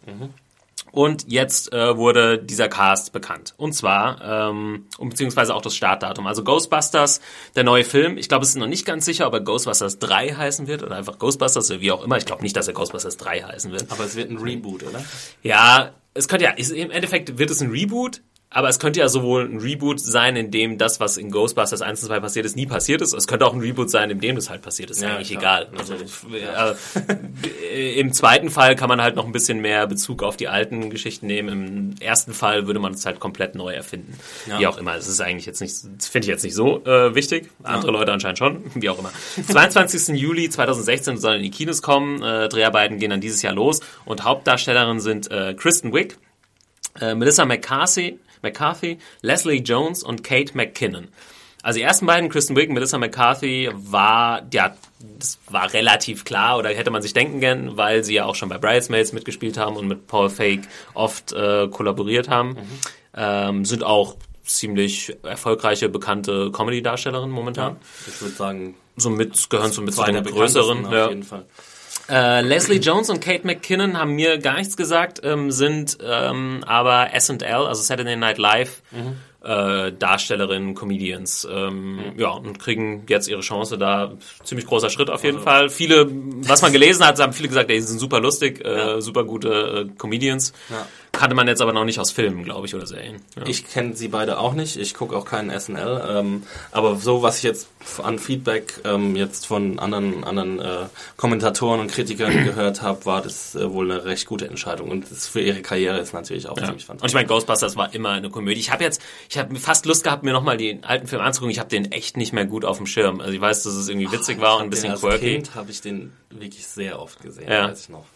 Und 0.93 1.25
jetzt 1.27 1.73
äh, 1.73 1.97
wurde 1.97 2.39
dieser 2.39 2.69
Cast 2.69 3.13
bekannt. 3.13 3.55
Und 3.57 3.73
zwar, 3.73 4.51
ähm, 4.51 4.87
und 4.99 5.09
beziehungsweise 5.09 5.55
auch 5.55 5.63
das 5.63 5.75
Startdatum. 5.75 6.27
Also 6.27 6.45
Ghostbusters, 6.45 7.23
der 7.57 7.65
neue 7.65 7.85
Film. 7.85 8.19
Ich 8.19 8.29
glaube, 8.29 8.45
es 8.45 8.51
ist 8.51 8.57
noch 8.57 8.67
nicht 8.67 8.85
ganz 8.85 9.07
sicher, 9.07 9.27
ob 9.27 9.33
er 9.33 9.41
Ghostbusters 9.41 9.99
3 10.01 10.35
heißen 10.35 10.67
wird 10.67 10.83
oder 10.83 10.95
einfach 10.95 11.19
Ghostbusters 11.19 11.71
oder 11.71 11.81
wie 11.81 11.93
auch 11.93 12.05
immer. 12.05 12.19
Ich 12.19 12.27
glaube 12.27 12.43
nicht, 12.43 12.55
dass 12.57 12.69
er 12.69 12.75
Ghostbusters 12.75 13.17
3 13.17 13.43
heißen 13.43 13.73
wird. 13.73 13.91
Aber 13.91 14.05
es 14.05 14.17
wird 14.17 14.31
ein 14.31 14.37
Reboot, 14.37 14.83
oder? 14.83 15.03
Ja, 15.43 15.93
es 16.13 16.29
könnte 16.29 16.45
ja, 16.45 16.51
ist, 16.51 16.71
im 16.71 16.91
Endeffekt 16.91 17.39
wird 17.39 17.51
es 17.51 17.63
ein 17.63 17.71
Reboot, 17.71 18.21
aber 18.53 18.69
es 18.69 18.79
könnte 18.79 19.01
ja 19.01 19.09
sowohl 19.09 19.45
ein 19.45 19.59
Reboot 19.59 20.01
sein, 20.01 20.37
in 20.37 20.51
dem 20.51 20.79
das, 20.79 21.01
was 21.01 21.17
in 21.17 21.31
Ghostbusters 21.31 21.83
1 21.83 22.03
und 22.03 22.09
2 22.09 22.21
passiert 22.21 22.47
ist, 22.47 22.57
nie 22.57 22.67
passiert 22.67 23.01
ist. 23.01 23.13
Es 23.13 23.27
könnte 23.27 23.47
auch 23.47 23.55
ein 23.55 23.61
Reboot 23.61 23.91
sein, 23.91 24.11
in 24.11 24.21
dem 24.21 24.37
das 24.37 24.51
halt 24.51 24.63
passiert 24.63 24.91
ist. 24.91 24.99
Ist 24.99 25.03
Ja, 25.03 25.17
eigentlich 25.17 25.39
klar, 25.39 25.67
egal. 25.69 25.79
Also, 25.79 25.95
äh, 27.73 27.99
Im 27.99 28.13
zweiten 28.13 28.51
Fall 28.51 28.77
kann 28.77 28.89
man 28.89 29.01
halt 29.01 29.17
noch 29.17 29.25
ein 29.25 29.33
bisschen 29.33 29.61
mehr 29.61 29.87
Bezug 29.87 30.23
auf 30.23 30.37
die 30.37 30.49
alten 30.49 30.91
Geschichten 30.91 31.27
nehmen. 31.27 31.49
Im 31.49 31.95
ersten 32.01 32.35
Fall 32.35 32.67
würde 32.67 32.81
man 32.81 32.93
es 32.93 33.07
halt 33.07 33.21
komplett 33.21 33.55
neu 33.55 33.73
erfinden. 33.73 34.19
Ja. 34.47 34.59
Wie 34.59 34.67
auch 34.67 34.79
immer. 34.79 34.97
Es 34.97 35.09
ist 35.09 35.21
eigentlich 35.21 35.47
jetzt 35.47 35.61
nicht, 35.61 35.75
das 35.97 36.09
finde 36.09 36.27
ich 36.27 36.29
jetzt 36.29 36.45
nicht 36.45 36.55
so 36.55 36.85
äh, 36.85 37.15
wichtig. 37.15 37.51
Andere 37.63 37.93
Leute 37.93 38.13
anscheinend 38.13 38.39
schon. 38.39 38.63
Wie 38.75 38.89
auch 38.89 38.99
immer. 38.99 39.13
22. 39.49 40.17
Juli 40.17 40.51
2016 40.51 41.19
sollen 41.19 41.39
in 41.39 41.45
die 41.45 41.51
Kinos 41.51 41.83
kommen. 41.83 42.23
Äh, 42.23 42.49
Dreharbeiten 42.49 42.99
gehen 42.99 43.11
dann 43.11 43.21
dieses 43.21 43.43
Jahr 43.43 43.55
los. 43.55 43.81
Und 44.05 44.25
Hauptdarstellerinnen 44.25 45.01
sind 45.01 45.31
äh, 45.31 45.55
Kristen 45.55 45.93
Wiig, 45.95 46.19
äh, 47.01 47.15
Melissa 47.15 47.45
McCarthy, 47.45 48.19
McCarthy, 48.43 48.99
Leslie 49.21 49.61
Jones 49.63 50.03
und 50.03 50.23
Kate 50.25 50.57
McKinnon. 50.57 51.09
Also 51.63 51.79
die 51.79 51.85
ersten 51.85 52.07
beiden, 52.07 52.29
Kristen 52.29 52.57
Wiig 52.57 52.69
und 52.69 52.75
Melissa 52.75 52.99
McCarthy, 52.99 53.71
war, 53.73 54.43
ja, 54.53 54.75
das 55.19 55.39
war 55.49 55.73
relativ 55.73 56.25
klar 56.25 56.59
oder 56.59 56.71
hätte 56.71 56.91
man 56.91 57.03
sich 57.03 57.13
denken 57.13 57.41
können, 57.41 57.77
weil 57.77 58.03
sie 58.03 58.15
ja 58.15 58.25
auch 58.25 58.35
schon 58.35 58.49
bei 58.49 58.59
Bridesmaids 58.59 59.13
mitgespielt 59.13 59.57
haben 59.59 59.77
und 59.77 59.87
mit 59.87 60.09
Paul 60.09 60.29
Fake 60.29 60.63
oft 60.95 61.33
äh, 61.33 61.69
kollaboriert 61.69 62.29
haben. 62.29 62.57
Ähm, 63.15 63.65
sind 63.65 63.85
auch 63.85 64.17
ziemlich 64.45 65.17
erfolgreiche, 65.23 65.89
bekannte 65.89 66.51
Comedy-Darstellerinnen 66.51 67.31
momentan. 67.31 67.77
Ich 68.09 68.21
würde 68.21 68.35
sagen, 68.35 68.75
Somit 68.97 69.49
gehören 69.49 69.71
so 69.73 69.83
mit 69.83 69.95
zu 69.95 70.03
den 70.03 70.23
größeren. 70.25 70.83
bekanntesten 70.83 70.93
Ja. 70.93 71.05
auf 71.05 71.11
jeden 71.11 71.23
Fall. 71.23 71.45
Äh, 72.09 72.41
Leslie 72.43 72.79
Jones 72.79 73.11
und 73.11 73.21
Kate 73.21 73.47
McKinnon 73.47 73.99
haben 73.99 74.15
mir 74.15 74.39
gar 74.39 74.57
nichts 74.57 74.77
gesagt, 74.77 75.21
ähm, 75.25 75.51
sind 75.51 75.99
ähm, 76.05 76.65
aber 76.67 77.15
S&L, 77.15 77.67
also 77.67 77.83
Saturday 77.83 78.17
Night 78.17 78.39
Live, 78.39 78.83
äh, 79.45 79.93
Darstellerinnen, 79.93 80.75
Comedians, 80.75 81.47
ähm, 81.51 81.99
ja, 82.17 82.31
und 82.31 82.59
kriegen 82.59 83.05
jetzt 83.09 83.29
ihre 83.29 83.41
Chance 83.41 83.79
da. 83.79 84.13
Ziemlich 84.45 84.67
großer 84.67 84.91
Schritt 84.91 85.11
auf 85.11 85.25
jeden 85.25 85.41
Fall. 85.41 85.69
Viele, 85.69 86.07
was 86.47 86.63
man 86.63 86.73
gelesen 86.73 87.05
hat, 87.07 87.19
haben 87.21 87.33
viele 87.33 87.49
gesagt, 87.49 87.71
ey, 87.71 87.77
die 87.77 87.83
sind 87.83 87.99
super 87.99 88.21
lustig, 88.21 88.65
äh, 88.65 89.01
super 89.01 89.25
gute 89.25 89.89
äh, 89.89 89.99
Comedians. 89.99 90.53
Ja. 90.71 90.87
Kannte 91.15 91.37
man 91.37 91.47
jetzt 91.47 91.61
aber 91.61 91.75
noch 91.75 91.85
nicht 91.85 91.99
aus 92.01 92.11
Filmen, 92.11 92.43
glaube 92.43 92.67
ich, 92.67 92.75
oder 92.75 92.87
Serien. 92.87 93.21
Ja. 93.37 93.43
Ich 93.47 93.69
kenne 93.69 93.95
sie 93.95 94.09
beide 94.09 94.39
auch 94.39 94.55
nicht. 94.55 94.77
Ich 94.77 94.95
gucke 94.95 95.15
auch 95.15 95.27
keinen 95.27 95.51
SNL. 95.51 96.03
Ähm, 96.09 96.43
aber 96.73 96.97
so, 96.97 97.23
was 97.23 97.37
ich 97.37 97.43
jetzt 97.45 97.69
an 98.03 98.19
Feedback 98.19 98.81
ähm, 98.85 99.15
jetzt 99.15 99.47
von 99.47 99.79
anderen, 99.79 100.25
anderen 100.25 100.59
äh, 100.59 100.87
Kommentatoren 101.19 101.81
und 101.81 101.93
Kritikern 101.93 102.33
gehört 102.45 102.81
habe, 102.81 103.05
war 103.05 103.21
das 103.21 103.55
äh, 103.55 103.71
wohl 103.73 103.91
eine 103.93 104.05
recht 104.07 104.27
gute 104.27 104.49
Entscheidung. 104.49 104.89
Und 104.91 105.11
das 105.11 105.29
für 105.29 105.41
ihre 105.43 105.61
Karriere 105.61 105.99
ist 105.99 106.15
natürlich 106.15 106.49
auch 106.49 106.57
Ja. 106.57 106.65
ziemlich 106.65 106.73
Und 106.73 106.79
ich 106.79 106.87
fantastisch. 106.87 107.15
meine, 107.15 107.29
Ghostbusters 107.29 107.77
war 107.77 107.95
immer 107.95 108.11
eine 108.11 108.31
Komödie. 108.31 108.59
Ich 108.61 108.71
habe 108.73 108.83
jetzt, 108.83 109.01
ich 109.29 109.37
habe 109.39 109.55
fast 109.57 109.85
Lust 109.85 110.05
gehabt, 110.05 110.23
mir 110.25 110.33
nochmal 110.33 110.57
den 110.57 110.83
alten 110.83 111.07
Film 111.07 111.21
anzugucken. 111.21 111.51
Ich 111.53 111.59
habe 111.59 111.69
den 111.69 111.93
echt 111.93 112.17
nicht 112.17 112.33
mehr 112.33 112.47
gut 112.47 112.65
auf 112.65 112.79
dem 112.79 112.87
Schirm. 112.87 113.21
Also 113.21 113.33
ich 113.35 113.41
weiß, 113.41 113.63
dass 113.65 113.75
es 113.75 113.87
irgendwie 113.89 114.11
witzig 114.11 114.41
war 114.41 114.57
und 114.57 114.65
ein 114.65 114.71
bisschen 114.71 114.93
als 114.93 115.01
quirky. 115.03 115.35
Kind 115.35 115.55
habe 115.55 115.71
ich 115.71 115.83
den 115.83 116.13
wirklich 116.31 116.67
sehr 116.67 116.99
oft 117.01 117.21
gesehen, 117.23 117.51
Ja. 117.51 117.69
weiß 117.69 117.81
ich 117.83 117.89
noch. 117.91 118.07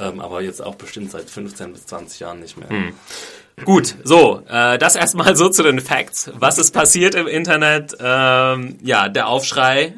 Ähm, 0.00 0.20
aber 0.20 0.40
jetzt 0.42 0.60
auch 0.62 0.74
bestimmt 0.74 1.10
seit 1.12 1.30
15 1.30 1.72
bis 1.72 1.86
20 1.86 2.20
Jahren 2.20 2.40
nicht 2.40 2.56
mehr. 2.56 2.68
Hm. 2.68 2.94
Gut, 3.64 3.94
so, 4.02 4.42
äh, 4.48 4.78
das 4.78 4.96
erstmal 4.96 5.36
so 5.36 5.48
zu 5.48 5.62
den 5.62 5.78
Facts. 5.80 6.28
Was 6.34 6.58
ist 6.58 6.72
passiert 6.72 7.14
im 7.14 7.28
Internet? 7.28 7.96
Ähm, 8.00 8.76
ja, 8.82 9.08
der 9.08 9.28
Aufschrei. 9.28 9.94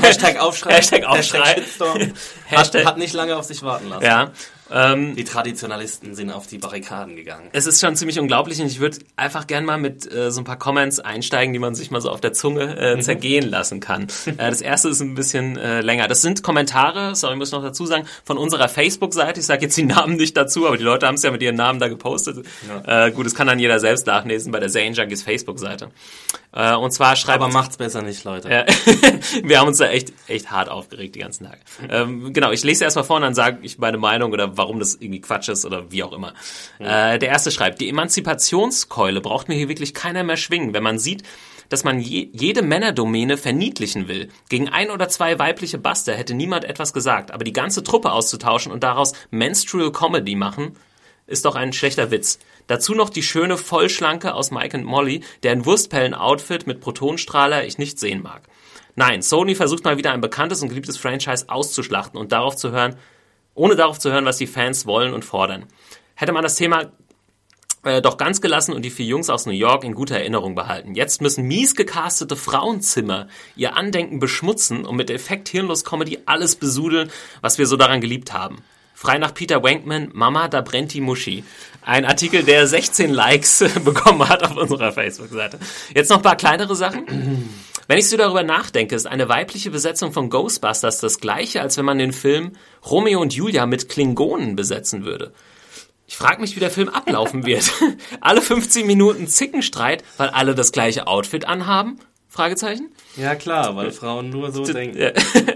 Hashtag 0.00 0.38
Aufschrei. 0.38 0.74
Hashtag 0.76 1.04
Aufschrei. 1.04 1.54
Shitstorm. 1.54 2.12
Hashtag- 2.48 2.80
Hat, 2.82 2.86
hat 2.92 2.98
nicht 2.98 3.12
lange 3.14 3.36
auf 3.36 3.44
sich 3.46 3.62
warten 3.64 3.88
lassen. 3.88 4.04
ja. 4.04 4.30
Ähm, 4.74 5.14
Die 5.14 5.22
Traditionalisten 5.22 6.14
sind 6.16 6.30
auf 6.30 6.48
die 6.48 6.58
Barrikaden 6.58 7.14
gegangen. 7.14 7.48
es 7.52 7.66
ist 7.66 7.80
schon 7.80 7.94
ziemlich 7.94 8.18
unglaublich 8.18 8.60
und 8.60 8.66
ich 8.66 8.80
würde 8.80 8.98
einfach 9.14 9.46
gern 9.46 9.64
mal 9.64 9.78
mit 9.78 10.12
äh, 10.12 10.32
so 10.32 10.40
ein 10.40 10.44
paar 10.44 10.58
Comments 10.58 10.98
einsteigen, 10.98 11.52
die 11.52 11.60
man 11.60 11.76
sich 11.76 11.92
mal 11.92 12.00
so 12.00 12.10
auf 12.10 12.20
der 12.20 12.32
Zunge 12.32 12.76
äh, 12.76 12.98
zergehen 13.00 13.48
lassen 13.48 13.78
kann. 13.78 14.08
äh, 14.26 14.34
das 14.36 14.60
erste 14.60 14.88
ist 14.88 15.00
ein 15.00 15.14
bisschen 15.14 15.56
äh, 15.56 15.80
länger. 15.80 16.08
Das 16.08 16.22
sind 16.22 16.42
Kommentare, 16.42 17.14
sorry, 17.14 17.34
ich 17.34 17.38
muss 17.38 17.52
noch 17.52 17.62
dazu 17.62 17.86
sagen, 17.86 18.06
von 18.24 18.36
unserer 18.36 18.68
Facebook-Seite. 18.68 19.38
Ich 19.40 19.46
sage 19.46 19.62
jetzt 19.62 19.76
die 19.76 19.82
Namen 19.84 20.16
nicht 20.16 20.36
dazu, 20.36 20.66
aber 20.66 20.76
die 20.76 20.82
Leute 20.84 21.06
haben 21.06 21.14
es 21.14 21.22
ja 21.22 21.30
mit 21.30 21.42
ihren 21.42 21.56
Namen 21.56 21.78
da 21.78 21.86
gepostet. 21.86 22.44
Äh, 22.84 23.12
gut, 23.12 23.26
das 23.26 23.34
kann 23.36 23.46
dann 23.46 23.60
jeder 23.60 23.78
selbst 23.78 24.06
nachlesen 24.08 24.50
bei 24.50 24.58
der 24.58 24.68
Zane 24.68 24.90
Junkies 24.90 25.22
Facebook-Seite. 25.22 25.90
Äh, 26.54 26.74
und 26.76 26.92
zwar 26.92 27.16
schreibt 27.16 27.42
Aber 27.42 27.52
macht's 27.52 27.76
besser 27.76 28.02
nicht, 28.02 28.22
Leute. 28.24 28.48
Ja, 28.48 28.64
wir 29.42 29.58
haben 29.58 29.68
uns 29.68 29.78
da 29.78 29.88
echt, 29.88 30.12
echt 30.28 30.50
hart 30.50 30.68
aufgeregt 30.68 31.16
die 31.16 31.20
ganzen 31.20 31.46
Tage. 31.46 31.58
Ähm, 31.88 32.32
genau, 32.32 32.52
ich 32.52 32.62
lese 32.62 32.84
erstmal 32.84 33.04
vor 33.04 33.16
und 33.16 33.22
dann 33.22 33.34
sage 33.34 33.58
ich 33.62 33.78
meine 33.78 33.98
Meinung 33.98 34.32
oder 34.32 34.56
warum 34.56 34.78
das 34.78 34.94
irgendwie 34.94 35.20
Quatsch 35.20 35.48
ist 35.48 35.64
oder 35.64 35.90
wie 35.90 36.04
auch 36.04 36.12
immer. 36.12 36.32
Äh, 36.78 37.18
der 37.18 37.28
erste 37.28 37.50
schreibt, 37.50 37.80
die 37.80 37.88
Emanzipationskeule 37.88 39.20
braucht 39.20 39.48
mir 39.48 39.54
hier 39.54 39.68
wirklich 39.68 39.94
keiner 39.94 40.22
mehr 40.22 40.36
schwingen, 40.36 40.74
wenn 40.74 40.82
man 40.84 40.98
sieht, 40.98 41.24
dass 41.68 41.82
man 41.82 41.98
je, 41.98 42.28
jede 42.32 42.62
Männerdomäne 42.62 43.36
verniedlichen 43.36 44.06
will. 44.06 44.28
Gegen 44.48 44.68
ein 44.68 44.90
oder 44.90 45.08
zwei 45.08 45.38
weibliche 45.38 45.78
Buster 45.78 46.14
hätte 46.14 46.34
niemand 46.34 46.64
etwas 46.64 46.92
gesagt, 46.92 47.32
aber 47.32 47.42
die 47.42 47.52
ganze 47.52 47.82
Truppe 47.82 48.12
auszutauschen 48.12 48.70
und 48.70 48.84
daraus 48.84 49.12
Menstrual 49.30 49.90
Comedy 49.90 50.36
machen, 50.36 50.76
ist 51.26 51.44
doch 51.44 51.54
ein 51.54 51.72
schlechter 51.72 52.10
Witz. 52.10 52.38
Dazu 52.66 52.94
noch 52.94 53.10
die 53.10 53.22
schöne 53.22 53.56
Vollschlanke 53.56 54.34
aus 54.34 54.50
Mike 54.50 54.76
and 54.76 54.86
Molly, 54.86 55.22
deren 55.42 55.64
Wurstpellen-Outfit 55.64 56.66
mit 56.66 56.80
Protonstrahler 56.80 57.64
ich 57.64 57.78
nicht 57.78 57.98
sehen 57.98 58.22
mag. 58.22 58.42
Nein, 58.96 59.22
Sony 59.22 59.54
versucht 59.54 59.84
mal 59.84 59.98
wieder 59.98 60.12
ein 60.12 60.20
bekanntes 60.20 60.62
und 60.62 60.68
geliebtes 60.68 60.96
Franchise 60.96 61.46
auszuschlachten 61.48 62.18
und 62.18 62.32
darauf 62.32 62.56
zu 62.56 62.70
hören, 62.70 62.96
ohne 63.54 63.76
darauf 63.76 63.98
zu 63.98 64.12
hören, 64.12 64.24
was 64.24 64.38
die 64.38 64.46
Fans 64.46 64.86
wollen 64.86 65.14
und 65.14 65.24
fordern. 65.24 65.66
Hätte 66.14 66.32
man 66.32 66.42
das 66.42 66.56
Thema 66.56 66.92
äh, 67.84 68.00
doch 68.00 68.16
ganz 68.16 68.40
gelassen 68.40 68.72
und 68.72 68.82
die 68.82 68.90
vier 68.90 69.06
Jungs 69.06 69.30
aus 69.30 69.46
New 69.46 69.52
York 69.52 69.84
in 69.84 69.94
guter 69.94 70.16
Erinnerung 70.16 70.54
behalten. 70.54 70.94
Jetzt 70.94 71.20
müssen 71.20 71.46
mies 71.46 71.74
gecastete 71.74 72.36
Frauenzimmer 72.36 73.28
ihr 73.56 73.76
Andenken 73.76 74.20
beschmutzen 74.20 74.86
und 74.86 74.96
mit 74.96 75.10
Effekt 75.10 75.48
Hirnlos 75.48 75.84
Comedy 75.84 76.20
alles 76.26 76.56
besudeln, 76.56 77.10
was 77.40 77.58
wir 77.58 77.66
so 77.66 77.76
daran 77.76 78.00
geliebt 78.00 78.32
haben. 78.32 78.62
Frei 79.04 79.18
nach 79.18 79.34
Peter 79.34 79.62
Wankman, 79.62 80.08
Mama, 80.14 80.48
da 80.48 80.62
brennt 80.62 80.94
die 80.94 81.02
Muschi. 81.02 81.44
Ein 81.82 82.06
Artikel, 82.06 82.42
der 82.42 82.66
16 82.66 83.12
Likes 83.12 83.58
bekommen 83.84 84.26
hat 84.26 84.42
auf 84.42 84.56
unserer 84.56 84.92
Facebook-Seite. 84.92 85.58
Jetzt 85.94 86.08
noch 86.08 86.16
ein 86.16 86.22
paar 86.22 86.36
kleinere 86.36 86.74
Sachen. 86.74 87.50
Wenn 87.86 87.98
ich 87.98 88.08
so 88.08 88.16
darüber 88.16 88.42
nachdenke, 88.42 88.94
ist 88.96 89.06
eine 89.06 89.28
weibliche 89.28 89.70
Besetzung 89.70 90.14
von 90.14 90.30
Ghostbusters 90.30 91.00
das 91.00 91.20
gleiche, 91.20 91.60
als 91.60 91.76
wenn 91.76 91.84
man 91.84 91.98
den 91.98 92.14
Film 92.14 92.52
Romeo 92.82 93.20
und 93.20 93.34
Julia 93.34 93.66
mit 93.66 93.90
Klingonen 93.90 94.56
besetzen 94.56 95.04
würde. 95.04 95.34
Ich 96.06 96.16
frage 96.16 96.40
mich, 96.40 96.56
wie 96.56 96.60
der 96.60 96.70
Film 96.70 96.88
ablaufen 96.88 97.44
wird. 97.44 97.70
alle 98.22 98.40
15 98.40 98.86
Minuten 98.86 99.26
Zickenstreit, 99.26 100.02
weil 100.16 100.30
alle 100.30 100.54
das 100.54 100.72
gleiche 100.72 101.08
Outfit 101.08 101.46
anhaben? 101.46 102.00
Fragezeichen. 102.30 102.88
Ja, 103.16 103.34
klar, 103.34 103.76
weil 103.76 103.92
Frauen 103.92 104.30
nur 104.30 104.50
so 104.50 104.64
denken. 104.64 104.98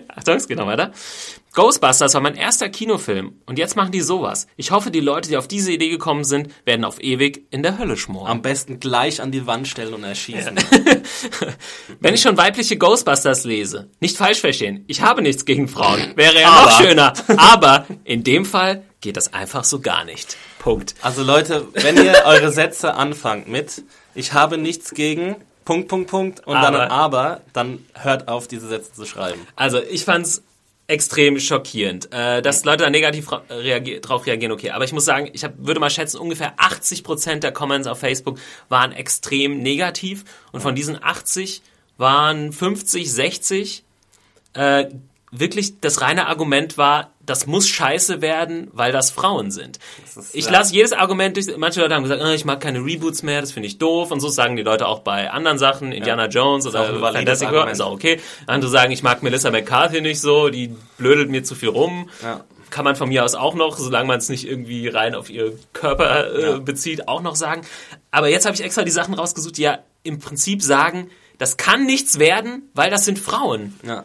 Achtung, 0.08 0.36
es 0.36 0.46
geht 0.46 0.58
noch 0.58 0.66
weiter. 0.66 0.92
Ghostbusters 1.58 2.14
war 2.14 2.20
mein 2.20 2.36
erster 2.36 2.68
Kinofilm 2.68 3.32
und 3.44 3.58
jetzt 3.58 3.74
machen 3.74 3.90
die 3.90 4.00
sowas. 4.00 4.46
Ich 4.56 4.70
hoffe, 4.70 4.92
die 4.92 5.00
Leute, 5.00 5.28
die 5.28 5.36
auf 5.36 5.48
diese 5.48 5.72
Idee 5.72 5.88
gekommen 5.88 6.22
sind, 6.22 6.52
werden 6.64 6.84
auf 6.84 7.02
ewig 7.02 7.48
in 7.50 7.64
der 7.64 7.78
Hölle 7.78 7.96
schmoren. 7.96 8.30
Am 8.30 8.42
besten 8.42 8.78
gleich 8.78 9.20
an 9.20 9.32
die 9.32 9.44
Wand 9.44 9.66
stellen 9.66 9.92
und 9.92 10.04
erschießen. 10.04 10.54
Wenn 12.00 12.14
ich 12.14 12.22
schon 12.22 12.36
weibliche 12.36 12.78
Ghostbusters 12.78 13.42
lese, 13.42 13.90
nicht 13.98 14.16
falsch 14.16 14.38
verstehen, 14.40 14.84
ich 14.86 15.02
habe 15.02 15.20
nichts 15.20 15.46
gegen 15.46 15.66
Frauen, 15.66 16.12
wäre 16.14 16.40
ja 16.40 16.48
noch 16.48 16.80
schöner. 16.80 17.12
Aber 17.36 17.86
in 18.04 18.22
dem 18.22 18.44
Fall 18.44 18.84
geht 19.00 19.16
das 19.16 19.34
einfach 19.34 19.64
so 19.64 19.80
gar 19.80 20.04
nicht. 20.04 20.36
Punkt. 20.60 20.94
Also 21.02 21.24
Leute, 21.24 21.66
wenn 21.72 21.96
ihr 21.96 22.22
eure 22.24 22.52
Sätze 22.52 22.94
anfangt 22.94 23.48
mit 23.48 23.82
Ich 24.14 24.32
habe 24.32 24.58
nichts 24.58 24.94
gegen 24.94 25.34
Punkt, 25.64 25.88
Punkt, 25.88 26.08
Punkt 26.08 26.46
und 26.46 26.54
dann 26.54 26.76
Aber. 26.76 26.90
aber, 26.92 27.40
dann 27.52 27.84
hört 27.94 28.28
auf, 28.28 28.46
diese 28.46 28.68
Sätze 28.68 28.92
zu 28.92 29.04
schreiben. 29.04 29.40
Also 29.56 29.82
ich 29.82 30.04
fand's 30.04 30.44
extrem 30.88 31.38
schockierend. 31.38 32.12
Äh, 32.12 32.42
dass 32.42 32.64
Leute 32.64 32.82
da 32.84 32.90
negativ 32.90 33.30
ra- 33.30 33.44
reagier 33.48 34.00
drauf 34.00 34.26
reagieren, 34.26 34.52
okay. 34.52 34.70
Aber 34.70 34.84
ich 34.84 34.92
muss 34.92 35.04
sagen, 35.04 35.30
ich 35.32 35.44
hab, 35.44 35.52
würde 35.58 35.78
mal 35.78 35.90
schätzen, 35.90 36.18
ungefähr 36.18 36.56
80% 36.56 37.36
der 37.36 37.52
Comments 37.52 37.86
auf 37.86 38.00
Facebook 38.00 38.40
waren 38.68 38.90
extrem 38.92 39.58
negativ. 39.58 40.24
Und 40.50 40.60
von 40.60 40.74
diesen 40.74 41.00
80 41.00 41.62
waren 41.98 42.52
50, 42.52 43.12
60 43.12 43.84
äh, 44.54 44.86
wirklich 45.30 45.78
das 45.80 46.00
reine 46.00 46.26
Argument 46.26 46.78
war, 46.78 47.12
das 47.28 47.46
muss 47.46 47.68
scheiße 47.68 48.20
werden, 48.20 48.68
weil 48.72 48.90
das 48.92 49.10
Frauen 49.10 49.50
sind. 49.50 49.78
ist- 50.16 50.34
ich 50.34 50.46
ja. 50.46 50.52
lasse 50.52 50.74
jedes 50.74 50.92
Argument 50.92 51.36
durch. 51.36 51.46
Manche 51.56 51.80
Leute 51.80 51.94
haben 51.94 52.02
gesagt, 52.02 52.22
äh, 52.22 52.34
ich 52.34 52.44
mag 52.44 52.60
keine 52.60 52.80
Reboots 52.84 53.22
mehr, 53.22 53.40
das 53.40 53.52
finde 53.52 53.66
ich 53.68 53.78
doof. 53.78 54.10
Und 54.10 54.20
so 54.20 54.28
sagen 54.28 54.56
die 54.56 54.62
Leute 54.62 54.86
auch 54.88 55.00
bei 55.00 55.30
anderen 55.30 55.58
Sachen, 55.58 55.92
Indiana 55.92 56.26
Jones 56.26 56.66
auch 56.66 56.70
oder 56.70 57.12
Fantastic 57.12 57.48
Argument. 57.48 57.72
ist 57.72 57.80
auch 57.80 57.92
okay. 57.92 58.20
Andere 58.46 58.70
sagen, 58.70 58.92
ich 58.92 59.02
mag 59.02 59.22
Melissa 59.22 59.50
McCarthy 59.50 60.00
nicht 60.00 60.20
so, 60.20 60.48
die 60.48 60.74
blödelt 60.96 61.30
mir 61.30 61.42
zu 61.44 61.54
viel 61.54 61.68
rum. 61.68 62.08
Ja. 62.22 62.44
Kann 62.70 62.84
man 62.84 62.96
von 62.96 63.08
mir 63.08 63.24
aus 63.24 63.34
auch 63.34 63.54
noch, 63.54 63.78
solange 63.78 64.06
man 64.08 64.18
es 64.18 64.28
nicht 64.28 64.46
irgendwie 64.46 64.88
rein 64.88 65.14
auf 65.14 65.30
ihr 65.30 65.52
Körper 65.72 66.34
äh, 66.34 66.42
Ja. 66.42 66.58
bezieht, 66.58 67.08
auch 67.08 67.22
noch 67.22 67.34
sagen. 67.36 67.62
Aber 68.10 68.28
jetzt 68.28 68.44
habe 68.46 68.54
ich 68.54 68.62
extra 68.62 68.82
die 68.82 68.90
Sachen 68.90 69.14
rausgesucht, 69.14 69.56
die 69.56 69.62
ja 69.62 69.78
im 70.02 70.18
Prinzip 70.18 70.62
sagen, 70.62 71.10
das 71.38 71.56
kann 71.56 71.86
nichts 71.86 72.18
werden, 72.18 72.68
weil 72.74 72.90
das 72.90 73.04
sind 73.04 73.18
Frauen. 73.18 73.78
Ja. 73.86 74.04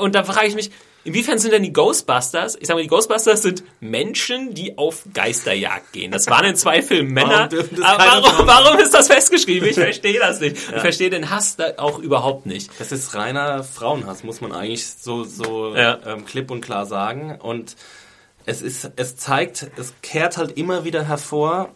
Und 0.00 0.14
da 0.14 0.22
frage 0.24 0.46
ich 0.48 0.54
mich, 0.54 0.70
inwiefern 1.04 1.38
sind 1.38 1.52
denn 1.52 1.62
die 1.62 1.72
Ghostbusters? 1.72 2.56
Ich 2.60 2.66
sage 2.66 2.78
mal, 2.78 2.82
die 2.82 2.88
Ghostbusters 2.88 3.42
sind 3.42 3.62
Menschen, 3.80 4.54
die 4.54 4.76
auf 4.78 5.04
Geisterjagd 5.12 5.92
gehen. 5.92 6.10
Das 6.10 6.26
waren 6.28 6.44
in 6.46 6.56
zwei 6.56 6.82
Filmen 6.82 7.12
Männer. 7.12 7.48
Warum 7.50 8.22
warum, 8.24 8.46
warum 8.46 8.78
ist 8.78 8.92
das 8.94 9.06
festgeschrieben? 9.08 9.68
Ich 9.68 9.74
verstehe 9.76 10.18
das 10.18 10.40
nicht. 10.40 10.56
Ich 10.56 10.80
verstehe 10.80 11.10
den 11.10 11.30
Hass 11.30 11.56
da 11.56 11.72
auch 11.78 11.98
überhaupt 11.98 12.46
nicht. 12.46 12.70
Das 12.78 12.92
ist 12.92 13.14
reiner 13.14 13.62
Frauenhass, 13.64 14.24
muss 14.24 14.40
man 14.40 14.52
eigentlich 14.52 14.86
so, 14.86 15.24
so 15.24 15.74
Ja. 15.76 15.98
ähm, 16.06 16.24
klipp 16.24 16.50
und 16.50 16.60
klar 16.60 16.86
sagen. 16.86 17.38
Und 17.40 17.76
es 18.46 18.62
ist, 18.62 18.90
es 18.96 19.16
zeigt, 19.16 19.66
es 19.76 19.94
kehrt 20.02 20.36
halt 20.36 20.56
immer 20.56 20.84
wieder 20.84 21.06
hervor, 21.08 21.70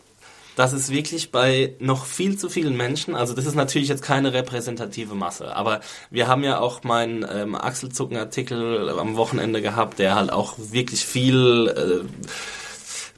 dass 0.58 0.72
es 0.72 0.90
wirklich 0.90 1.30
bei 1.30 1.76
noch 1.78 2.04
viel 2.04 2.36
zu 2.36 2.48
vielen 2.48 2.76
Menschen, 2.76 3.14
also 3.14 3.32
das 3.32 3.46
ist 3.46 3.54
natürlich 3.54 3.86
jetzt 3.86 4.02
keine 4.02 4.32
repräsentative 4.32 5.14
Masse, 5.14 5.54
aber 5.54 5.78
wir 6.10 6.26
haben 6.26 6.42
ja 6.42 6.58
auch 6.58 6.82
meinen 6.82 7.24
ähm, 7.32 7.54
Achselzucken-Artikel 7.54 8.88
am 8.88 9.14
Wochenende 9.14 9.62
gehabt, 9.62 10.00
der 10.00 10.16
halt 10.16 10.32
auch 10.32 10.54
wirklich 10.58 11.06
viel 11.06 11.68
äh, 11.68 12.28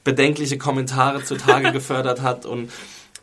bedenkliche 0.05 0.59
Kommentare 0.59 1.25
zutage 1.25 1.73
gefördert 1.73 2.21
hat 2.21 2.45
und 2.45 2.71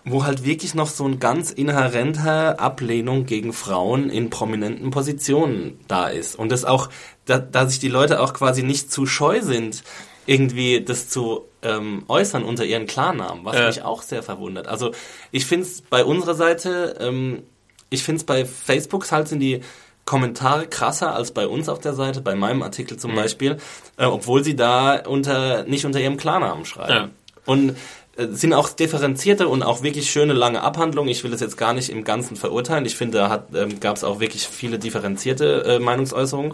wo 0.04 0.24
halt 0.24 0.44
wirklich 0.44 0.74
noch 0.74 0.90
so 0.90 1.08
ein 1.08 1.20
ganz 1.20 1.52
inhärenter 1.52 2.60
Ablehnung 2.60 3.28
gegen 3.28 3.54
Frauen 3.54 4.10
in 4.10 4.32
prominenten 4.32 4.90
Positionen 4.90 5.80
da 5.88 6.08
ist. 6.08 6.40
Und 6.40 6.52
das 6.52 6.66
auch, 6.66 6.90
da, 7.26 7.38
da 7.38 7.68
sich 7.68 7.78
die 7.78 7.88
Leute 7.88 8.20
auch 8.22 8.34
quasi 8.34 8.64
nicht 8.64 8.92
zu 8.92 9.06
scheu 9.06 9.44
sind, 9.44 9.84
irgendwie 10.28 10.82
das 10.82 11.10
zu 11.10 11.46
ähm, 11.64 12.04
äußern 12.08 12.44
unter 12.44 12.64
ihren 12.66 12.86
Klarnamen, 12.86 13.44
was 13.44 13.56
Ja. 13.58 13.68
mich 13.68 13.82
auch 13.82 14.04
sehr 14.04 14.22
verwundert. 14.22 14.68
Also 14.68 14.92
ich 15.32 15.46
finde 15.46 15.66
es 15.66 15.82
bei 15.82 16.06
unserer 16.06 16.36
Seite, 16.36 16.96
ähm, 17.00 17.44
ich 17.90 18.04
finde 18.04 18.20
es 18.20 18.24
bei 18.26 18.46
Facebook 18.46 19.10
halt 19.12 19.28
sind 19.28 19.40
die 19.40 19.62
Kommentare 20.06 20.68
krasser 20.68 21.14
als 21.16 21.32
bei 21.32 21.48
uns 21.48 21.68
auf 21.68 21.80
der 21.80 21.94
Seite, 21.94 22.22
bei 22.22 22.36
meinem 22.36 22.62
Artikel 22.64 22.96
Mhm. 22.96 23.00
zum 23.00 23.16
Beispiel, 23.16 23.58
äh, 23.98 24.06
obwohl 24.06 24.44
sie 24.44 24.56
da 24.56 25.02
unter 25.06 25.64
nicht 25.64 25.86
unter 25.86 26.00
ihrem 26.00 26.18
Klarnamen 26.18 26.64
schreiben. 26.66 26.94
Ja. 26.94 27.10
Und 27.46 27.76
äh, 28.18 28.28
sind 28.30 28.54
auch 28.54 28.70
differenzierte 28.70 29.48
und 29.48 29.64
auch 29.64 29.84
wirklich 29.84 30.10
schöne 30.10 30.34
lange 30.34 30.62
Abhandlungen. 30.62 31.10
Ich 31.10 31.24
will 31.24 31.32
das 31.32 31.42
jetzt 31.42 31.58
gar 31.58 31.74
nicht 31.74 31.90
im 31.90 32.04
Ganzen 32.04 32.36
verurteilen. 32.36 32.86
Ich 32.86 32.96
finde, 32.96 33.18
da 33.18 33.30
hat, 33.30 33.48
ähm, 33.56 33.80
gab 33.80 33.96
es 33.98 34.04
auch 34.04 34.20
wirklich 34.20 34.48
viele 34.48 34.80
differenzierte 34.80 35.64
äh, 35.66 35.80
Meinungsäußerungen. 35.80 36.54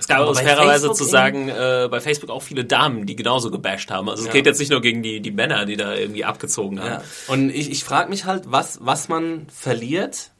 Es 0.00 0.08
gab 0.08 0.20
Aber 0.20 0.34
fairerweise 0.34 0.92
zu 0.92 1.04
sagen, 1.04 1.48
äh, 1.48 1.88
bei 1.90 2.00
Facebook 2.00 2.30
auch 2.30 2.42
viele 2.42 2.64
Damen, 2.64 3.06
die 3.06 3.14
genauso 3.16 3.50
gebasht 3.50 3.90
haben. 3.90 4.08
Also 4.08 4.22
es 4.22 4.26
Ja. 4.28 4.32
geht 4.32 4.46
jetzt 4.46 4.58
nicht 4.58 4.70
nur 4.70 4.80
gegen 4.80 5.02
die, 5.02 5.20
die 5.20 5.30
Männer, 5.30 5.66
die 5.66 5.76
da 5.76 5.94
irgendwie 5.94 6.24
abgezogen 6.24 6.80
haben. 6.80 6.88
Ja. 6.88 7.02
Und 7.28 7.50
ich, 7.50 7.70
ich 7.70 7.84
frage 7.84 8.08
mich 8.08 8.24
halt, 8.24 8.44
was, 8.46 8.78
was 8.82 9.08
man 9.08 9.46
verliert, 9.54 10.30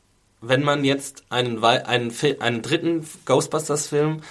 wenn 0.41 0.63
man 0.63 0.85
jetzt 0.85 1.25
einen, 1.29 1.63
einen, 1.63 2.13
einen 2.41 2.63
dritten 2.63 3.07
Ghostbusters-Film 3.27 4.23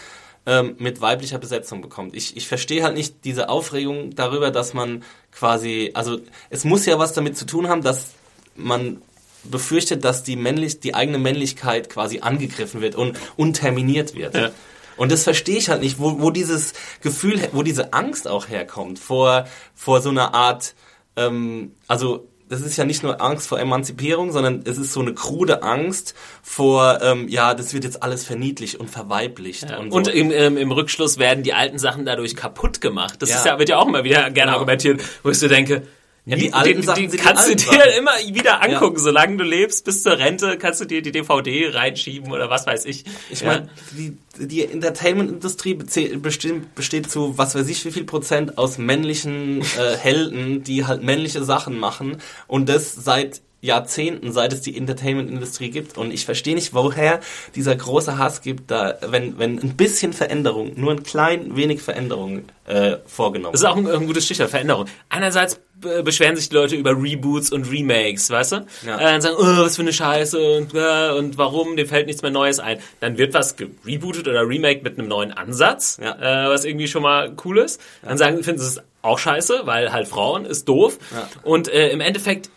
ähm, 0.48 0.76
mit 0.80 1.00
weiblicher 1.00 1.38
Besetzung 1.38 1.82
bekommt. 1.82 2.16
Ich, 2.16 2.36
ich 2.36 2.48
verstehe 2.48 2.84
halt 2.84 2.96
nicht 2.96 3.24
diese 3.24 3.50
Aufregung 3.50 4.16
darüber, 4.16 4.50
dass 4.50 4.74
man 4.74 5.04
quasi, 5.32 5.92
also 5.94 6.20
es 6.50 6.64
muss 6.66 6.86
ja 6.88 6.98
was 6.98 7.14
damit 7.14 7.38
zu 7.38 7.46
tun 7.46 7.68
haben, 7.68 7.84
dass 7.84 8.14
man 8.56 9.02
befürchtet, 9.44 10.04
dass 10.04 10.24
die 10.24 10.36
männlich, 10.36 10.80
die 10.80 10.96
eigene 10.96 11.18
Männlichkeit 11.18 11.90
quasi 11.90 12.20
angegriffen 12.20 12.82
wird 12.82 12.96
und 12.96 13.18
unterminiert 13.38 14.16
wird. 14.16 14.36
Ja. 14.36 14.52
Und 15.00 15.12
das 15.12 15.24
verstehe 15.24 15.58
ich 15.58 15.70
halt 15.70 15.82
nicht, 15.82 15.98
wo, 16.00 16.20
wo 16.22 16.30
dieses 16.30 16.74
Gefühl, 17.02 17.42
wo 17.54 17.64
diese 17.64 17.94
Angst 17.94 18.28
auch 18.28 18.48
herkommt 18.50 19.00
vor, 19.00 19.46
vor 19.74 20.02
so 20.02 20.10
einer 20.10 20.34
Art, 20.36 20.76
ähm, 21.16 21.72
also 21.88 22.28
das 22.50 22.62
ist 22.62 22.78
ja 22.78 22.84
nicht 22.84 23.04
nur 23.04 23.22
Angst 23.22 23.48
vor 23.48 23.60
Emanzipierung, 23.60 24.32
sondern 24.32 24.64
es 24.66 24.80
ist 24.80 24.92
so 24.92 25.02
eine 25.02 25.14
krude 25.14 25.62
Angst 25.62 26.16
vor, 26.42 27.00
ähm, 27.04 27.28
ja, 27.28 27.54
das 27.54 27.74
wird 27.76 27.84
jetzt 27.84 28.02
alles 28.02 28.24
verniedlicht 28.26 28.76
und 28.78 28.90
verweiblicht. 28.90 29.70
Ja. 29.70 29.78
Und, 29.78 29.92
Und, 29.92 30.06
so. 30.06 30.12
im, 30.12 30.32
ähm, 30.32 30.58
im 30.58 30.72
Rückschluss 30.72 31.20
werden 31.20 31.44
die 31.44 31.54
alten 31.54 31.78
Sachen 31.78 32.06
dadurch 32.08 32.36
kaputt 32.36 32.82
gemacht. 32.82 33.22
Das 33.22 33.30
Ja. 33.30 33.36
ist 33.38 33.46
ja, 33.46 33.60
wird 33.60 33.70
ja 33.70 33.78
auch 33.78 33.88
immer 33.88 34.04
wieder 34.04 34.22
gerne 34.32 34.34
Genau. 34.34 34.54
argumentiert, 34.54 35.02
wo 35.22 35.30
ich 35.30 35.38
so 35.38 35.48
denke, 35.48 35.84
Ja, 36.26 36.36
die 36.36 36.44
die, 36.44 36.54
alten 36.54 36.84
Sachen 36.84 37.02
die 37.04 37.08
die 37.08 37.18
kannst 37.18 37.50
du 37.50 37.56
dir 37.56 37.66
Sachen. 37.66 37.80
immer 37.98 38.12
wieder 38.34 38.62
angucken, 38.62 39.00
solange 39.00 39.38
du 39.38 39.44
lebst, 39.44 39.84
bis 39.86 40.04
zur 40.04 40.18
Rente 40.20 40.58
kannst 40.58 40.80
du 40.82 40.86
dir 40.86 41.02
die 41.02 41.12
DVD 41.12 41.70
reinschieben 41.74 42.32
oder 42.32 42.50
was 42.50 42.68
weiß 42.68 42.86
ich. 42.86 43.06
Ich 43.32 43.42
Ja. 43.42 43.48
meine, 43.48 43.70
die, 43.98 44.16
die 44.38 44.64
Entertainment-Industrie 44.66 45.74
bestimmt, 45.76 46.76
besteht 46.76 47.10
zu 47.10 47.38
was 47.38 47.56
weiß 47.56 47.68
ich 47.70 47.84
wie 47.86 47.92
viel 47.92 48.04
Prozent 48.04 48.58
aus 48.58 48.78
männlichen 48.78 49.62
äh, 49.62 49.96
Helden, 49.98 50.64
die 50.64 50.86
halt 50.86 51.02
männliche 51.04 51.44
Sachen 51.44 51.80
machen 51.80 52.18
und 52.48 52.70
das 52.70 52.94
seit 52.94 53.42
Jahrzehnten, 53.62 54.32
seit 54.32 54.54
es 54.54 54.62
die 54.62 54.76
Entertainment-Industrie 54.78 55.70
gibt. 55.70 55.98
Und 55.98 56.14
ich 56.14 56.26
verstehe 56.26 56.56
nicht, 56.56 56.74
woher 56.74 57.20
dieser 57.56 57.76
große 57.76 58.18
Hass 58.18 58.42
gibt, 58.42 58.72
da, 58.72 58.96
wenn, 59.08 59.38
wenn 59.38 59.60
ein 59.60 59.76
bisschen 59.76 60.14
Veränderung, 60.14 60.74
nur 60.80 60.92
ein 60.92 61.04
klein 61.04 61.56
wenig 61.56 61.82
Veränderung 61.82 62.44
äh, 62.68 62.98
vorgenommen 63.06 63.52
Das 63.54 63.62
ist 63.62 63.68
auch 63.68 63.76
ein, 63.76 63.88
ein 63.88 64.08
gutes 64.08 64.26
Stichwort, 64.26 64.50
Veränderung. 64.50 64.86
Einerseits 65.10 65.60
äh, 65.84 66.04
beschweren 66.04 66.36
sich 66.36 66.50
die 66.50 66.56
Leute 66.56 66.76
über 66.76 66.92
Reboots 66.92 67.52
und 67.52 67.70
Remakes, 67.70 68.30
weißt 68.30 68.52
du? 68.54 68.66
Ja. 68.86 69.12
Äh, 69.12 69.16
und 69.16 69.22
sagen, 69.22 69.36
oh, 69.38 69.44
was 69.44 69.76
für 69.76 69.82
eine 69.82 69.94
Scheiße 69.94 70.40
und, 70.58 70.74
äh, 70.74 71.12
und 71.18 71.38
warum, 71.38 71.76
dem 71.76 71.88
fällt 71.88 72.08
nichts 72.08 72.22
mehr 72.22 72.32
Neues 72.32 72.60
ein. 72.60 72.80
Dann 73.02 73.18
wird 73.18 73.34
was 73.34 73.56
gerebootet 73.58 74.28
oder 74.28 74.48
remake 74.48 74.82
mit 74.84 74.98
einem 74.98 75.08
neuen 75.08 75.32
Ansatz, 75.34 76.00
Ja. 76.02 76.46
äh, 76.46 76.50
was 76.50 76.64
irgendwie 76.64 76.88
schon 76.88 77.02
mal 77.04 77.34
cool 77.44 77.58
ist. 77.60 77.82
Dann 78.04 78.18
sagen, 78.18 78.42
finden 78.44 78.62
sie 78.62 78.68
es 78.68 78.82
auch 79.02 79.18
scheiße, 79.18 79.62
weil 79.66 79.92
halt 79.92 80.08
Frauen 80.08 80.46
ist 80.46 80.68
doof. 80.68 80.98
Ja. 81.12 81.30
Und 81.44 81.68
äh, 81.70 81.90
im 81.90 82.02
Endeffekt 82.02 82.50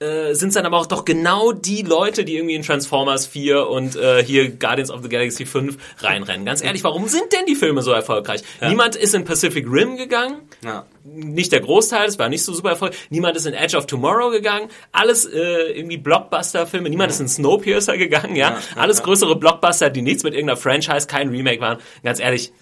äh, 0.00 0.32
sind 0.34 0.48
es 0.50 0.54
dann 0.54 0.64
aber 0.66 0.78
auch 0.78 0.86
doch 0.86 1.04
genau 1.04 1.52
die 1.52 1.82
Leute, 1.82 2.24
die 2.24 2.36
irgendwie 2.36 2.54
in 2.54 2.62
Transformers 2.62 3.26
4 3.26 3.66
und 3.68 3.96
äh, 3.96 4.22
hier 4.22 4.48
Guardians 4.50 4.90
of 4.90 5.02
the 5.02 5.08
Galaxy 5.08 5.44
5 5.44 5.76
reinrennen. 6.00 6.46
Ganz 6.46 6.62
ehrlich, 6.62 6.84
warum 6.84 7.08
sind 7.08 7.32
denn 7.32 7.46
die 7.46 7.56
Filme 7.56 7.82
so 7.82 7.90
erfolgreich? 7.90 8.42
Niemand 8.60 8.94
ist 8.94 9.14
in 9.14 9.24
Pacific 9.24 9.66
Rim 9.68 9.96
gegangen, 9.96 10.42
Ja. 10.64 10.86
nicht 11.04 11.50
der 11.50 11.60
Großteil, 11.60 12.06
das 12.06 12.18
war 12.18 12.28
nicht 12.28 12.44
so 12.44 12.52
super 12.52 12.70
erfolgreich. 12.70 12.98
Niemand 13.10 13.36
ist 13.36 13.46
in 13.46 13.54
Edge 13.54 13.76
of 13.76 13.86
Tomorrow 13.86 14.30
gegangen. 14.30 14.68
Alles 14.92 15.24
äh, 15.24 15.72
irgendwie 15.72 15.96
Blockbuster-Filme. 15.96 16.88
Niemand 16.90 17.10
ist 17.10 17.20
in 17.20 17.28
Snowpiercer 17.28 17.96
gegangen, 17.98 18.36
ja. 18.36 18.50
Ja, 18.50 18.58
ja, 18.76 18.80
Alles 18.80 18.98
ja. 18.98 19.04
größere 19.04 19.34
Blockbuster, 19.36 19.90
die 19.90 20.02
nichts 20.02 20.22
mit 20.22 20.34
irgendeiner 20.34 20.56
Franchise, 20.56 21.06
kein 21.08 21.28
Remake 21.30 21.60
waren. 21.60 21.78
Ganz 22.04 22.20
ehrlich, 22.20 22.52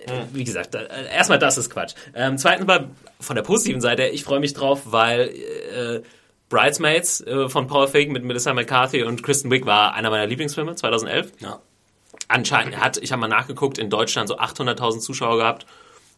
äh, 0.00 0.10
wie 0.32 0.42
gesagt, 0.42 0.74
äh, 0.74 0.88
erstmal 1.14 1.38
das 1.38 1.58
ist 1.58 1.70
Quatsch. 1.70 1.94
Ähm, 2.14 2.38
zweitens 2.38 2.66
mal 2.66 2.88
von 3.20 3.36
der 3.36 3.42
positiven 3.44 3.80
Seite, 3.80 4.06
ich 4.06 4.24
freue 4.24 4.40
mich 4.40 4.52
drauf, 4.52 4.80
weil 4.86 5.28
äh, 5.76 6.00
Bridesmaids 6.52 7.22
äh, 7.22 7.48
von 7.48 7.66
Paul 7.66 7.88
Feig 7.88 8.10
mit 8.10 8.24
Melissa 8.24 8.52
McCarthy 8.52 9.04
und 9.04 9.22
Kristen 9.22 9.50
Wiig 9.50 9.64
war 9.64 9.94
einer 9.94 10.10
meiner 10.10 10.26
Lieblingsfilme 10.26 10.74
2011 10.76 11.32
Ja. 11.40 11.60
anscheinend 12.28 12.78
hat, 12.78 12.98
ich 12.98 13.10
habe 13.10 13.20
mal 13.20 13.28
nachgeguckt, 13.28 13.78
in 13.78 13.88
Deutschland 13.88 14.28
so 14.28 14.36
800.000 14.36 15.00
Zuschauer 15.00 15.38
gehabt. 15.38 15.66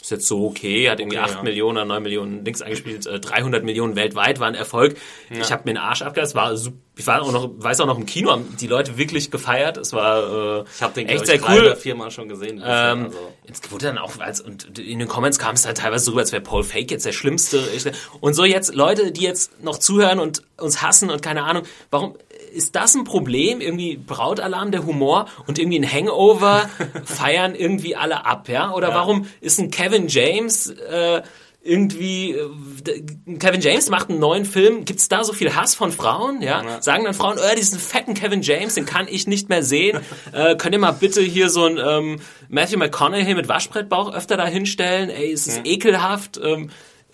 Ist 0.05 0.11
jetzt 0.11 0.29
so 0.29 0.45
okay, 0.47 0.91
hat 0.91 1.01
irgendwie 1.01 1.17
Okay, 1.17 1.25
8 1.31 1.37
ja. 1.37 1.43
Millionen 1.43 1.79
oder 1.79 1.87
9 1.87 2.03
Millionen 2.03 2.45
Dings 2.45 2.61
eingespielt, 2.61 3.07
äh, 3.07 3.19
300 3.21 3.65
Millionen 3.65 3.97
weltweit 3.97 4.39
war 4.39 4.49
ein 4.49 4.55
Erfolg. 4.55 4.97
Ich 5.31 5.51
habe 5.51 5.63
mir 5.65 5.73
den 5.73 5.79
Arsch 5.79 6.03
abgehört, 6.03 6.35
war 6.35 6.53
sup- 6.59 6.75
ich 6.97 7.07
war 7.07 7.23
auch 7.23 7.33
noch, 7.33 7.51
weiß 7.57 7.81
auch 7.81 7.87
noch 7.87 7.97
im 7.99 8.05
Kino, 8.05 8.31
haben 8.31 8.55
die 8.61 8.67
Leute 8.67 8.99
wirklich 8.99 9.31
gefeiert. 9.31 9.79
Es 9.79 9.95
war 9.95 10.61
äh, 10.61 10.65
Ich 10.77 10.83
habe 10.83 10.93
den, 10.95 11.09
echt 11.09 11.23
ich, 11.23 11.27
sehr 11.27 11.39
drei 11.39 11.55
cool. 11.57 11.61
oder 11.63 11.77
viermal 11.77 12.11
schon 12.11 12.29
gesehen. 12.29 12.59
Ähm, 12.65 13.05
also. 13.07 13.33
Jetzt 13.49 13.73
wurde 13.73 13.87
dann 13.87 13.97
auch, 13.99 14.19
als, 14.21 14.41
und 14.43 14.79
in 14.79 14.99
den 14.99 15.09
Comments 15.09 15.39
kam 15.39 15.55
es 15.55 15.63
dann 15.63 15.75
teilweise 15.75 16.05
so 16.05 16.11
rüber, 16.11 16.21
als 16.21 16.33
wäre 16.33 16.43
Paul 16.43 16.63
Fake 16.65 16.91
jetzt 16.91 17.07
der 17.07 17.13
Schlimmste. 17.13 17.67
Ich- 17.75 17.87
Und 18.21 18.35
so 18.35 18.45
jetzt 18.45 18.75
Leute, 18.75 19.11
die 19.11 19.23
jetzt 19.23 19.63
noch 19.65 19.79
zuhören 19.79 20.21
und 20.21 20.43
uns 20.59 20.83
hassen 20.83 21.09
und 21.11 21.23
keine 21.23 21.45
Ahnung, 21.45 21.63
warum 21.91 22.17
ist 22.53 22.75
das 22.77 22.95
ein 22.95 23.05
Problem? 23.05 23.61
Irgendwie 23.61 23.97
Brautalarm, 23.97 24.71
der 24.71 24.87
Humor 24.87 25.27
und 25.47 25.59
irgendwie 25.59 25.79
ein 25.79 25.91
Hangover 25.91 26.69
feiern 27.05 27.55
irgendwie 27.55 27.97
alle 27.97 28.27
ab, 28.27 28.49
ja? 28.49 28.73
Oder 28.73 28.95
warum 28.95 29.27
ist 29.41 29.59
ein 29.59 29.71
Kevin 29.71 30.09
James 30.09 30.69
äh, 30.71 31.23
irgendwie 31.65 32.33
äh, 32.33 33.37
Kevin 33.39 33.61
James 33.63 33.89
macht 33.89 34.11
einen 34.11 34.19
neuen 34.19 34.45
Film, 34.45 34.85
gibt's 34.85 35.09
da 35.09 35.25
so 35.25 35.33
viel 35.33 35.55
Hass 35.57 35.75
von 35.75 35.93
Frauen, 35.93 36.43
ja? 36.43 36.81
Sagen 36.83 37.05
dann 37.05 37.15
Frauen, 37.15 37.39
oh, 37.39 37.55
diesen 37.57 37.79
fetten 37.79 38.13
Kevin 38.15 38.43
James, 38.43 38.75
den 38.75 38.85
kann 38.85 39.09
ich 39.09 39.27
nicht 39.27 39.49
mehr 39.49 39.63
sehen. 39.63 40.01
äh, 40.33 40.57
könnt 40.57 40.75
ihr 40.75 40.79
mal 40.79 40.93
bitte 40.93 41.23
hier 41.23 41.49
so 41.49 41.65
ein 41.65 41.79
ähm, 41.79 42.21
Matthew 42.49 42.79
McConaughey 42.79 43.35
mit 43.35 43.49
Waschbrettbauch 43.49 44.13
öfter 44.13 44.37
da 44.37 44.47
hinstellen? 44.47 45.09
Ey, 45.09 45.33
es 45.33 45.47
ist 45.47 45.63
ekelhaft. 45.65 46.39
Ähm, 46.43 46.71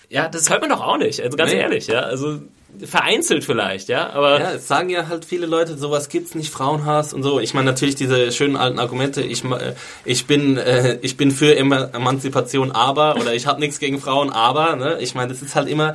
ja, 0.09 0.29
das 0.29 0.51
hört 0.51 0.61
man 0.63 0.71
doch 0.71 0.81
auch 0.81 0.99
nicht, 0.99 1.23
also 1.23 1.37
ganz 1.37 1.53
Nee. 1.53 1.61
ehrlich, 1.61 1.87
ja? 1.87 2.01
Also 2.01 2.41
vereinzelt 2.85 3.45
vielleicht, 3.45 3.89
ja, 3.89 4.11
aber 4.11 4.41
Ja, 4.41 4.53
es 4.53 4.67
sagen 4.69 4.89
ja 4.89 5.09
halt 5.09 5.25
viele 5.25 5.47
Leute, 5.47 5.77
sowas 5.77 6.09
gibt's 6.09 6.35
nicht, 6.35 6.51
Frauenhass 6.51 7.13
und 7.13 7.23
so. 7.23 7.41
Ich 7.41 7.53
meine 7.55 7.67
natürlich 7.67 7.95
diese 7.95 8.33
schönen 8.33 8.57
alten 8.57 8.79
Argumente, 8.79 9.23
ich, 9.23 9.45
äh, 9.45 9.75
ich 10.05 10.27
bin 10.27 10.57
äh, 10.57 10.99
ich 11.03 11.17
bin 11.17 11.31
für 11.31 11.55
Eman- 11.59 11.93
Emanzipation, 11.95 12.73
aber 12.73 13.17
oder 13.17 13.35
ich 13.35 13.47
habe 13.47 13.61
nichts 13.61 13.79
gegen 13.81 14.01
Frauen, 14.01 14.31
aber 14.31 14.77
ne? 14.77 14.99
Ich 15.01 15.15
meine, 15.15 15.29
das 15.33 15.43
ist 15.43 15.55
halt 15.55 15.69
immer 15.69 15.95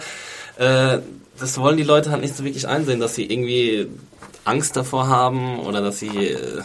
äh, 0.57 0.99
das 1.39 1.57
wollen 1.57 1.77
die 1.77 1.83
Leute 1.83 2.11
halt 2.11 2.21
nicht 2.21 2.35
so 2.35 2.43
wirklich 2.45 2.67
einsehen, 2.67 2.99
dass 2.99 3.15
sie 3.15 3.25
irgendwie 3.25 3.87
Angst 4.45 4.75
davor 4.77 5.07
haben 5.07 5.59
oder 5.59 5.81
dass 5.81 5.99
sie 5.99 6.07
äh, 6.29 6.61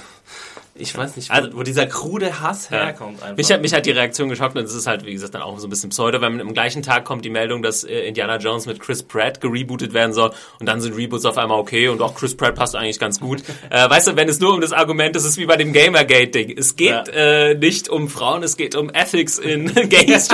ich 0.74 0.96
weiß 0.96 1.16
nicht, 1.16 1.28
wo, 1.30 1.34
Also- 1.34 1.48
wo 1.54 1.62
dieser 1.62 1.86
krude 1.86 2.40
Hass 2.40 2.70
herkommt 2.70 3.22
einfach. 3.22 3.36
Mich 3.36 3.50
hat, 3.52 3.60
mich 3.62 3.74
hat 3.74 3.86
die 3.86 3.90
Reaktion 3.90 4.28
geschockt 4.28 4.56
und 4.56 4.64
es 4.64 4.74
ist 4.74 4.86
halt, 4.86 5.04
wie 5.04 5.12
gesagt, 5.12 5.34
dann 5.34 5.42
auch 5.42 5.58
so 5.58 5.66
ein 5.66 5.70
bisschen 5.70 5.90
Pseudo, 5.90 6.20
wenn 6.20 6.40
am 6.40 6.54
gleichen 6.54 6.82
Tag 6.82 7.04
kommt 7.04 7.24
die 7.24 7.30
Meldung, 7.30 7.62
dass 7.62 7.84
äh, 7.84 8.00
Indiana 8.06 8.36
Jones 8.38 8.66
mit 8.66 8.80
Chris 8.80 9.02
Pratt 9.02 9.40
gerebootet 9.40 9.92
werden 9.92 10.12
soll 10.12 10.30
und 10.58 10.66
dann 10.66 10.80
sind 10.80 10.96
Reboots 10.96 11.24
auf 11.26 11.36
einmal 11.38 11.58
okay 11.58 11.88
und 11.88 12.00
auch 12.00 12.14
Chris 12.14 12.36
Pratt 12.36 12.54
passt 12.54 12.76
eigentlich 12.76 12.98
ganz 12.98 13.20
gut. 13.20 13.42
äh, 13.70 13.90
weißt 13.90 14.08
du, 14.08 14.16
wenn 14.16 14.28
es 14.28 14.40
nur 14.40 14.54
um 14.54 14.60
das 14.60 14.72
Argument, 14.72 15.14
das 15.16 15.24
ist 15.24 15.36
wie 15.38 15.46
bei 15.46 15.56
dem 15.56 15.72
Gamergate-Ding. 15.72 16.56
Es 16.56 16.76
geht 16.76 16.90
Ja. 16.90 17.02
äh, 17.12 17.54
nicht 17.54 17.88
um 17.88 18.08
Frauen, 18.08 18.42
es 18.42 18.56
geht 18.56 18.74
um 18.74 18.90
Ethics 18.90 19.38
in 19.38 19.66
Games. 19.88 20.28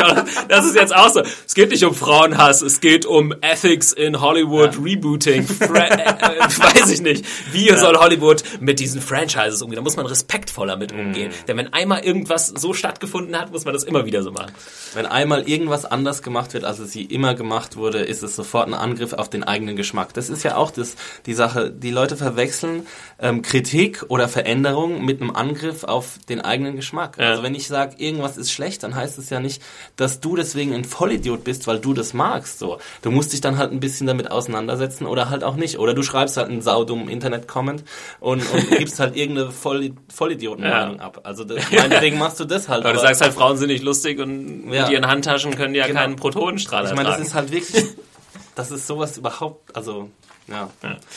das 0.49 0.64
ist 0.66 0.75
jetzt 0.77 0.94
auch 0.94 1.09
so. 1.09 1.22
Es 1.46 1.55
geht 1.55 1.70
nicht 1.70 1.85
um 1.85 1.94
Frauenhass, 1.94 2.62
es 2.62 2.81
geht 2.81 3.07
um 3.07 3.35
Ethics 3.40 3.92
in 3.92 4.20
Hollywood 4.20 4.77
Rebooting. 4.83 5.44
Fra 5.46 5.77
äh, 5.87 6.03
äh, 6.03 6.40
weiß 6.40 6.90
ich 6.90 7.01
nicht. 7.01 7.25
Wie 7.53 7.68
soll 7.77 7.96
Hollywood 7.96 8.42
mit 8.61 8.79
diesen 8.81 9.01
Franchises 9.01 9.62
umgehen? 9.62 9.77
Da 9.77 9.83
muss 9.83 9.96
man 9.96 10.07
respektvoller 10.37 10.77
mit 10.77 10.92
umgehen. 10.92 11.33
Denn 11.49 11.57
wenn 11.57 11.72
einmal 11.72 12.05
irgendwas 12.05 12.49
so 12.49 12.75
stattgefunden 12.75 13.38
hat, 13.38 13.53
muss 13.53 13.64
man 13.64 13.75
das 13.75 13.85
immer 13.85 14.05
wieder 14.05 14.22
so 14.22 14.31
machen. 14.31 14.53
Wenn 14.94 15.07
einmal 15.07 15.49
irgendwas 15.49 15.85
anders 15.85 16.22
gemacht 16.22 16.55
wird, 16.55 16.64
als 16.64 16.79
es 16.79 16.92
sie 16.92 17.05
immer 17.05 17.35
gemacht 17.35 17.77
wurde, 17.77 18.01
ist 18.01 18.22
es 18.22 18.37
sofort 18.37 18.68
ein 18.68 18.75
Angriff 18.75 19.12
auf 19.12 19.31
den 19.31 19.44
eigenen 19.44 19.77
Geschmack. 19.77 20.12
Das 20.14 20.29
ist 20.29 20.42
ja 20.42 20.57
auch 20.57 20.70
das, 20.70 20.96
die 21.27 21.35
Sache. 21.35 21.70
Die 21.70 21.90
Leute 21.90 22.16
verwechseln 22.16 22.87
ähm, 23.18 23.40
Kritik 23.42 24.05
oder 24.09 24.29
Veränderung 24.29 25.05
mit 25.05 25.20
einem 25.20 25.31
Angriff 25.31 25.85
auf 25.85 26.18
den 26.29 26.40
eigenen 26.42 26.76
Geschmack. 26.76 27.16
Ja. 27.18 27.31
Also 27.31 27.42
wenn 27.42 27.55
ich 27.55 27.66
sage, 27.66 27.94
irgendwas 27.98 28.37
ist 28.37 28.52
schlecht, 28.52 28.83
dann 28.83 28.94
heißt 28.94 29.18
es 29.18 29.31
ja 29.31 29.40
nicht, 29.40 29.62
dass 29.96 30.20
du 30.20 30.37
deswegen 30.37 30.74
ein 30.74 30.85
Vollidiot 30.85 31.42
bist, 31.44 31.66
weil 31.66 31.79
du 31.79 31.94
das 31.94 32.12
magst. 32.12 32.59
So, 32.59 32.79
du 33.02 33.11
musst 33.11 33.33
dich 33.33 33.40
dann 33.40 33.57
halt 33.57 33.72
ein 33.72 33.81
bisschen 33.81 34.07
damit 34.07 34.31
auseinandersetzen 34.31 35.07
oder 35.07 35.31
halt 35.31 35.44
auch 35.44 35.57
nicht. 35.57 35.79
Oder 35.79 35.94
du 35.94 36.02
schreibst 36.02 36.37
halt 36.37 36.50
einen 36.50 36.61
saudummen 36.61 37.09
Internet-Comment 37.09 37.85
und, 38.20 38.42
und 38.52 38.70
gibst 38.79 39.00
halt 39.00 39.16
irgendeine 39.16 39.50
Voll 39.50 39.92
Vollidioten-Meinung 40.14 41.00
ab. 41.00 41.20
Also 41.24 41.44
das, 41.44 41.70
meinetwegen 41.70 42.18
machst 42.18 42.38
du 42.40 42.44
das 42.44 42.68
halt. 42.68 42.85
Aber 42.85 42.92
du 42.94 43.00
sagst 43.00 43.22
halt, 43.22 43.33
Frauen 43.33 43.57
sind 43.57 43.68
nicht 43.68 43.83
lustig 43.85 44.18
und 44.20 44.70
Ja. 44.72 44.83
mit 44.83 44.90
ihren 44.92 45.07
Handtaschen 45.07 45.55
können 45.57 45.72
die 45.72 45.79
ja 45.79 45.87
Genau. 45.87 46.00
keinen 46.00 46.16
Protonenstrahl 46.16 46.85
Ich 46.87 46.94
meine, 46.94 47.09
das 47.09 47.20
ist 47.20 47.35
halt 47.35 47.50
wirklich, 47.50 47.85
das 48.55 48.70
ist 48.70 48.87
sowas 48.87 49.16
überhaupt, 49.16 49.74
also, 49.76 50.11
ja. 50.48 50.70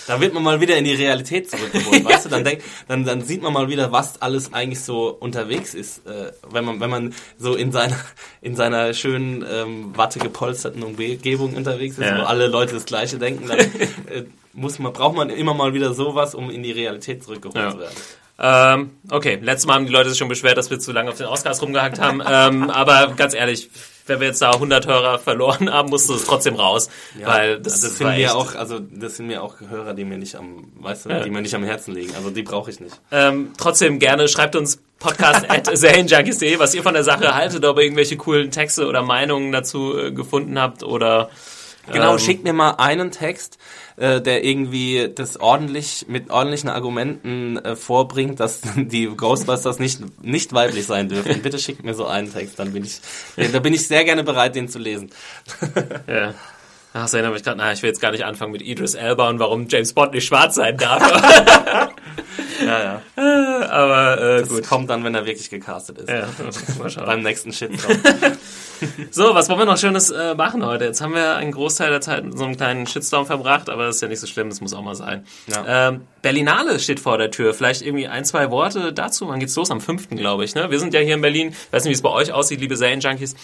Da 0.07 0.21
wird 0.21 0.33
man 0.33 0.43
mal 0.43 0.59
wieder 0.61 0.75
in 0.77 0.83
die 0.85 0.93
Realität 0.93 1.49
zurückgeholt, 1.49 2.03
weißt 2.05 2.25
du? 2.25 2.29
Dann, 2.29 2.43
denk, 2.43 2.61
dann, 2.87 3.05
dann 3.05 3.21
sieht 3.23 3.41
man 3.41 3.53
mal 3.53 3.69
wieder, 3.69 3.91
was 3.91 4.21
alles 4.21 4.53
eigentlich 4.53 4.81
so 4.81 5.09
unterwegs 5.09 5.73
ist, 5.73 6.05
äh, 6.07 6.31
wenn 6.51 6.65
man, 6.65 6.79
wenn 6.79 6.89
man 6.89 7.13
so 7.37 7.55
in 7.55 7.71
seiner, 7.71 7.97
in 8.41 8.55
seiner 8.55 8.93
schönen, 8.93 9.45
ähm, 9.49 9.91
watte 9.95 10.19
gepolsterten 10.19 10.83
Umgebung 10.83 11.53
unterwegs 11.55 11.97
ist, 11.97 12.05
Ja. 12.05 12.19
wo 12.19 12.23
alle 12.23 12.47
Leute 12.47 12.73
das 12.73 12.85
Gleiche 12.85 13.17
denken, 13.17 13.47
dann 13.47 13.59
äh, 14.07 14.23
muss 14.53 14.79
man, 14.79 14.93
braucht 14.93 15.15
man 15.15 15.29
immer 15.29 15.53
mal 15.53 15.73
wieder 15.73 15.93
sowas, 15.93 16.33
um 16.35 16.49
in 16.49 16.63
die 16.63 16.71
Realität 16.71 17.23
zurückgeholt 17.23 17.55
Ja. 17.63 17.71
zu 17.71 17.79
werden. 17.79 17.95
Ähm, 18.41 18.91
okay, 19.11 19.37
letztes 19.41 19.65
Mal 19.67 19.73
haben 19.75 19.85
die 19.85 19.91
Leute 19.91 20.09
sich 20.09 20.17
schon 20.17 20.29
beschwert, 20.29 20.57
dass 20.57 20.69
wir 20.69 20.79
zu 20.79 20.91
lange 20.93 21.09
auf 21.11 21.17
den 21.17 21.25
Oscars 21.27 21.61
rumgehackt 21.61 21.99
haben. 21.99 22.21
ähm, 22.25 22.69
aber 22.69 23.13
ganz 23.17 23.33
ehrlich, 23.33 23.69
wenn 24.09 24.19
wir 24.19 24.27
jetzt 24.27 24.41
da 24.41 24.51
100 24.51 24.87
Hörer 24.87 25.19
verloren 25.19 25.71
haben, 25.71 25.89
musste 25.89 26.13
es 26.13 26.25
trotzdem 26.25 26.55
raus. 26.55 26.89
weil 27.23 27.59
das, 27.59 27.81
das 27.81 27.97
sind 27.97 28.07
mir 28.15 28.35
auch, 28.35 28.55
also 28.55 28.79
das 28.79 29.15
sind 29.17 29.27
mir 29.27 29.41
auch 29.43 29.55
Hörer, 29.61 29.93
die 29.93 30.03
mir 30.05 30.17
nicht 30.17 30.35
am, 30.35 30.71
weißt 30.79 31.05
du, 31.05 31.09
Ja. 31.09 31.19
die 31.21 31.29
mir 31.29 31.41
nicht 31.41 31.55
am 31.55 31.63
Herzen 31.63 31.93
liegen. 31.93 32.13
Also 32.15 32.29
die 32.29 32.43
brauche 32.43 32.69
ich 32.71 32.79
nicht. 32.79 32.99
Ähm, 33.11 33.51
trotzdem 33.57 33.99
gerne 33.99 34.27
schreibt 34.27 34.55
uns 34.55 34.81
podcast 34.99 35.49
at 35.49 35.69
serienjunkies.de, 35.77 36.59
was 36.59 36.73
ihr 36.75 36.83
von 36.83 36.93
der 36.93 37.03
Sache 37.03 37.33
haltet, 37.35 37.63
ob 37.65 37.77
ihr 37.77 37.83
irgendwelche 37.83 38.17
coolen 38.17 38.51
Texte 38.51 38.85
oder 38.87 39.01
Meinungen 39.01 39.51
dazu 39.51 39.97
äh, 39.97 40.11
gefunden 40.11 40.59
habt 40.59 40.83
oder 40.83 41.29
Genau, 41.91 42.13
ähm, 42.13 42.19
schickt 42.19 42.43
mir 42.43 42.53
mal 42.53 42.71
einen 42.71 43.09
Text, 43.09 43.57
äh, 43.99 44.21
der 44.21 44.43
irgendwie 44.43 45.11
das 45.13 45.37
ordentlich 45.37 46.05
mit 46.07 46.29
ordentlichen 46.29 46.69
Argumenten 46.69 47.57
äh, 47.57 47.75
vorbringt, 47.75 48.39
dass 48.39 48.61
die 48.75 49.05
Ghostbusters 49.07 49.79
nicht 49.79 50.01
nicht 50.23 50.53
weiblich 50.53 50.85
sein 50.85 51.09
dürfen. 51.09 51.41
Bitte 51.41 51.59
schickt 51.59 51.83
mir 51.83 51.93
so 51.93 52.05
einen 52.05 52.31
Text, 52.31 52.59
dann 52.59 52.73
bin 52.73 52.85
ich 52.85 53.01
da 53.51 53.59
bin 53.59 53.73
ich 53.73 53.87
sehr 53.87 54.05
gerne 54.05 54.23
bereit, 54.23 54.55
den 54.55 54.67
zu 54.67 54.79
lesen. 54.79 55.09
Ja. 56.07 56.33
Ach, 56.93 57.03
das 57.03 57.13
erinnert 57.13 57.33
mich 57.33 57.43
gerade, 57.43 57.57
na, 57.57 57.71
ich 57.71 57.81
will 57.83 57.89
jetzt 57.89 58.01
gar 58.01 58.11
nicht 58.11 58.25
anfangen 58.25 58.51
mit 58.51 58.61
Idris 58.61 58.95
Elba 58.95 59.29
und 59.29 59.39
warum 59.39 59.67
James 59.67 59.93
Bond 59.93 60.13
nicht 60.13 60.25
schwarz 60.25 60.55
sein 60.55 60.77
darf. 60.77 61.01
Ja, 62.61 63.01
ja. 63.15 63.69
Aber 63.69 64.21
äh, 64.21 64.39
Das 64.41 64.49
gut. 64.49 64.67
kommt 64.67 64.89
dann, 64.89 65.03
wenn 65.05 65.15
er 65.15 65.25
wirklich 65.25 65.49
gecastet 65.49 65.97
ist. 65.99 66.09
Ja, 66.09 66.27
mal 66.77 66.89
schauen. 66.89 67.05
Beim 67.05 67.21
nächsten 67.21 67.53
Shitstorm. 67.53 67.97
So, 69.11 69.35
was 69.35 69.49
wollen 69.49 69.59
wir 69.59 69.65
noch 69.65 69.77
Schönes 69.77 70.09
äh, 70.09 70.35
machen 70.35 70.65
heute? 70.65 70.85
Jetzt 70.85 71.01
haben 71.01 71.13
wir 71.13 71.35
einen 71.35 71.51
Großteil 71.51 71.89
der 71.89 71.99
Zeit 71.99 72.23
mit 72.23 72.37
so 72.37 72.45
einem 72.45 72.55
kleinen 72.55 72.87
Shitstorm 72.87 73.25
verbracht, 73.25 73.69
aber 73.69 73.85
das 73.85 73.97
ist 73.97 74.01
ja 74.01 74.07
nicht 74.07 74.21
so 74.21 74.27
schlimm, 74.27 74.47
das 74.47 74.61
muss 74.61 74.73
auch 74.73 74.81
mal 74.83 74.95
sein. 74.95 75.25
Ja. 75.47 75.89
Ähm, 75.89 76.07
Berlinale 76.21 76.79
steht 76.79 77.01
vor 77.01 77.17
der 77.17 77.29
Tür. 77.29 77.53
Vielleicht 77.53 77.81
irgendwie 77.81 78.07
ein, 78.07 78.23
zwei 78.23 78.51
Worte 78.51 78.93
dazu. 78.93 79.27
Wann 79.27 79.41
geht's 79.41 79.55
los? 79.57 79.69
Am 79.69 79.81
5. 79.81 80.09
glaube 80.11 80.45
ich. 80.45 80.55
Ne? 80.55 80.71
Wir 80.71 80.79
sind 80.79 80.93
ja 80.93 81.01
hier 81.01 81.15
in 81.15 81.21
Berlin. 81.21 81.49
Ich 81.49 81.73
weiß 81.73 81.83
nicht, 81.83 81.91
wie 81.91 81.95
es 81.95 82.01
bei 82.01 82.09
euch 82.09 82.31
aussieht, 82.31 82.61
liebe 82.61 82.77
Serienjunkies. 82.77 83.35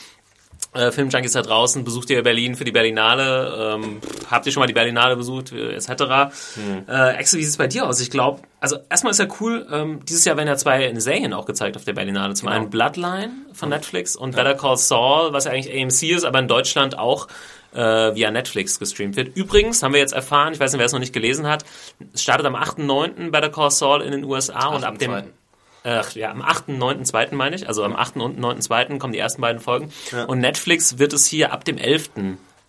Äh, 0.76 0.92
Filmjunkies 0.92 1.32
da 1.32 1.42
draußen, 1.42 1.84
besucht 1.84 2.10
ihr 2.10 2.22
Berlin 2.22 2.56
für 2.56 2.66
die 2.66 2.72
Berlinale? 2.72 3.76
Ähm, 3.76 4.02
habt 4.30 4.46
ihr 4.46 4.52
schon 4.52 4.62
mal 4.62 4.68
die 4.68 4.74
Berlinale 4.74 5.16
besucht, 5.16 5.52
äh, 5.54 5.74
etc.? 5.74 5.90
Äh, 6.88 6.92
Axel, 6.92 7.40
wie 7.40 7.44
sieht 7.44 7.52
es 7.52 7.58
bei 7.58 7.68
dir 7.68 7.88
aus? 7.88 8.02
Ich 8.02 8.12
glaube, 8.12 8.42
also 8.60 8.78
erstmal 8.90 9.12
ist 9.12 9.20
ja 9.20 9.28
cool, 9.40 9.66
ähm, 9.72 10.04
dieses 10.06 10.26
Jahr 10.26 10.36
werden 10.38 10.50
ja 10.50 10.58
zwei 10.58 10.94
Serien 11.00 11.34
auch 11.34 11.46
gezeigt 11.46 11.78
auf 11.78 11.86
der 11.86 11.94
Berlinale. 11.94 12.34
Zum 12.34 12.50
einen 12.50 12.70
Bloodline 12.70 13.32
von 13.54 13.70
Netflix 13.70 14.16
und 14.16 14.36
Better 14.36 14.56
Call 14.56 14.78
Saul, 14.78 15.32
was 15.34 15.46
ja 15.46 15.52
eigentlich 15.52 15.74
AMC 15.74 16.16
ist, 16.16 16.26
aber 16.26 16.40
in 16.40 16.48
Deutschland 16.48 16.98
auch 16.98 17.28
äh, 17.74 18.16
via 18.16 18.32
Netflix 18.32 18.80
gestreamt 18.80 19.16
wird. 19.16 19.36
Übrigens 19.36 19.84
haben 19.84 19.94
wir 19.94 20.00
jetzt 20.00 20.14
erfahren, 20.14 20.54
ich 20.54 20.60
weiß 20.60 20.72
nicht, 20.72 20.80
wer 20.80 20.86
es 20.86 20.94
noch 20.94 21.00
nicht 21.00 21.14
gelesen 21.14 21.48
hat, 21.48 21.66
es 22.14 22.22
startet 22.22 22.46
am 22.46 22.56
8.9. 22.56 23.32
Better 23.32 23.50
Call 23.50 23.72
Saul 23.72 24.02
in 24.02 24.12
den 24.12 24.24
USA 24.24 24.68
und 24.68 24.84
ab 24.84 24.98
dem 24.98 25.12
8.2.. 25.12 25.24
Ach, 25.88 26.12
ja, 26.16 26.32
am 26.32 26.42
8.9.2. 26.42 27.36
meine 27.36 27.56
ich, 27.56 27.68
also 27.68 27.84
am 27.84 27.96
8. 27.96 28.18
und 28.18 28.40
9.2. 28.40 28.98
kommen 28.98 29.14
die 29.14 29.20
ersten 29.20 29.40
beiden 29.42 29.62
Folgen. 29.62 29.92
Und 30.28 30.40
Netflix 30.40 30.98
wird 30.98 31.14
es 31.14 31.28
hier 31.28 31.54
ab 31.54 31.64
dem 31.64 31.78
11. 31.78 32.10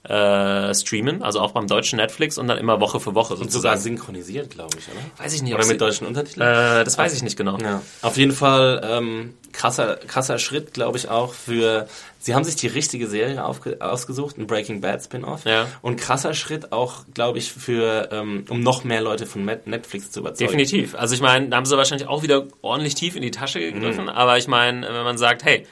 Äh, 0.09 0.73
streamen, 0.75 1.23
also 1.23 1.41
auch 1.41 1.51
beim 1.51 1.67
deutschen 1.67 1.97
Netflix 1.97 2.39
und 2.39 2.47
dann 2.47 2.59
immer 2.59 2.81
Woche 2.81 3.01
für 3.01 3.15
Woche 3.17 3.35
Und 3.35 3.39
sozusagen. 3.41 3.63
sogar 3.63 3.77
synchronisiert, 3.79 4.51
glaube 4.51 4.77
ich, 4.79 4.87
oder? 4.89 5.01
weiß 5.25 5.35
ich 5.35 5.43
nicht, 5.43 5.53
ob 5.55 5.59
Oder 5.59 5.69
mit 5.69 5.81
deutschen 5.81 6.07
Untertiteln? 6.07 6.47
äh, 6.47 6.85
das 6.85 6.97
weiß 6.97 7.13
ich 7.15 7.23
nicht 7.25 7.37
genau. 7.37 7.59
Ja, 7.59 7.83
auf 8.03 8.17
jeden 8.17 8.31
Fall 8.33 8.81
ähm, 8.89 9.35
krasser, 9.53 9.97
krasser 9.97 10.39
Schritt, 10.39 10.73
glaube 10.75 10.97
ich, 10.99 11.09
auch 11.09 11.35
für. 11.35 11.89
Sie 12.21 12.35
haben 12.35 12.45
sich 12.45 12.57
die 12.57 12.67
richtige 12.67 13.07
Serie 13.09 13.45
ausgesucht, 13.45 14.37
ein 14.39 14.47
Breaking 14.47 14.81
Bad 14.81 15.03
Spin-off. 15.03 15.45
Ja. 15.45 15.67
Und 15.83 16.01
krasser 16.01 16.35
Schritt 16.35 16.73
auch, 16.73 17.05
glaube 17.15 17.39
ich, 17.39 17.53
für 17.53 18.09
ähm, 18.13 18.45
um 18.49 18.61
noch 18.61 18.85
mehr 18.85 19.01
Leute 19.01 19.27
von 19.27 19.45
Net 19.45 19.67
Netflix 19.67 20.11
zu 20.13 20.21
überzeugen. 20.21 20.51
Definitiv. 20.59 20.95
Also 20.95 21.15
ich 21.15 21.21
meine, 21.21 21.49
da 21.49 21.57
haben 21.57 21.67
sie 21.67 21.77
wahrscheinlich 21.77 22.09
auch 22.09 22.23
wieder 22.23 22.45
ordentlich 22.63 22.95
tief 22.95 23.17
in 23.17 23.23
die 23.23 23.31
Tasche 23.31 23.61
gegriffen, 23.61 24.05
Mhm. 24.05 24.09
aber 24.11 24.39
ich 24.39 24.47
meine, 24.49 24.83
wenn 24.87 25.05
man 25.05 25.19
sagt, 25.19 25.45
hey, 25.45 25.67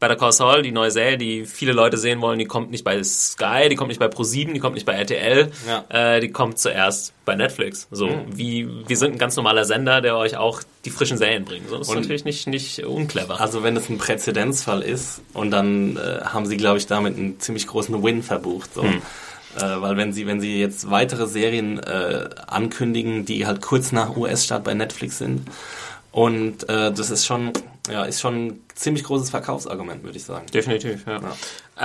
Better 0.00 0.16
Call 0.16 0.32
Saul, 0.32 0.62
die 0.62 0.72
neue 0.72 0.90
Serie, 0.90 1.16
die 1.16 1.44
viele 1.46 1.72
Leute 1.72 1.96
sehen 1.96 2.20
wollen, 2.20 2.38
die 2.38 2.44
kommt 2.44 2.70
nicht 2.70 2.84
bei 2.84 3.02
Sky, 3.02 3.68
die 3.70 3.76
kommt 3.76 3.88
nicht 3.88 4.00
bei 4.00 4.06
Pro7, 4.06 4.52
die 4.52 4.58
kommt 4.58 4.74
nicht 4.74 4.84
bei 4.84 4.92
RTL, 4.92 5.50
Ja. 5.66 5.84
äh, 5.88 6.20
die 6.20 6.30
kommt 6.30 6.58
zuerst 6.58 7.12
bei 7.24 7.36
Netflix. 7.36 7.86
So, 7.90 8.10
wie, 8.30 8.68
wir 8.86 8.96
sind 8.96 9.12
ein 9.12 9.18
ganz 9.18 9.36
normaler 9.36 9.64
Sender, 9.64 10.00
der 10.02 10.16
euch 10.16 10.36
auch 10.36 10.62
die 10.84 10.90
frischen 10.90 11.16
Serien 11.16 11.44
bringt. 11.44 11.68
So, 11.70 11.78
das 11.78 11.86
ist 11.88 11.94
Und- 11.94 12.00
natürlich 12.02 12.24
nicht, 12.24 12.46
nicht 12.48 12.84
unclever. 12.84 13.40
Also 13.40 13.62
wenn 13.62 13.76
es 13.76 13.88
ein 13.88 13.96
Präzedenzfall 13.98 14.82
ist 14.82 15.22
und 15.32 15.50
dann 15.52 15.96
äh, 15.96 16.20
haben 16.24 16.44
sie, 16.44 16.56
glaube 16.58 16.78
ich, 16.78 16.86
damit 16.86 17.16
einen 17.16 17.40
ziemlich 17.40 17.66
großen 17.66 18.02
Win 18.02 18.22
verbucht. 18.22 18.74
So. 18.74 18.82
Hm. 18.82 19.00
Äh, 19.56 19.60
weil 19.80 19.96
wenn 19.96 20.12
sie, 20.12 20.26
wenn 20.26 20.40
sie 20.40 20.58
jetzt 20.60 20.90
weitere 20.90 21.26
Serien 21.28 21.78
äh, 21.78 22.28
ankündigen, 22.48 23.24
die 23.24 23.46
halt 23.46 23.62
kurz 23.62 23.92
nach 23.92 24.16
US-Start 24.16 24.64
bei 24.64 24.74
Netflix 24.74 25.18
sind, 25.18 25.42
und 26.10 26.68
äh, 26.68 26.92
das 26.92 27.10
ist 27.10 27.24
schon, 27.26 27.52
ja, 27.90 28.04
ist 28.04 28.20
schon 28.20 28.60
ziemlich 28.74 29.04
großes 29.04 29.30
Verkaufsargument, 29.30 30.02
würde 30.02 30.16
ich 30.18 30.24
sagen. 30.24 30.46
Definitiv, 30.52 31.04
ja. 31.06 31.20
Äh, 31.76 31.80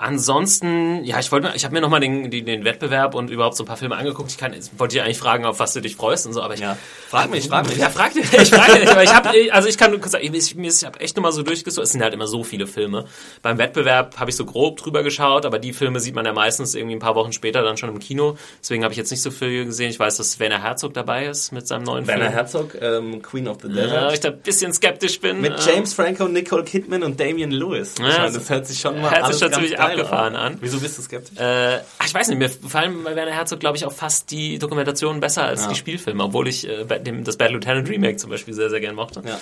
ansonsten, 0.00 1.04
ja, 1.04 1.18
ich 1.20 1.30
wollte, 1.32 1.52
ich 1.54 1.64
habe 1.64 1.74
mir 1.74 1.80
nochmal 1.82 2.00
den, 2.00 2.30
den, 2.30 2.46
den 2.46 2.64
Wettbewerb 2.64 3.14
und 3.14 3.30
überhaupt 3.30 3.56
so 3.56 3.64
ein 3.64 3.66
paar 3.66 3.76
Filme 3.76 3.96
angeguckt. 3.96 4.30
Ich 4.30 4.38
kann, 4.38 4.54
wollte 4.78 4.94
dich 4.94 5.02
eigentlich 5.02 5.18
fragen, 5.18 5.44
auf 5.44 5.58
was 5.58 5.74
du 5.74 5.80
dich 5.80 5.96
freust 5.96 6.26
und 6.26 6.32
so, 6.32 6.40
aber 6.42 6.54
ich, 6.54 6.60
Ja. 6.60 6.78
Frag 7.08 7.30
mich, 7.30 7.48
frag 7.48 7.66
mich. 7.68 7.76
Ja, 7.76 7.90
frag 7.90 8.12
dich. 8.14 8.24
Ich 8.32 8.48
frage 8.50 8.80
dich, 8.80 8.88
aber 8.90 9.02
ich 9.02 9.14
habe, 9.14 9.30
also 9.52 9.68
ich 9.68 9.76
kann 9.76 9.90
nur 9.90 10.00
kurz 10.00 10.12
sagen, 10.12 10.24
ich, 10.24 10.34
ich, 10.34 10.58
ich 10.58 10.84
habe 10.84 11.00
echt 11.00 11.16
nur 11.16 11.22
mal 11.22 11.32
so 11.32 11.42
durchgesucht. 11.42 11.84
Es 11.84 11.92
sind 11.92 12.02
halt 12.02 12.14
immer 12.14 12.26
so 12.26 12.42
viele 12.44 12.66
Filme. 12.66 13.04
Beim 13.42 13.58
Wettbewerb 13.58 14.18
habe 14.18 14.30
ich 14.30 14.36
so 14.36 14.44
grob 14.46 14.78
drüber 14.78 15.02
geschaut, 15.02 15.44
aber 15.44 15.58
die 15.58 15.72
Filme 15.74 16.00
sieht 16.00 16.14
man 16.14 16.24
ja 16.24 16.32
meistens 16.32 16.74
irgendwie 16.74 16.96
ein 16.96 17.00
paar 17.00 17.14
Wochen 17.14 17.32
später 17.32 17.62
dann 17.62 17.76
schon 17.76 17.90
im 17.90 17.98
Kino. 17.98 18.36
Deswegen 18.60 18.82
habe 18.82 18.92
ich 18.92 18.98
jetzt 18.98 19.10
nicht 19.10 19.22
so 19.22 19.30
viel 19.30 19.66
gesehen. 19.66 19.90
Ich 19.90 19.98
weiß, 19.98 20.16
dass 20.16 20.38
Werner 20.40 20.62
Herzog 20.62 20.94
dabei 20.94 21.26
ist 21.26 21.52
mit 21.52 21.66
seinem 21.68 21.84
neuen 21.84 22.06
Werner 22.06 22.24
Film. 22.24 22.34
Herzog, 22.34 22.74
ähm, 22.80 23.20
Queen 23.22 23.46
of 23.48 23.58
the 23.62 23.68
Ja, 23.68 23.74
Desert. 23.82 24.12
ich 24.14 24.20
da 24.20 24.28
ein 24.30 24.38
bisschen 24.40 24.72
skeptisch 24.72 25.20
bin. 25.20 25.40
mit 25.42 25.52
Ähm, 25.52 25.58
James 25.66 25.92
Franco, 26.18 26.32
Nicole 26.32 26.64
Kidman 26.64 27.02
und 27.02 27.18
Damian 27.18 27.50
Lewis. 27.50 27.94
Ja, 27.98 28.04
meine, 28.04 28.32
das- 28.32 28.50
hört 28.50 28.66
sich 28.66 28.78
schon 28.80 29.00
mal 29.00 29.10
hört 29.10 29.32
sich 29.32 29.38
schon 29.42 29.52
ziemlich 29.52 29.78
abgefahren 29.78 30.36
an. 30.36 30.58
Wieso 30.60 30.78
bist 30.80 30.98
du 30.98 31.02
skeptisch? 31.02 31.38
Äh, 31.38 31.78
ach, 31.98 32.06
ich 32.06 32.14
weiß 32.14 32.28
nicht, 32.28 32.38
mir 32.38 32.48
gefallen 32.48 33.02
bei 33.04 33.14
Werner 33.16 33.32
Herzog, 33.32 33.60
glaube 33.60 33.76
ich, 33.76 33.84
auch 33.84 33.92
fast 33.92 34.30
die 34.30 34.58
Dokumentationen 34.58 35.20
besser 35.20 35.44
als 35.44 35.68
die 35.68 35.74
Spielfilme, 35.74 36.22
obwohl 36.24 36.48
ich 36.48 36.68
äh, 36.68 36.84
das 37.24 37.36
Bad 37.36 37.52
Lieutenant 37.52 37.88
Remake 37.88 38.16
zum 38.16 38.30
Beispiel 38.30 38.54
sehr, 38.54 38.70
sehr 38.70 38.80
gern 38.80 38.94
mochte. 38.94 39.22
ja, 39.24 39.38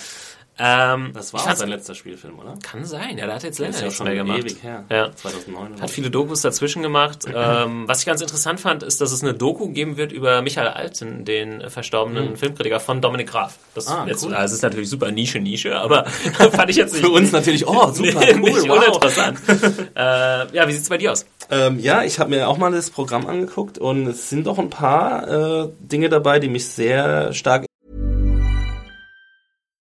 Ähm, 0.59 1.11
das 1.13 1.33
war 1.33 1.41
auch 1.41 1.55
sein 1.55 1.69
letzter 1.69 1.95
Spielfilm, 1.95 2.39
oder? 2.39 2.55
Kann 2.61 2.85
sein, 2.85 3.17
ja, 3.17 3.25
der 3.25 3.35
hat 3.35 3.43
jetzt 3.43 3.59
länger 3.59 3.79
ja 3.79 3.91
schon 3.91 4.05
mehr 4.07 4.15
gemacht. 4.15 4.39
ewig 4.39 4.63
her. 4.63 4.85
Ja. 4.89 5.11
2009. 5.15 5.73
oder 5.73 5.81
Hat 5.81 5.89
viele 5.89 6.09
Dokus 6.09 6.41
dazwischen 6.41 6.81
gemacht. 6.81 7.25
ähm, 7.33 7.87
was 7.87 7.99
ich 8.01 8.05
ganz 8.05 8.21
interessant 8.21 8.59
fand, 8.59 8.83
ist, 8.83 9.01
dass 9.01 9.11
es 9.11 9.23
eine 9.23 9.33
Doku 9.33 9.69
geben 9.69 9.97
wird 9.97 10.11
über 10.11 10.41
Michael 10.41 10.67
Alten, 10.69 11.25
den 11.25 11.69
verstorbenen 11.69 12.37
Filmkritiker 12.37 12.79
von 12.79 13.01
Dominik 13.01 13.27
Graf. 13.27 13.57
Das, 13.75 13.87
Mhm. 13.87 13.93
Ah, 13.93 14.05
jetzt, 14.07 14.25
cool. 14.25 14.33
also 14.33 14.51
es 14.51 14.57
ist 14.57 14.63
natürlich 14.63 14.89
super 14.89 15.11
Nische, 15.11 15.39
Nische, 15.39 15.75
aber 15.77 16.05
fand 16.51 16.69
ich 16.69 16.75
jetzt 16.75 16.93
nicht, 16.93 17.05
Für 17.05 17.11
uns 17.11 17.31
natürlich, 17.31 17.65
oh, 17.67 17.89
super, 17.93 18.19
nee, 18.19 18.33
cool, 18.33 18.41
nicht 18.41 18.67
wow. 18.67 18.79
uninteressant. 18.79 19.39
äh, 19.95 20.55
ja, 20.55 20.67
wie 20.67 20.71
sieht's 20.73 20.89
bei 20.89 20.97
dir 20.97 21.11
aus? 21.13 21.25
Ähm, 21.49 21.79
ja, 21.79 22.03
ich 22.03 22.19
habe 22.19 22.31
mir 22.31 22.47
auch 22.49 22.57
mal 22.57 22.71
das 22.71 22.89
Programm 22.89 23.25
angeguckt 23.27 23.77
und 23.77 24.07
es 24.07 24.29
sind 24.29 24.47
doch 24.47 24.59
ein 24.59 24.69
paar 24.69 25.27
äh, 25.63 25.69
Dinge 25.79 26.09
dabei, 26.09 26.39
die 26.39 26.49
mich 26.49 26.67
sehr 26.67 27.31
stark 27.33 27.65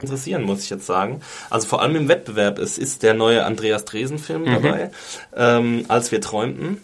Interessieren, 0.00 0.42
muss 0.42 0.64
ich 0.64 0.70
jetzt 0.70 0.86
sagen. 0.86 1.20
Also 1.50 1.68
vor 1.68 1.82
allem 1.82 1.96
im 1.96 2.08
Wettbewerb. 2.08 2.58
Es 2.58 2.78
ist 2.78 3.02
der 3.02 3.14
neue 3.14 3.44
Andreas 3.44 3.84
Dresen-Film 3.84 4.46
dabei, 4.46 4.90
ähm, 5.36 5.84
als 5.88 6.10
wir 6.10 6.20
träumten. 6.20 6.80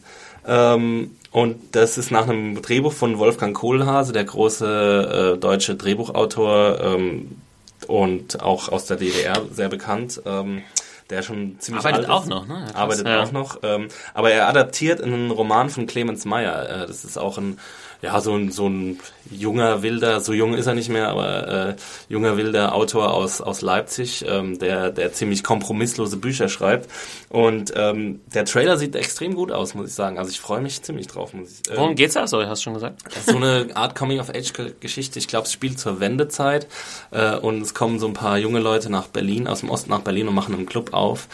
Ähm, 0.47 1.17
und 1.31 1.57
das 1.73 1.99
ist 1.99 2.11
nach 2.11 2.29
einem 2.29 2.61
Drehbuch 2.61 2.93
von 2.93 3.19
Wolfgang 3.19 3.57
Kohlhase, 3.57 4.13
der 4.13 4.25
große 4.25 5.35
äh, 5.37 5.39
deutsche 5.39 5.75
Drehbuchautor 5.75 6.81
ähm, 6.81 7.41
und 7.87 8.43
auch 8.43 8.69
aus 8.69 8.87
der 8.87 8.97
DDR 8.99 9.43
sehr 9.53 9.69
bekannt. 9.69 10.23
Ähm, 10.25 10.63
der 11.11 11.23
schon 11.23 11.59
ziemlich 11.59 11.87
Arbeitet 11.87 12.05
alt 12.05 12.11
auch 12.11 12.23
ist. 12.25 12.29
noch, 12.29 12.47
ne? 12.47 12.67
Arbeitet 12.75 13.07
ja. 13.07 13.23
auch 13.23 13.33
noch. 13.33 13.61
Ähm, 13.63 13.89
aber 14.13 14.31
er 14.31 14.47
adaptiert 14.47 15.01
einen 15.01 15.31
Roman 15.31 15.71
von 15.71 15.87
Clemens 15.87 16.27
Meyer. 16.27 16.83
Äh, 16.83 16.87
das 16.87 17.05
ist 17.05 17.17
auch 17.17 17.39
ein, 17.39 17.59
ja, 18.01 18.21
so 18.21 18.35
ein, 18.35 18.51
so 18.53 18.69
ein 18.69 19.01
junger, 19.31 19.83
wilder, 19.83 20.21
so 20.21 20.33
jung 20.33 20.55
ist 20.55 20.67
er 20.67 20.75
nicht 20.75 20.89
mehr, 20.89 21.09
aber 21.09 21.49
äh, 21.49 21.77
junger, 22.09 22.37
wilder 22.37 22.75
Autor 22.75 23.13
aus, 23.13 23.41
aus 23.41 23.61
Leipzig, 23.61 24.25
ähm, 24.27 24.59
der, 24.59 24.91
der 24.91 25.13
ziemlich 25.13 25.43
kompromisslose 25.43 26.17
Bücher 26.17 26.49
schreibt. 26.49 26.89
Und 27.29 27.73
ähm, 27.75 28.21
der 28.33 28.45
Trailer 28.45 28.79
sieht 28.79 28.95
extrem 28.95 29.35
gut 29.35 29.51
aus, 29.51 29.75
muss 29.75 29.89
ich 29.89 29.95
sagen. 29.95 30.19
Also 30.19 30.31
ich 30.31 30.41
freue 30.41 30.61
mich 30.61 30.83
ziemlich 30.83 31.09
drauf. 31.09 31.35
Muss 31.35 31.61
ich, 31.61 31.71
ähm, 31.71 31.77
Worum 31.77 31.95
geht's 31.97 32.15
da? 32.15 32.27
Sorry, 32.27 32.47
hast 32.47 32.61
du 32.61 32.65
schon 32.65 32.75
gesagt? 32.75 33.03
so 33.27 33.37
eine 33.37 33.69
Art 33.75 33.97
Coming-of-Age-Geschichte. 33.97 35.19
Ich 35.19 35.27
glaube, 35.27 35.47
es 35.47 35.53
spielt 35.53 35.81
zur 35.81 35.99
Wendezeit 35.99 36.69
äh, 37.11 37.37
und 37.37 37.63
es 37.63 37.75
kommen 37.75 37.99
so 37.99 38.07
ein 38.07 38.15
paar 38.15 38.39
junge 38.39 38.61
Leute 38.61 38.91
nach 38.91 39.09
Berlin, 39.09 39.49
aus 39.49 39.61
dem 39.61 39.71
Osten 39.71 39.91
nach 39.91 40.01
Berlin 40.01 40.29
und 40.29 40.35
machen 40.35 40.55
einen 40.55 40.67
Club 40.67 40.95
auf. 40.95 41.29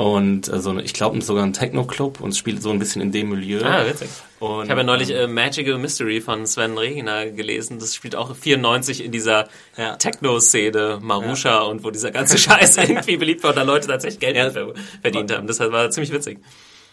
Und 0.00 0.48
äh, 0.50 0.60
so 0.60 0.70
eine, 0.70 0.82
ich 0.82 0.94
glaube 0.94 1.20
sogar 1.20 1.44
ein 1.44 1.52
Techno-Club 1.52 2.20
und 2.22 2.30
es 2.30 2.38
spielt 2.38 2.62
so 2.62 2.70
ein 2.70 2.78
bisschen 2.78 3.02
in 3.02 3.12
dem 3.12 3.28
Milieu. 3.28 3.60
Ah, 3.62 3.84
witzig. 3.86 4.08
Und, 4.38 4.64
Ich 4.64 4.70
habe 4.70 4.80
ja 4.80 4.84
neulich 4.86 5.10
äh, 5.10 5.26
Magical 5.26 5.76
Mystery 5.76 6.22
von 6.22 6.46
Sven 6.46 6.78
Reginer 6.78 7.26
gelesen. 7.26 7.78
Das 7.78 7.94
spielt 7.94 8.16
auch 8.16 8.34
94 8.34 9.04
in 9.04 9.12
dieser 9.12 9.48
Ja. 9.76 9.96
Techno-Szene, 9.96 11.00
Marusha 11.02 11.58
und 11.60 11.84
wo 11.84 11.90
dieser 11.90 12.10
ganze 12.12 12.38
Scheiß 12.38 12.78
irgendwie 12.78 13.18
beliebt 13.18 13.42
war 13.42 13.50
und 13.50 13.56
da 13.56 13.62
Leute 13.62 13.88
tatsächlich 13.88 14.20
Geld 14.20 14.36
Ja. 14.36 14.50
verdient 15.02 15.32
haben. 15.36 15.46
Das 15.46 15.60
war 15.60 15.90
ziemlich 15.90 16.12
witzig. 16.12 16.38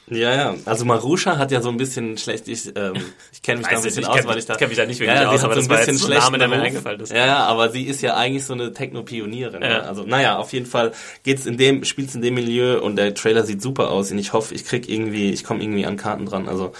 Ja, 0.09 0.33
ja. 0.33 0.55
Also 0.63 0.85
Marusha 0.85 1.37
hat 1.37 1.51
ja 1.51 1.61
so 1.61 1.67
ein 1.67 1.75
bisschen 1.75 2.17
schlecht. 2.17 2.47
Ich, 2.47 2.67
ähm, 2.75 2.93
ich 3.33 3.41
kenne 3.41 3.59
mich 3.59 3.67
da 3.67 3.75
ein 3.75 3.83
bisschen 3.83 4.03
ich, 4.03 4.07
aus, 4.07 4.25
weil 4.25 4.37
ich 4.37 4.45
da 4.45 4.55
kenn 4.55 4.69
mich 4.69 4.77
da 4.77 4.85
nicht 4.85 4.99
wirklich 4.99 5.15
ja, 5.17 5.23
ja, 5.23 5.29
aus, 5.29 5.43
aber 5.43 5.51
hat 5.51 5.59
das 5.59 5.69
war 5.69 5.85
jetzt 5.85 5.99
so 5.99 6.07
ein 6.07 6.17
Name, 6.17 6.37
der 6.37 6.47
mir 6.47 6.61
eingefallen 6.61 7.01
ist. 7.01 7.11
Ja, 7.11 7.25
ja, 7.25 7.37
aber 7.45 7.69
sie 7.69 7.83
ist 7.83 8.01
ja 8.01 8.15
eigentlich 8.15 8.45
so 8.45 8.53
eine 8.53 8.71
Techno-Pionierin. 8.71 9.61
Ja. 9.61 9.67
Ne? 9.67 9.83
Also 9.83 10.03
naja, 10.03 10.37
auf 10.37 10.53
jeden 10.53 10.65
Fall 10.65 10.93
geht's 11.23 11.45
in 11.45 11.57
dem, 11.57 11.83
spielt's 11.83 12.15
in 12.15 12.21
dem 12.21 12.35
Milieu 12.35 12.79
und 12.79 12.95
der 12.95 13.13
Trailer 13.15 13.43
sieht 13.43 13.61
super 13.61 13.91
aus 13.91 14.09
und 14.11 14.17
ich 14.17 14.31
hoffe, 14.31 14.55
ich 14.55 14.63
krieg 14.63 14.87
irgendwie, 14.87 15.31
ich 15.31 15.43
komme 15.43 15.61
irgendwie 15.61 15.85
an 15.85 15.97
Karten 15.97 16.25
dran. 16.25 16.47
Also 16.47 16.71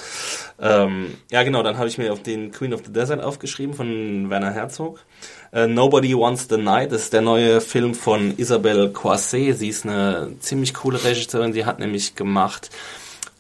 ähm, 0.60 1.16
ja, 1.30 1.44
genau. 1.44 1.64
Dann 1.64 1.78
habe 1.78 1.90
ich 1.90 1.98
mir 1.98 2.14
auf 2.14 2.24
den 2.24 2.52
Queen 2.52 2.74
of 2.74 2.82
the 2.86 2.94
Desert 2.94 3.22
aufgeschrieben 3.22 3.76
von 3.76 4.30
Werner 4.30 4.52
Herzog. 4.52 5.04
Äh, 5.52 5.68
Nobody 5.68 6.16
Wants 6.16 6.48
the 6.50 6.58
Night 6.58 6.92
das 6.92 7.04
ist 7.04 7.14
der 7.14 7.22
neue 7.22 7.60
Film 7.60 7.94
von 7.94 8.38
Isabelle 8.38 8.90
Coisset. 8.90 9.58
Sie 9.58 9.68
ist 9.68 9.86
eine 9.86 10.32
ziemlich 10.40 10.74
coole 10.74 11.04
Regisseurin. 11.04 11.52
Sie 11.52 11.66
hat 11.66 11.80
nämlich 11.80 12.16
gemacht 12.16 12.70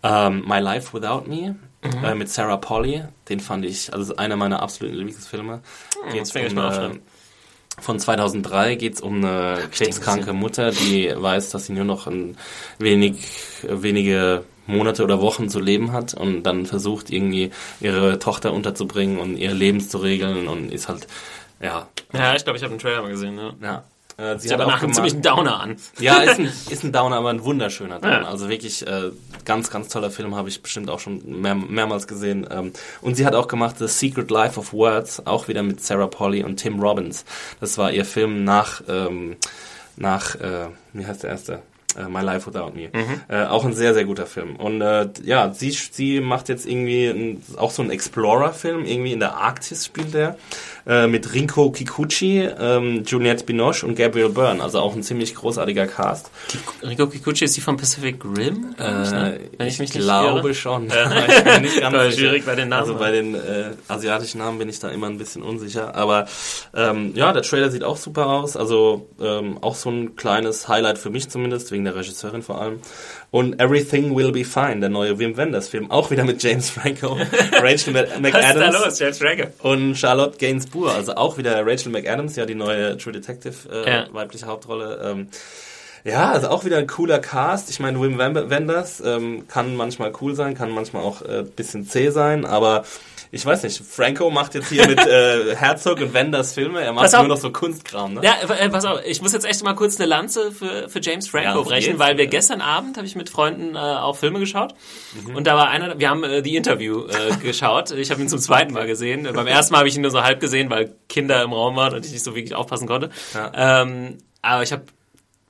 ähm, 0.07 0.43
My 0.47 0.59
Life 0.59 0.93
Without 0.93 1.27
Me 1.27 1.55
Mhm. 1.83 2.03
äh, 2.03 2.15
mit 2.15 2.27
Sarah 2.29 2.57
Polly. 2.57 3.03
Den 3.29 3.39
fand 3.39 3.63
ich, 3.63 3.93
also 3.93 4.15
einer 4.15 4.35
meiner 4.35 4.61
absoluten 4.63 4.97
Lieblingsfilme. 4.97 5.61
Geht's 6.11 6.33
das 6.33 6.49
um, 6.49 6.55
mal 6.55 6.91
äh, 6.95 6.99
von 7.79 7.99
2003 7.99 8.75
geht's 8.75 8.99
um 8.99 9.17
eine 9.23 9.59
krebskranke 9.71 10.33
Mutter, 10.33 10.71
die 10.71 11.13
weiß, 11.15 11.51
dass 11.51 11.67
sie 11.67 11.73
nur 11.73 11.85
noch 11.85 12.07
ein 12.07 12.35
wenig, 12.79 13.23
wenige 13.61 14.43
Monate 14.65 15.03
oder 15.03 15.21
Wochen 15.21 15.49
zu 15.49 15.59
leben 15.59 15.91
hat 15.93 16.15
und 16.15 16.43
dann 16.43 16.65
versucht 16.65 17.11
irgendwie 17.11 17.51
ihre 17.79 18.17
Tochter 18.17 18.53
unterzubringen 18.53 19.19
und 19.19 19.37
ihr 19.37 19.53
Leben 19.53 19.79
zu 19.79 19.99
regeln 19.99 20.47
und 20.47 20.71
ist 20.71 20.89
halt, 20.89 21.07
ja, 21.61 21.87
Ja, 22.11 22.35
ich 22.35 22.43
glaube, 22.43 22.57
ich 22.57 22.63
habe 22.63 22.73
den 22.73 22.79
Trailer 22.79 23.03
mal 23.03 23.11
gesehen. 23.11 23.37
Ja. 23.37 23.53
ja. 23.61 23.83
Äh, 24.17 24.39
sie 24.39 24.47
Sieht 24.47 24.53
aber 24.53 24.65
nach 24.65 24.81
einem 24.81 24.93
ziemlichen 24.93 25.21
Downer 25.21 25.59
an. 25.59 25.77
ja, 25.99 26.17
ist 26.21 26.39
ein, 26.39 26.45
ist 26.45 26.83
ein 26.83 26.91
Downer, 26.91 27.17
aber 27.17 27.29
ein 27.29 27.43
wunderschöner 27.43 27.99
Downer. 27.99 28.21
Ja. 28.21 28.27
Also 28.27 28.49
wirklich 28.49 28.85
äh, 28.85 29.11
ganz, 29.45 29.69
ganz 29.69 29.89
toller 29.89 30.09
Film, 30.09 30.35
habe 30.35 30.49
ich 30.49 30.61
bestimmt 30.61 30.89
auch 30.89 30.99
schon 30.99 31.21
mehr, 31.41 31.53
mehrmals 31.53 32.07
gesehen. 32.07 32.47
Ähm, 32.49 32.73
und 33.01 33.15
sie 33.15 33.25
hat 33.27 33.35
auch 33.35 33.47
gemacht 33.47 33.77
The 33.77 33.87
Secret 33.87 34.31
Life 34.31 34.59
of 34.59 34.73
Words, 34.73 35.27
auch 35.27 35.47
wieder 35.47 35.61
mit 35.61 35.83
Sarah 35.83 36.07
Polly 36.07 36.43
und 36.43 36.57
Tim 36.57 36.79
Robbins. 36.79 37.25
Das 37.59 37.77
war 37.77 37.91
ihr 37.91 38.05
Film 38.05 38.43
nach, 38.43 38.81
ähm, 38.89 39.37
nach 39.97 40.33
äh, 40.35 40.69
wie 40.93 41.05
heißt 41.05 41.21
der 41.23 41.29
erste? 41.29 41.61
Äh, 41.95 42.09
My 42.09 42.21
Life 42.21 42.47
Without 42.47 42.73
Me. 42.75 42.89
Äh, 43.29 43.45
auch 43.45 43.63
ein 43.63 43.73
sehr, 43.73 43.93
sehr 43.93 44.03
guter 44.03 44.25
Film. 44.25 44.57
Und 44.57 44.81
äh, 44.81 45.07
ja, 45.23 45.53
sie, 45.53 45.71
sie 45.71 46.19
macht 46.19 46.49
jetzt 46.49 46.67
irgendwie 46.67 47.07
ein, 47.07 47.43
auch 47.55 47.71
so 47.71 47.81
einen 47.81 47.91
Explorer-Film, 47.91 48.85
irgendwie 48.85 49.13
in 49.13 49.19
der 49.19 49.35
Arktis 49.35 49.85
spielt 49.85 50.13
er, 50.13 50.37
äh, 50.85 51.07
mit 51.07 51.33
Rinko 51.33 51.71
Kikuchi, 51.71 52.41
ähm, 52.41 53.03
Juliette 53.05 53.45
Binoche 53.45 53.85
und 53.85 53.95
Gabriel 53.95 54.29
Byrne. 54.29 54.61
Also 54.61 54.79
auch 54.79 54.95
ein 54.95 55.03
ziemlich 55.03 55.33
großartiger 55.33 55.87
Cast. 55.87 56.29
Rico 56.83 57.07
Kikuchi 57.07 57.45
ist 57.45 57.55
die 57.55 57.61
von 57.61 57.77
Pacific 57.77 58.23
Rim? 58.23 58.75
ich, 58.77 58.83
ne? 58.83 59.39
Wenn 59.57 59.67
ich 59.67 59.79
mich 59.79 59.93
nicht 59.93 60.03
glaube 60.03 60.39
irre. 60.39 60.53
schon. 60.53 60.87
ich 61.27 61.43
bin 61.43 61.61
nicht 61.61 61.79
ganz 61.81 62.15
schwierig 62.15 62.45
bei 62.45 62.55
den 62.55 62.69
Namen. 62.69 62.81
Also 62.81 62.95
bei 62.95 63.11
den 63.11 63.35
asiatischen 63.87 64.39
Namen 64.39 64.59
bin 64.59 64.69
ich 64.69 64.79
da 64.79 64.89
immer 64.89 65.07
ein 65.07 65.17
bisschen 65.17 65.41
unsicher. 65.41 65.95
Aber 65.95 66.27
ähm, 66.75 67.13
ja, 67.15 67.33
der 67.33 67.43
Trailer 67.43 67.71
sieht 67.71 67.83
auch 67.83 67.97
super 67.97 68.27
aus. 68.27 68.55
Also 68.55 69.09
ähm, 69.21 69.57
auch 69.61 69.75
so 69.75 69.89
ein 69.89 70.15
kleines 70.15 70.67
Highlight 70.67 70.97
für 70.97 71.09
mich 71.09 71.29
zumindest, 71.29 71.71
wegen 71.77 71.85
der 71.85 71.95
Regisseurin 71.95 72.41
vor 72.41 72.59
allem. 72.59 72.79
Und 73.31 73.61
Everything 73.61 74.15
Will 74.15 74.31
Be 74.31 74.43
Fine, 74.43 74.79
der 74.79 74.89
neue 74.89 75.19
Wim 75.19 75.37
Wenders 75.37 75.69
Film, 75.69 75.91
auch 75.91 76.09
wieder 76.11 76.23
mit 76.23 76.41
James 76.41 76.69
Franco, 76.69 77.13
Rachel 77.61 77.93
Mc- 77.93 78.07
Was 78.07 78.09
ist 78.09 78.13
da 78.15 78.19
McAdams 78.19 78.85
los, 78.85 78.99
James 78.99 79.17
Franco? 79.19 79.43
und 79.69 79.95
Charlotte 79.95 80.37
Gainsbourg, 80.39 80.91
also 80.93 81.13
auch 81.15 81.37
wieder 81.37 81.65
Rachel 81.65 81.91
McAdams, 81.91 82.35
ja 82.35 82.45
die 82.45 82.55
neue 82.55 82.97
True 82.97 83.13
Detective 83.13 83.53
äh, 83.71 83.89
Ja. 83.89 84.07
weibliche 84.11 84.47
Hauptrolle. 84.47 84.99
Ähm, 85.03 85.27
Ja, 86.07 86.31
also 86.31 86.47
auch 86.47 86.63
wieder 86.65 86.77
ein 86.77 86.87
cooler 86.87 87.19
Cast. 87.19 87.69
Ich 87.69 87.79
meine, 87.79 87.99
Wim 88.01 88.17
Wenders 88.17 89.01
ähm, 89.05 89.47
kann 89.47 89.75
manchmal 89.75 90.13
cool 90.21 90.35
sein, 90.35 90.55
kann 90.55 90.71
manchmal 90.71 91.03
auch 91.03 91.21
ein 91.21 91.29
äh, 91.29 91.43
bisschen 91.43 91.85
zäh 91.87 92.09
sein, 92.11 92.45
aber 92.45 92.85
ich 93.29 93.45
weiß 93.45 93.63
nicht, 93.63 93.83
Franco 93.85 94.29
macht 94.29 94.55
jetzt 94.55 94.69
hier 94.69 94.87
mit 94.87 94.99
äh, 95.05 95.53
Herzog 95.53 95.99
und 95.99 96.13
Wenders 96.13 96.53
Filme, 96.53 96.79
er 96.79 96.93
macht 96.93 97.13
auf. 97.13 97.19
nur 97.19 97.27
noch 97.27 97.41
so 97.41 97.51
Kunstkram, 97.51 98.13
ne? 98.13 98.21
Ja, 98.23 98.35
äh, 98.57 98.69
pass 98.69 98.85
auf, 98.85 99.01
ich 99.05 99.21
muss 99.21 99.33
jetzt 99.33 99.45
echt 99.45 99.61
mal 99.65 99.73
kurz 99.73 99.97
eine 99.99 100.05
Lanze 100.07 100.53
für, 100.53 100.87
für 100.87 101.01
James 101.01 101.27
Franco 101.27 101.59
Ja, 101.59 101.61
brechen, 101.61 101.99
weil 101.99 102.15
wir 102.15 102.23
ja. 102.23 102.29
gestern 102.29 102.61
Abend 102.61 102.95
habe 102.95 103.05
ich 103.05 103.17
mit 103.17 103.29
Freunden 103.29 103.75
äh, 103.75 103.79
auch 103.79 104.15
Filme 104.15 104.39
geschaut 104.39 104.75
Mhm. 105.27 105.35
und 105.35 105.45
da 105.47 105.55
war 105.55 105.67
einer, 105.69 105.99
wir 105.99 106.09
haben 106.09 106.23
äh, 106.23 106.41
die 106.41 106.55
Interview 106.55 107.05
äh, 107.07 107.35
geschaut. 107.43 107.91
Ich 107.91 108.11
habe 108.11 108.21
ihn 108.21 108.29
zum 108.29 108.39
zweiten 108.39 108.73
Mal 108.73 108.87
gesehen. 108.87 109.25
Äh, 109.25 109.33
Beim 109.33 109.47
ersten 109.47 109.73
Mal 109.73 109.79
habe 109.79 109.89
ich 109.89 109.95
ihn 109.97 110.01
nur 110.03 110.11
so 110.11 110.23
halb 110.23 110.39
gesehen, 110.39 110.69
weil 110.69 110.95
Kinder 111.09 111.43
im 111.43 111.51
Raum 111.51 111.75
waren 111.75 111.93
und 111.95 112.05
ich 112.05 112.11
nicht 112.13 112.23
so 112.23 112.33
wirklich 112.35 112.55
aufpassen 112.55 112.87
konnte. 112.87 113.09
Ähm, 113.53 114.19
aber 114.41 114.63
ich 114.63 114.71
habe 114.71 114.83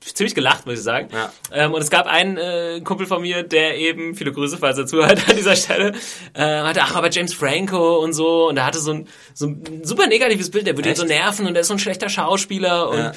ziemlich 0.00 0.34
gelacht, 0.34 0.64
muss 0.66 0.78
ich 0.78 0.84
sagen. 0.84 1.08
Ja. 1.12 1.32
Ähm, 1.52 1.74
und 1.74 1.82
es 1.82 1.90
gab 1.90 2.06
einen 2.06 2.36
äh, 2.36 2.80
Kumpel 2.82 3.06
von 3.06 3.20
mir, 3.22 3.42
der 3.42 3.76
eben, 3.78 4.14
viele 4.14 4.32
Grüße, 4.32 4.58
falls 4.58 4.78
er 4.78 4.86
zuhört 4.86 5.22
an 5.28 5.36
dieser 5.36 5.56
Stelle, 5.56 5.92
äh, 6.34 6.60
hatte, 6.62 6.80
ach, 6.82 6.94
aber 6.94 7.10
James 7.10 7.34
Franco 7.34 7.98
und 7.98 8.12
so, 8.12 8.48
und 8.48 8.56
er 8.56 8.66
hatte 8.66 8.78
so 8.78 8.92
ein, 8.92 9.08
so 9.34 9.46
ein 9.48 9.80
super 9.84 10.06
negatives 10.06 10.50
Bild, 10.50 10.66
der 10.66 10.76
würde 10.76 10.88
ihn 10.88 10.96
so 10.96 11.04
nerven 11.04 11.46
und 11.46 11.54
er 11.54 11.60
ist 11.62 11.68
so 11.68 11.74
ein 11.74 11.78
schlechter 11.78 12.08
Schauspieler 12.08 12.88
und 12.88 12.98
Ja. 12.98 13.12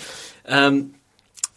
ähm, 0.48 0.94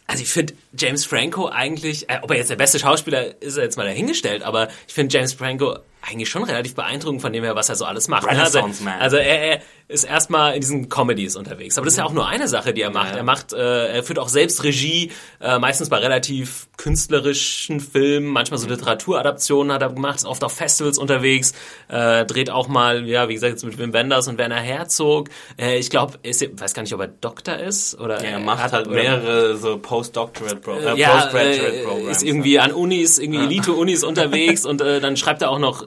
also 0.07 0.21
ich 0.21 0.29
finde 0.29 0.53
James 0.77 1.03
Franco 1.05 1.47
eigentlich, 1.47 2.09
äh, 2.09 2.19
ob 2.21 2.29
er 2.29 2.37
jetzt 2.37 2.51
der 2.51 2.55
beste 2.57 2.77
Schauspieler 2.77 3.25
ist, 3.25 3.35
ist 3.41 3.57
er 3.57 3.63
jetzt 3.63 3.75
mal 3.77 3.85
dahingestellt, 3.87 4.43
aber 4.43 4.67
ich 4.87 4.93
finde 4.93 5.17
James 5.17 5.33
Franco 5.33 5.77
eigentlich 6.07 6.29
schon 6.29 6.43
relativ 6.43 6.75
beeindruckend 6.75 7.21
von 7.21 7.33
dem 7.33 7.43
her, 7.43 7.55
was 7.55 7.69
er 7.69 7.75
so 7.75 7.85
alles 7.85 8.07
macht. 8.07 8.29
ne? 8.31 8.41
Also, 8.41 8.59
also 8.99 9.17
er, 9.17 9.41
er 9.53 9.61
ist 9.87 10.03
erstmal 10.03 10.53
in 10.55 10.61
diesen 10.61 10.89
Comedies 10.89 11.35
unterwegs. 11.35 11.77
Aber 11.77 11.85
das 11.85 11.93
ist 11.93 11.97
ja 11.99 12.05
auch 12.05 12.13
nur 12.13 12.27
eine 12.27 12.47
Sache, 12.47 12.73
die 12.73 12.81
er 12.81 12.89
macht. 12.91 13.11
Ja. 13.11 13.17
Er 13.17 13.23
macht, 13.23 13.53
äh, 13.53 13.87
er 13.95 14.03
führt 14.03 14.17
auch 14.19 14.29
selbst 14.29 14.63
Regie, 14.63 15.11
äh, 15.39 15.59
meistens 15.59 15.89
bei 15.89 15.97
relativ 15.97 16.67
künstlerischen 16.77 17.79
Filmen, 17.79 18.27
manchmal 18.27 18.57
so 18.57 18.67
Literaturadaptionen 18.67 19.71
hat 19.73 19.81
er 19.81 19.89
gemacht, 19.89 20.17
ist 20.17 20.25
oft 20.25 20.43
auf 20.43 20.53
Festivals 20.53 20.97
unterwegs, 20.97 21.53
äh, 21.87 22.25
dreht 22.25 22.49
auch 22.49 22.67
mal, 22.67 23.05
ja, 23.07 23.29
wie 23.29 23.33
gesagt, 23.35 23.51
jetzt 23.53 23.63
mit 23.65 23.77
Wim 23.77 23.93
Wenders 23.93 24.27
und 24.27 24.37
Werner 24.37 24.55
Herzog. 24.59 25.29
Äh, 25.57 25.77
ich 25.77 25.89
glaube, 25.89 26.13
ich 26.23 26.41
weiß 26.41 26.73
gar 26.73 26.81
nicht, 26.81 26.93
ob 26.93 27.01
er 27.01 27.07
Doktor 27.07 27.57
ist 27.57 27.99
oder 27.99 28.17
Er 28.23 28.39
macht 28.39 28.63
hat- 28.63 28.73
halt 28.73 28.89
mehrere 28.89 29.55
so 29.57 29.77
Postdoctorate 29.77 30.55
Pro 30.57 30.73
äh, 30.73 30.97
ja, 30.97 31.11
Postgraduate 31.11 31.75
äh, 31.81 31.83
Programs. 31.83 32.11
ist 32.17 32.23
irgendwie 32.23 32.59
an 32.59 32.71
Unis, 32.71 33.17
irgendwie 33.19 33.43
Elite-Unis 33.43 34.03
unterwegs 34.05 34.65
und 34.65 34.81
dann 34.81 35.15
schreibt 35.17 35.41
er 35.41 35.51
auch 35.51 35.59
noch 35.59 35.85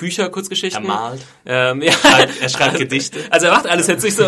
Bücher, 0.00 0.28
Kurzgeschichten. 0.30 0.84
Er 0.84 0.88
malt. 0.88 1.20
Ähm, 1.46 1.82
ja. 1.82 1.92
er 2.40 2.48
schreibt 2.48 2.78
Gedichte. 2.78 3.20
Also 3.30 3.46
er 3.46 3.52
macht 3.52 3.66
alles 3.66 3.86
jetzt 3.86 4.02
nicht 4.02 4.16
so. 4.16 4.24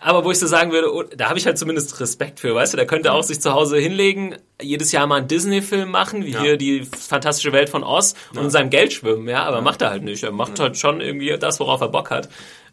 Aber 0.00 0.24
wo 0.24 0.30
ich 0.30 0.38
so 0.38 0.46
sagen 0.46 0.70
würde, 0.70 0.94
oh, 0.94 1.02
da 1.02 1.28
habe 1.28 1.38
ich 1.38 1.46
halt 1.46 1.58
zumindest 1.58 1.98
Respekt 2.00 2.38
für, 2.40 2.54
weißt 2.54 2.72
du, 2.72 2.76
der 2.76 2.86
könnte 2.86 3.12
auch 3.12 3.24
sich 3.24 3.40
zu 3.40 3.52
Hause 3.52 3.78
hinlegen, 3.78 4.36
jedes 4.62 4.92
Jahr 4.92 5.06
mal 5.06 5.16
einen 5.16 5.28
Disney-Film 5.28 5.90
machen, 5.90 6.24
wie 6.24 6.36
hier 6.36 6.56
die 6.56 6.84
fantastische 6.84 7.52
Welt 7.52 7.68
von 7.68 7.82
Oz 7.82 8.14
und 8.32 8.44
in 8.44 8.50
seinem 8.50 8.70
Geld 8.70 8.92
schwimmen, 8.92 9.28
ja, 9.28 9.42
aber 9.42 9.60
macht 9.60 9.82
er 9.82 9.90
halt 9.90 10.04
nicht. 10.04 10.22
Er 10.22 10.30
macht 10.30 10.60
halt 10.60 10.78
schon 10.78 11.00
irgendwie 11.00 11.36
das, 11.38 11.58
worauf 11.58 11.80
er 11.80 11.88
Bock 11.88 12.10
hat. 12.10 12.28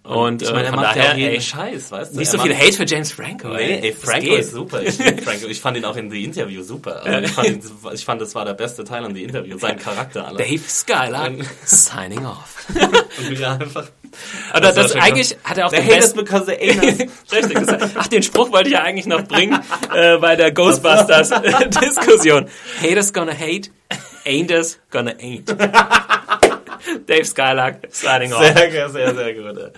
Und 0.06 0.42
ich 0.44 0.50
meine, 0.52 0.62
äh, 0.62 0.66
er 0.66 0.74
von 0.74 0.82
macht 0.84 0.96
ja 0.96 1.02
daher, 1.02 1.14
auch 1.14 1.18
jeden 1.18 1.34
ey, 1.36 1.42
Scheiß, 1.42 1.92
weißt 1.92 2.14
du? 2.14 2.20
nicht 2.20 2.28
Er 2.34 2.38
so 2.38 2.44
viel 2.44 2.56
Hate 2.56 2.74
für 2.74 2.86
James 2.86 3.12
Franco. 3.12 3.48
Nee, 3.50 3.80
ey, 3.82 3.92
Franco 3.94 4.36
ist 4.36 4.52
super. 4.52 4.82
Ich 4.84 4.98
liebe 5.00 5.22
Franco. 5.22 5.48
Ich 5.48 5.60
fand 5.60 5.78
ihn 5.78 5.86
auch 5.86 5.96
in 5.96 6.12
The 6.12 6.24
Interview 6.24 6.62
super. 6.62 7.04
Also 7.04 7.20
ich, 7.26 7.32
fand 7.32 7.48
ihn, 7.50 7.62
ich 7.94 8.06
fand, 8.06 8.22
das 8.22 8.36
war 8.36 8.46
der 8.46 8.54
beste 8.54 8.84
Teil 8.84 9.04
an 9.04 9.16
The 9.16 9.24
Interview. 9.24 9.58
Sein 9.58 9.80
Charakter 9.80 10.28
alle. 10.28 10.38
Dave 10.38 10.62
Skylark 10.68 11.34
signing 11.66 12.26
off. 12.26 12.66
Und 13.18 13.30
wie 13.32 13.42
er 13.42 13.54
einfach... 13.60 13.88
Aber 14.54 14.62
Das 14.68 14.76
das, 14.76 14.96
eigentlich 14.96 15.36
hat 15.44 15.58
er 15.58 15.68
auch 15.68 15.72
den 15.72 15.86
besten 15.88 16.18
because 16.20 16.46
they 16.46 16.56
ain't. 16.72 17.10
Richtig. 17.32 17.66
das- 17.66 17.92
Ach, 17.96 18.08
den 18.08 18.24
Spruch 18.24 18.52
wollte 18.52 18.70
ich 18.70 18.74
ja 18.76 18.84
eigentlich 18.84 19.08
noch 19.08 19.24
bringen 19.24 19.60
äh, 19.94 20.18
bei 20.20 20.36
der 20.38 20.52
Ghostbusters-Diskussion. 20.54 22.48
Haters 22.82 23.12
gonna 23.12 23.34
hate, 23.34 23.72
ain'ters 24.26 24.78
gonna 24.90 25.12
ain't. 25.20 25.50
Dave 27.08 27.26
Skylark, 27.26 27.88
signing 27.92 28.34
off. 28.34 28.44
Sehr, 28.44 28.90
sehr, 28.90 29.16
sehr, 29.16 29.34
gut. 29.34 29.72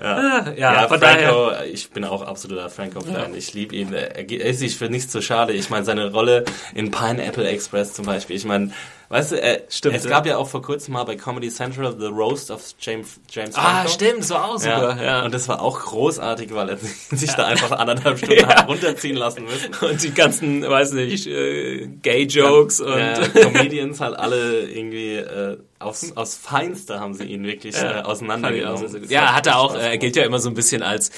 Ja, 0.00 0.52
Ja, 0.56 0.88
von 0.88 1.00
daher. 1.00 1.32
Franco, 1.32 1.64
ich 1.64 1.90
bin 1.90 2.04
auch 2.04 2.22
absoluter 2.22 2.68
Franco-Fan. 2.68 3.34
Ich 3.34 3.54
liebe 3.54 3.76
ihn. 3.76 3.92
Er 3.92 4.16
er 4.16 4.30
ist 4.30 4.58
sich 4.58 4.76
für 4.76 4.88
nichts 4.88 5.12
zu 5.12 5.22
schade. 5.22 5.52
Ich 5.52 5.70
meine, 5.70 5.84
seine 5.84 6.10
Rolle 6.10 6.44
in 6.74 6.90
Pineapple 6.90 7.48
Express 7.48 7.94
zum 7.94 8.06
Beispiel. 8.06 8.36
Ich 8.36 8.44
meine, 8.44 8.72
weißt 9.12 9.32
du, 9.32 9.40
er, 9.40 9.62
Stimmt, 9.68 9.94
es 9.96 10.04
ja. 10.04 10.10
gab 10.10 10.26
ja 10.26 10.36
auch 10.38 10.48
vor 10.48 10.62
kurzem 10.62 10.94
mal 10.94 11.04
bei 11.04 11.14
Comedy 11.14 11.48
Central 11.50 11.94
The 11.98 12.06
Roast 12.06 12.50
of 12.50 12.62
James, 12.80 13.20
James 13.30 13.54
Ah, 13.54 13.74
Franco. 13.82 13.88
stimmt, 13.92 14.20
das 14.20 14.30
war 14.30 14.44
auch 14.46 14.58
super. 14.58 14.96
Ja. 14.98 15.02
Ja. 15.04 15.24
Und 15.24 15.32
das 15.34 15.46
war 15.48 15.62
auch 15.62 15.78
großartig, 15.80 16.52
weil 16.54 16.70
er 16.70 16.78
sich 17.10 17.30
da 17.34 17.44
einfach 17.46 17.70
anderthalb 17.72 18.18
Stunden 18.24 18.46
hat 18.46 18.66
runterziehen 18.66 19.16
lassen 19.16 19.44
müssen. 19.44 19.70
Und 19.88 20.02
die 20.02 20.12
ganzen, 20.12 20.68
weiß 20.68 20.92
nicht, 20.92 21.26
äh, 21.28 21.86
Gay-Jokes 22.02 22.80
und 22.80 22.98
Ja, 22.98 23.28
Comedians 23.28 24.00
halt 24.00 24.18
alle 24.18 24.62
irgendwie 24.68 25.14
äh, 25.16 25.58
aufs, 25.78 26.16
aufs 26.16 26.36
Feinste 26.36 26.98
haben 27.00 27.14
sie 27.14 27.24
ihn 27.24 27.44
wirklich 27.44 27.76
äh, 27.76 28.00
auseinandergenommen. 28.02 29.06
Ja, 29.08 29.34
hat 29.34 29.46
er 29.46 29.58
auch, 29.58 29.74
äh, 29.74 29.78
er 29.78 29.82
gemacht. 29.84 30.00
gilt 30.00 30.16
ja 30.16 30.24
immer 30.24 30.38
so 30.40 30.48
ein 30.48 30.54
bisschen 30.54 30.82
als, 30.82 31.10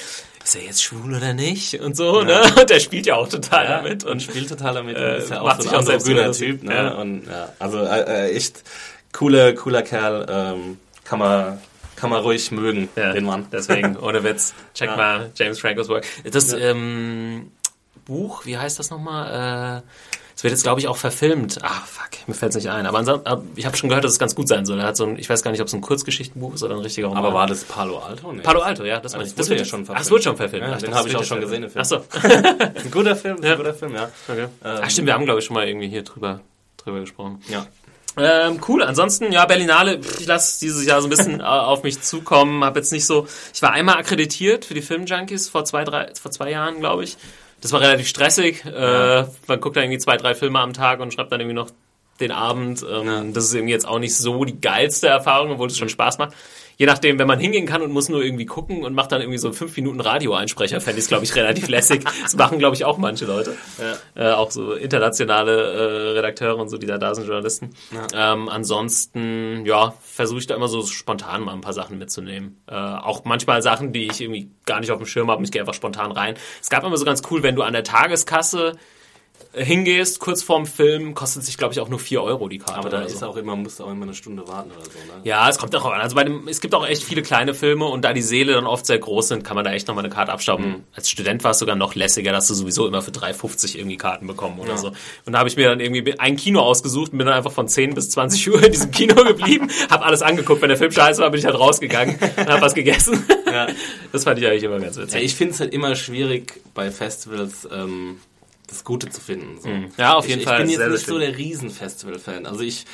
ist 0.45 0.55
er 0.55 0.61
jetzt 0.63 0.83
schwul 0.83 1.15
oder 1.15 1.33
nicht? 1.33 1.79
Und 1.81 1.97
so, 1.97 2.21
ne? 2.21 2.39
Und 2.59 2.69
der 2.69 2.79
spielt 2.79 3.07
ja 3.07 3.15
auch 3.15 3.27
total 3.27 3.65
ja, 3.65 3.77
damit. 3.77 4.03
und 4.03 4.11
Und 4.11 4.21
spielt 4.21 4.47
total 4.47 4.75
damit 4.75 4.95
äh, 4.95 4.99
und 4.99 5.05
ist 5.17 5.29
ja 5.31 5.41
macht 5.43 5.57
auch 5.57 5.61
sich 5.61 5.71
so 5.71 5.75
auch 5.75 5.79
ein 5.79 5.85
selbst 5.87 6.05
grüner. 6.07 6.31
Typ, 6.31 6.63
ne? 6.63 6.73
Ja. 6.75 6.87
Und 6.89 7.25
ja, 7.27 7.49
also 7.59 7.79
äh, 7.79 8.27
äh, 8.29 8.35
echt 8.35 8.63
cooler, 9.11 9.53
cooler 9.53 9.81
Kerl, 9.81 10.25
ähm, 10.29 10.77
kann 11.03 11.19
man 11.19 11.59
kann 11.95 12.09
man 12.09 12.21
ruhig 12.21 12.51
mögen, 12.51 12.89
Ja, 12.95 13.13
den 13.13 13.23
Mann. 13.25 13.47
Deswegen, 13.51 13.97
ohne 14.01 14.23
Witz, 14.23 14.53
check 14.73 14.89
Ja. 14.89 14.95
mal 14.97 15.31
James 15.35 15.59
Francos 15.59 15.87
Work. 15.89 16.05
Das 16.29 16.53
ähm, 16.53 17.51
Buch, 18.05 18.45
wie 18.45 18.57
heißt 18.57 18.77
das 18.77 18.89
nochmal? 18.91 19.81
Äh, 19.83 19.89
es 20.35 20.43
wird 20.43 20.51
jetzt, 20.51 20.63
glaube 20.63 20.81
ich, 20.81 20.87
auch 20.89 20.97
verfilmt. 20.97 21.59
Ah, 21.61 21.81
fuck, 21.85 22.27
mir 22.27 22.33
fällt 22.33 22.49
es 22.51 22.55
nicht 22.57 22.69
ein. 22.69 22.85
Aber 22.85 22.97
ansonsten, 22.97 23.25
aber 23.25 23.43
ich 23.55 23.65
habe 23.65 23.77
schon 23.77 23.87
gehört, 23.89 24.03
dass 24.03 24.11
es 24.11 24.19
ganz 24.19 24.35
gut 24.35 24.47
sein 24.49 24.65
soll. 24.65 24.79
Er 24.79 24.87
hat 24.87 24.97
so 24.97 25.05
ein, 25.05 25.17
ich 25.17 25.29
weiß 25.29 25.41
gar 25.43 25.51
nicht, 25.51 25.61
ob 25.61 25.67
es 25.67 25.73
ein 25.73 25.79
Kurzgeschichtenbuch 25.81 26.53
ist 26.55 26.63
oder 26.63 26.75
ein 26.75 26.81
richtiger 26.81 27.07
Roman. 27.07 27.23
Aber 27.23 27.33
war 27.33 27.47
das 27.47 27.63
Palo 27.63 27.99
Alto? 27.99 28.33
Nee. 28.33 28.41
Palo 28.41 28.59
Alto, 28.61 28.83
ja, 28.83 28.99
das 28.99 29.13
Ah, 29.13 29.17
war 29.19 29.23
das 29.23 29.37
wurde 29.37 29.49
wird 29.49 29.59
ja 29.61 29.65
schon 29.65 29.81
Ach, 29.83 29.85
verfilmt. 29.85 30.05
es 30.05 30.11
wird 30.11 30.23
schon 30.23 30.37
verfilmt. 30.37 30.65
Ja, 30.67 30.73
Ach, 30.73 30.77
den 30.79 30.89
das 30.91 30.99
habe 30.99 31.09
ich 31.09 31.15
auch 31.15 31.23
schon 31.23 31.39
gesehen, 31.41 31.61
den 31.61 31.71
Ach 31.73 31.85
Film. 31.85 31.85
so. 31.85 31.95
Ist 32.77 32.85
ein 32.85 32.91
guter 32.91 33.15
Film, 33.15 33.37
Ja. 33.43 33.51
ein 33.53 33.57
guter 33.57 33.73
Film, 33.73 33.95
ja. 33.95 34.09
Okay. 34.27 34.41
Ähm, 34.43 34.49
Ach 34.83 34.89
stimmt, 34.89 35.07
wir 35.07 35.13
haben, 35.13 35.25
glaube 35.25 35.39
ich, 35.39 35.45
schon 35.45 35.53
mal 35.53 35.67
irgendwie 35.67 35.87
hier 35.87 36.03
drüber, 36.03 36.41
drüber 36.77 36.99
gesprochen. 36.99 37.41
Ja. 37.47 37.65
Ähm, 38.17 38.61
cool. 38.69 38.81
Ansonsten, 38.83 39.31
ja, 39.33 39.45
Berlinale, 39.45 39.99
ich 40.19 40.25
lasse 40.25 40.59
dieses 40.61 40.85
Jahr 40.85 41.01
so 41.01 41.07
ein 41.07 41.09
bisschen 41.09 41.39
äh, 41.41 41.43
auf 41.43 41.83
mich 41.83 42.01
zukommen. 42.01 42.63
Hab 42.63 42.75
jetzt 42.77 42.91
nicht 42.93 43.05
so. 43.05 43.27
Ich 43.53 43.61
war 43.61 43.71
einmal 43.71 43.97
akkreditiert 43.97 44.63
für 44.65 44.73
die 44.73 44.81
Filmjunkies 44.81 45.49
vor 45.49 45.65
zwei, 45.65 45.83
drei, 45.83 46.11
vor 46.21 46.31
zwei 46.31 46.49
Jahren, 46.51 46.79
glaube 46.79 47.03
ich. 47.03 47.17
Das 47.65 47.71
war 47.71 47.81
relativ 47.81 48.07
stressig. 48.07 48.63
Äh, 48.63 49.25
man 49.47 49.59
guckt 49.59 49.75
da 49.75 49.81
irgendwie 49.81 49.97
zwei, 49.97 50.17
drei 50.17 50.35
Filme 50.35 50.59
am 50.59 50.73
Tag 50.73 50.99
und 50.99 51.11
schreibt 51.11 51.31
dann 51.31 51.39
irgendwie 51.39 51.55
noch 51.55 51.71
den 52.19 52.31
Abend. 52.31 52.85
Ähm, 52.87 53.33
Das 53.33 53.45
ist 53.45 53.55
irgendwie 53.55 53.73
jetzt 53.73 53.87
auch 53.87 53.97
nicht 53.97 54.15
so 54.15 54.45
die 54.45 54.61
geilste 54.61 55.07
Erfahrung, 55.07 55.49
obwohl 55.49 55.69
es 55.69 55.75
schon 55.75 55.89
Spaß 55.89 56.19
macht. 56.19 56.35
Je 56.77 56.85
nachdem, 56.85 57.19
wenn 57.19 57.27
man 57.27 57.39
hingehen 57.39 57.65
kann 57.65 57.81
und 57.81 57.91
muss 57.91 58.09
nur 58.09 58.23
irgendwie 58.23 58.45
gucken 58.45 58.83
und 58.83 58.93
macht 58.93 59.11
dann 59.11 59.21
irgendwie 59.21 59.37
so 59.37 59.51
fünf 59.53 59.75
Minuten 59.77 59.99
Radioeinsprecher, 59.99 60.81
fände 60.81 60.99
ich 60.99 61.05
es, 61.05 61.07
glaube 61.07 61.23
ich, 61.23 61.35
relativ 61.35 61.67
lässig. 61.67 62.03
Das 62.21 62.35
machen, 62.35 62.59
glaube 62.59 62.75
ich, 62.75 62.85
auch 62.85 62.97
manche 62.97 63.25
Leute. 63.25 63.55
Äh, 64.15 64.31
auch 64.31 64.51
so 64.51 64.73
internationale 64.73 65.51
äh, 65.51 66.11
Redakteure 66.11 66.57
und 66.57 66.69
so, 66.69 66.77
die 66.77 66.87
da 66.87 66.97
da 66.97 67.15
sind, 67.15 67.27
Journalisten. 67.27 67.69
Ähm, 68.13 68.49
ansonsten, 68.49 69.65
ja, 69.65 69.93
versuche 70.01 70.39
ich 70.39 70.47
da 70.47 70.55
immer 70.55 70.67
so 70.67 70.85
spontan 70.85 71.41
mal 71.41 71.53
ein 71.53 71.61
paar 71.61 71.73
Sachen 71.73 71.97
mitzunehmen. 71.97 72.57
Äh, 72.67 72.75
auch 72.75 73.25
manchmal 73.25 73.61
Sachen, 73.61 73.93
die 73.93 74.07
ich 74.07 74.21
irgendwie 74.21 74.49
gar 74.65 74.79
nicht 74.79 74.91
auf 74.91 74.97
dem 74.97 75.07
Schirm 75.07 75.29
habe, 75.29 75.43
ich 75.43 75.51
gehe 75.51 75.61
einfach 75.61 75.73
spontan 75.73 76.11
rein. 76.11 76.35
Es 76.61 76.69
gab 76.69 76.83
immer 76.83 76.97
so 76.97 77.05
ganz 77.05 77.21
cool, 77.29 77.43
wenn 77.43 77.55
du 77.55 77.61
an 77.61 77.73
der 77.73 77.83
Tageskasse 77.83 78.73
hingehst, 79.53 80.19
kurz 80.19 80.43
vorm 80.43 80.65
Film, 80.65 81.13
kostet 81.15 81.43
sich, 81.45 81.57
glaube 81.57 81.73
ich, 81.73 81.79
auch 81.79 81.87
nur 81.87 81.99
4 81.99 82.21
Euro 82.21 82.49
die 82.49 82.57
Karte. 82.57 82.77
Aber 82.77 82.89
da 82.89 83.01
ist 83.03 83.19
so. 83.19 83.27
auch 83.27 83.37
immer, 83.37 83.55
musst 83.55 83.79
du 83.79 83.85
auch 83.85 83.91
immer 83.91 84.03
eine 84.03 84.13
Stunde 84.13 84.45
warten 84.47 84.71
oder 84.71 84.83
so, 84.83 84.89
ne? 84.91 85.21
Ja, 85.23 85.49
es 85.49 85.57
kommt 85.57 85.73
auch 85.75 85.85
an. 85.85 86.01
Also 86.01 86.15
bei 86.15 86.25
dem, 86.25 86.47
es 86.49 86.59
gibt 86.59 86.75
auch 86.75 86.85
echt 86.85 87.03
viele 87.03 87.21
kleine 87.21 87.53
Filme 87.53 87.85
und 87.85 88.03
da 88.03 88.11
die 88.11 88.21
Seele 88.21 88.53
dann 88.53 88.67
oft 88.67 88.85
sehr 88.85 88.99
groß 88.99 89.29
sind, 89.29 89.43
kann 89.45 89.55
man 89.55 89.63
da 89.63 89.71
echt 89.71 89.87
nochmal 89.87 90.03
eine 90.03 90.13
Karte 90.13 90.33
abstauben. 90.33 90.65
Mhm. 90.67 90.83
Als 90.93 91.09
Student 91.09 91.43
war 91.45 91.51
es 91.51 91.59
sogar 91.59 91.75
noch 91.77 91.95
lässiger, 91.95 92.33
dass 92.33 92.47
du 92.47 92.53
sowieso 92.53 92.85
immer 92.85 93.01
für 93.01 93.11
3,50 93.11 93.77
irgendwie 93.77 93.95
Karten 93.97 94.27
bekommen 94.27 94.59
oder 94.59 94.77
so. 94.77 94.87
Und 95.25 95.33
da 95.33 95.39
habe 95.39 95.47
ich 95.47 95.55
mir 95.55 95.69
dann 95.69 95.79
irgendwie 95.79 96.19
ein 96.19 96.35
Kino 96.35 96.59
ausgesucht 96.61 97.13
und 97.13 97.17
bin 97.17 97.27
dann 97.27 97.37
einfach 97.37 97.51
von 97.53 97.67
10 97.69 97.93
bis 97.95 98.09
20 98.09 98.49
Uhr 98.51 98.61
in 98.61 98.71
diesem 98.73 98.91
Kino 98.91 99.23
geblieben, 99.23 99.69
habe 99.89 100.03
alles 100.03 100.21
angeguckt. 100.21 100.61
Wenn 100.61 100.69
der 100.69 100.77
Film 100.77 100.91
scheiße 100.91 101.21
war, 101.21 101.29
bin 101.29 101.39
ich 101.39 101.45
halt 101.45 101.57
rausgegangen 101.57 102.17
und 102.35 102.47
habe 102.49 102.61
was 102.61 102.73
gegessen. 102.73 103.23
Ja. 103.45 103.67
Das 104.11 104.25
fand 104.25 104.37
ich 104.39 104.45
eigentlich 104.47 104.63
immer 104.63 104.79
ganz 104.79 104.97
Ja, 104.97 105.03
witzig. 105.03 105.23
ich 105.23 105.35
finde 105.35 105.53
es 105.53 105.59
halt 105.61 105.73
immer 105.73 105.95
schwierig 105.95 106.61
bei 106.73 106.91
Festivals 106.91 107.67
ähm, 107.71 108.17
das 108.67 108.83
Gute 108.83 109.09
zu 109.09 109.21
finden. 109.21 109.59
So. 109.61 109.69
Mhm. 109.69 109.91
Ja, 109.97 110.13
auf 110.13 110.27
jeden 110.27 110.39
ich, 110.41 110.45
Fall. 110.47 110.55
Ich 110.57 110.61
bin 110.61 110.69
jetzt 110.69 110.77
Sehr, 110.79 110.87
sehr 110.87 110.97
nicht 110.97 111.05
so 111.07 111.19
der 111.19 111.37
Riesen-Festival-Fan. 111.37 112.45
Also 112.45 112.61
ich 112.61 112.85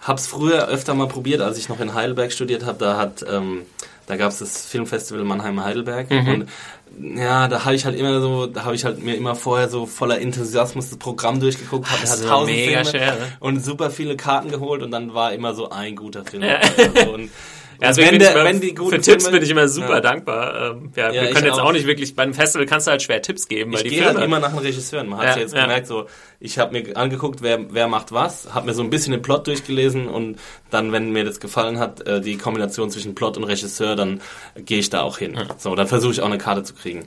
habe 0.00 0.18
es 0.18 0.26
früher 0.26 0.68
öfter 0.68 0.94
mal 0.94 1.08
probiert, 1.08 1.40
als 1.40 1.58
ich 1.58 1.68
noch 1.68 1.80
in 1.80 1.94
Heidelberg 1.94 2.32
studiert 2.32 2.64
habe. 2.64 2.78
Da 2.78 2.96
hat 2.96 3.24
ähm, 3.28 3.62
da 4.06 4.16
gab 4.16 4.30
es 4.32 4.38
das 4.38 4.64
Filmfestival 4.66 5.22
Mannheim-Heidelberg 5.24 6.10
Mhm. 6.10 6.28
und 6.28 7.18
ja, 7.18 7.46
da 7.48 7.66
habe 7.66 7.74
ich 7.74 7.84
halt 7.84 7.94
immer 7.98 8.20
so, 8.22 8.46
da 8.46 8.64
habe 8.64 8.74
ich 8.74 8.84
halt 8.86 9.02
mir 9.04 9.14
immer 9.14 9.34
vorher 9.34 9.68
so 9.68 9.84
voller 9.84 10.18
Enthusiasmus 10.20 10.88
das 10.88 10.98
Programm 10.98 11.38
durchgeguckt, 11.40 11.90
habe 11.90 12.00
Das 12.00 12.12
halt 12.12 12.20
ist 12.20 12.28
tausend 12.28 12.56
mega 12.56 12.84
Filme 12.84 12.90
schwer, 12.90 13.14
ne? 13.16 13.32
und 13.40 13.62
super 13.62 13.90
viele 13.90 14.16
Karten 14.16 14.50
geholt 14.50 14.82
und 14.82 14.90
dann 14.92 15.12
war 15.12 15.34
immer 15.34 15.54
so 15.54 15.68
ein 15.68 15.94
guter 15.96 16.24
Film. 16.24 16.42
Ja. 16.44 16.58
dabei. 16.60 17.00
Also, 17.00 17.12
und 17.12 17.30
Ja, 17.80 17.88
deswegen 17.88 18.10
wenn 18.12 18.18
der- 18.18 18.32
immer, 18.34 18.44
wenn 18.44 18.60
die 18.60 18.74
guten 18.74 18.90
für 18.96 19.00
Tipps 19.00 19.24
Filme- 19.24 19.38
bin 19.38 19.44
ich 19.44 19.50
immer 19.50 19.68
super 19.68 19.94
Ja. 19.94 20.00
dankbar. 20.00 20.72
Ähm, 20.72 20.92
ja, 20.96 21.12
wir 21.12 21.30
können 21.30 21.44
jetzt 21.46 21.60
auch. 21.60 21.66
auch. 21.66 21.72
nicht 21.72 21.86
wirklich, 21.86 22.16
bei 22.16 22.24
einem 22.24 22.34
Festival 22.34 22.66
kannst 22.66 22.86
du 22.86 22.90
halt 22.90 23.02
schwer 23.02 23.22
Tipps 23.22 23.46
geben, 23.46 23.70
weil 23.72 23.78
Ich 23.78 23.84
die 23.84 23.96
gehe 23.96 24.04
halt 24.06 24.18
immer 24.18 24.40
nach 24.40 24.50
den 24.50 24.58
Regisseuren. 24.58 25.08
Man 25.08 25.20
hat 25.20 25.36
Ja, 25.36 25.42
jetzt 25.42 25.54
gemerkt, 25.54 25.86
so 25.86 26.06
ich 26.40 26.58
habe 26.58 26.72
mir 26.72 26.96
angeguckt, 26.96 27.40
wer, 27.42 27.72
wer 27.72 27.86
macht 27.86 28.10
was, 28.12 28.52
habe 28.52 28.66
mir 28.66 28.74
so 28.74 28.82
ein 28.82 28.90
bisschen 28.90 29.12
den 29.12 29.22
Plot 29.22 29.46
durchgelesen 29.46 30.08
und 30.08 30.38
dann, 30.70 30.90
wenn 30.92 31.12
mir 31.12 31.24
das 31.24 31.38
gefallen 31.40 31.78
hat, 31.78 32.06
äh, 32.06 32.20
die 32.20 32.36
Kombination 32.36 32.90
zwischen 32.90 33.14
Plot 33.14 33.36
und 33.36 33.44
Regisseur, 33.44 33.94
dann 33.96 34.20
gehe 34.56 34.78
ich 34.80 34.90
da 34.90 35.02
auch 35.02 35.18
hin. 35.18 35.38
So, 35.58 35.74
dann 35.76 35.86
versuche 35.86 36.12
ich 36.12 36.20
auch 36.20 36.26
eine 36.26 36.38
Karte 36.38 36.64
zu 36.64 36.74
kriegen. 36.74 37.06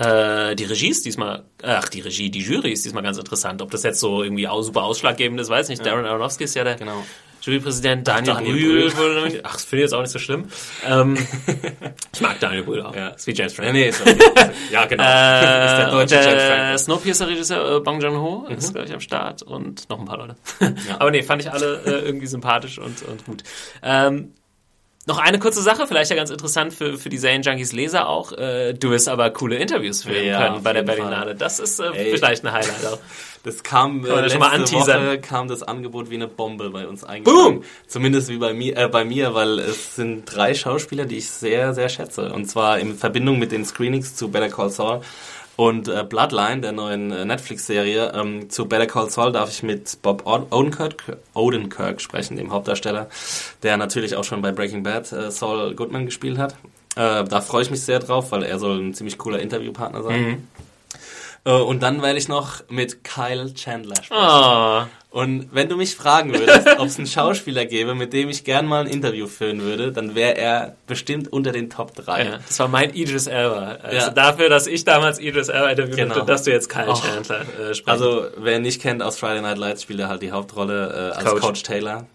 Äh, 0.00 0.54
die 0.54 0.64
Regie 0.64 0.88
ist 0.90 1.04
diesmal, 1.06 1.42
ach, 1.62 1.88
die 1.88 2.00
Regie, 2.00 2.30
die 2.30 2.40
Jury 2.42 2.70
ist 2.72 2.84
diesmal 2.84 3.02
ganz 3.02 3.18
interessant. 3.18 3.62
Ob 3.62 3.70
das 3.72 3.82
jetzt 3.82 3.98
so 3.98 4.22
irgendwie 4.22 4.46
auch 4.46 4.62
super 4.62 4.84
ausschlaggebend 4.84 5.40
ist, 5.40 5.48
weiß 5.48 5.68
ich 5.70 5.78
nicht. 5.78 5.86
Darren 5.86 6.04
Aronofsky 6.06 6.44
ist 6.44 6.54
ja 6.54 6.62
der 6.62 6.76
Genau. 6.76 7.04
Jurypräsident. 7.42 8.06
Daniel, 8.06 8.34
Daniel 8.34 8.54
Brühl 8.54 8.90
Brühl. 8.90 9.40
Ach, 9.44 9.52
das 9.52 9.64
finde 9.64 9.84
ich 9.84 9.90
jetzt 9.90 9.94
auch 9.94 10.00
nicht 10.00 10.10
so 10.10 10.18
schlimm. 10.18 10.46
Ähm, 10.86 11.16
ich 12.12 12.20
mag 12.20 12.38
Daniel 12.40 12.62
Brühl 12.64 12.82
auch. 12.82 12.94
Ja. 12.94 13.08
Ist 13.08 13.26
wie 13.26 13.32
James 13.32 13.56
Nee, 13.58 13.64
Franco. 13.64 13.72
nee, 13.72 13.88
ist 13.88 14.02
ja, 14.72 14.84
genau. 14.86 15.02
Äh, 15.04 15.66
ist 15.66 15.78
der 15.78 15.90
deutsche 15.90 16.14
James. 16.16 16.82
Mhm. 16.82 16.84
Snowpiercer-Regisseur 16.84 17.76
äh, 17.76 17.80
Bong 17.80 18.00
Joon-ho 18.00 18.46
ist, 18.48 18.72
glaube 18.72 18.86
ich, 18.88 18.94
am 18.94 19.00
Start 19.00 19.42
und 19.42 19.88
noch 19.88 19.98
ein 19.98 20.04
paar 20.04 20.18
Leute. 20.18 20.36
Aber 20.98 21.10
nee, 21.10 21.22
fand 21.22 21.42
ich 21.42 21.50
alle 21.50 21.80
äh, 21.84 22.06
irgendwie 22.06 22.26
sympathisch 22.26 22.78
und, 22.78 23.02
und 23.02 23.24
gut. 23.24 23.42
Ähm, 23.82 24.34
noch 25.08 25.18
eine 25.18 25.38
kurze 25.38 25.62
Sache, 25.62 25.86
vielleicht 25.86 26.10
ja 26.10 26.16
ganz 26.16 26.30
interessant 26.30 26.72
für, 26.72 26.98
für 26.98 27.08
die 27.08 27.18
Serien-Junkies 27.18 27.72
Leser 27.72 28.08
auch. 28.08 28.32
Äh, 28.32 28.74
du 28.74 28.90
wirst 28.90 29.08
aber 29.08 29.30
coole 29.30 29.56
Interviews 29.56 30.04
führen 30.04 30.24
Ja, 30.24 30.46
können 30.46 30.62
bei 30.62 30.72
der 30.72 30.82
Berlinale. 30.82 31.34
Das 31.34 31.58
ist 31.58 31.80
äh, 31.80 31.92
vielleicht 32.10 32.44
ein 32.44 32.52
Highlight 32.52 32.86
auch. 32.86 32.98
Das 33.42 33.62
kam 33.62 34.04
äh, 34.04 34.20
letzte? 34.20 34.38
Woche 34.40 35.18
kam 35.20 35.48
das 35.48 35.62
Angebot 35.62 36.10
wie 36.10 36.16
eine 36.16 36.28
Bombe 36.28 36.70
bei 36.70 36.86
uns 36.86 37.04
eingegangen. 37.04 37.60
Boom! 37.60 37.64
Zumindest 37.86 38.28
wie 38.28 38.36
bei 38.36 38.52
mir, 38.52 38.76
äh, 38.76 38.88
bei 38.88 39.04
mir, 39.04 39.34
weil 39.34 39.58
es 39.58 39.96
sind 39.96 40.24
drei 40.26 40.54
Schauspieler, 40.54 41.06
die 41.06 41.16
ich 41.16 41.30
sehr, 41.30 41.72
sehr 41.72 41.88
schätze. 41.88 42.30
Und 42.32 42.44
zwar 42.46 42.78
in 42.78 42.94
Verbindung 42.94 43.38
mit 43.38 43.50
den 43.50 43.64
Screenings 43.64 44.14
zu 44.14 44.28
Better 44.28 44.50
Call 44.50 44.70
Saul 44.70 45.00
und 45.58 45.88
äh, 45.88 46.04
Bloodline, 46.08 46.60
der 46.60 46.70
neuen 46.70 47.10
äh, 47.10 47.24
Netflix-Serie. 47.24 48.12
Ähm, 48.14 48.48
zu 48.48 48.66
Better 48.66 48.86
Call 48.86 49.10
Saul 49.10 49.32
darf 49.32 49.50
ich 49.50 49.64
mit 49.64 50.00
Bob 50.02 50.24
Od- 50.24 50.52
Odenkirk, 50.52 51.18
Odenkirk 51.34 52.00
sprechen, 52.00 52.36
dem 52.36 52.52
Hauptdarsteller, 52.52 53.08
der 53.64 53.76
natürlich 53.76 54.14
auch 54.14 54.22
schon 54.22 54.40
bei 54.40 54.52
Breaking 54.52 54.84
Bad 54.84 55.10
äh, 55.10 55.32
Saul 55.32 55.74
Goodman 55.74 56.06
gespielt 56.06 56.38
hat. 56.38 56.52
Äh, 56.94 57.24
da 57.24 57.40
freue 57.40 57.62
ich 57.62 57.70
mich 57.72 57.82
sehr 57.82 57.98
drauf, 57.98 58.30
weil 58.30 58.44
er 58.44 58.60
soll 58.60 58.78
ein 58.78 58.94
ziemlich 58.94 59.18
cooler 59.18 59.40
Interviewpartner 59.40 60.04
sein. 60.04 60.46
Äh, 61.44 61.50
Und 61.50 61.82
dann 61.82 62.02
werde 62.02 62.18
ich 62.18 62.28
noch 62.28 62.62
mit 62.68 63.02
Kyle 63.02 63.52
Chandler 63.52 63.96
sprechen. 63.96 64.14
Oh, 64.16 64.82
Und 65.10 65.48
wenn 65.52 65.70
du 65.70 65.76
mich 65.76 65.94
fragen 65.96 66.34
würdest, 66.34 66.68
ob 66.78 66.86
es 66.86 66.98
einen 66.98 67.06
Schauspieler 67.06 67.64
gäbe, 67.64 67.94
mit 67.94 68.12
dem 68.12 68.28
ich 68.28 68.44
gern 68.44 68.66
mal 68.66 68.82
ein 68.82 68.86
Interview 68.86 69.26
führen 69.26 69.62
würde, 69.62 69.90
dann 69.90 70.14
wäre 70.14 70.36
er 70.36 70.76
bestimmt 70.86 71.32
unter 71.32 71.50
den 71.50 71.70
Top 71.70 71.94
3. 71.94 72.24
ja, 72.24 72.38
das 72.46 72.58
war 72.58 72.68
mein 72.68 72.92
Idris 72.94 73.26
Elba. 73.26 73.78
Also 73.82 73.96
Ja. 73.96 74.10
dafür, 74.10 74.50
dass 74.50 74.66
ich 74.66 74.84
damals 74.84 75.18
Idris 75.18 75.48
Elba 75.48 75.70
interviewt 75.70 75.96
Genau. 75.96 76.14
habe, 76.16 76.26
dass 76.26 76.42
du 76.42 76.50
jetzt 76.50 76.68
Kyle 76.68 76.88
Oh. 76.90 76.94
Chandler 76.94 77.40
äh, 77.40 77.74
sprichst. 77.74 77.88
Also, 77.88 78.26
wer 78.36 78.58
nicht 78.58 78.82
kennt 78.82 79.02
aus 79.02 79.18
Friday 79.18 79.40
Night 79.40 79.56
Lights, 79.56 79.82
spielt 79.82 80.00
er 80.00 80.08
halt 80.08 80.20
die 80.20 80.30
Hauptrolle 80.30 81.12
äh, 81.14 81.16
als 81.16 81.24
Coach. 81.30 81.40
Coach. 81.40 81.62
Taylor. 81.62 82.06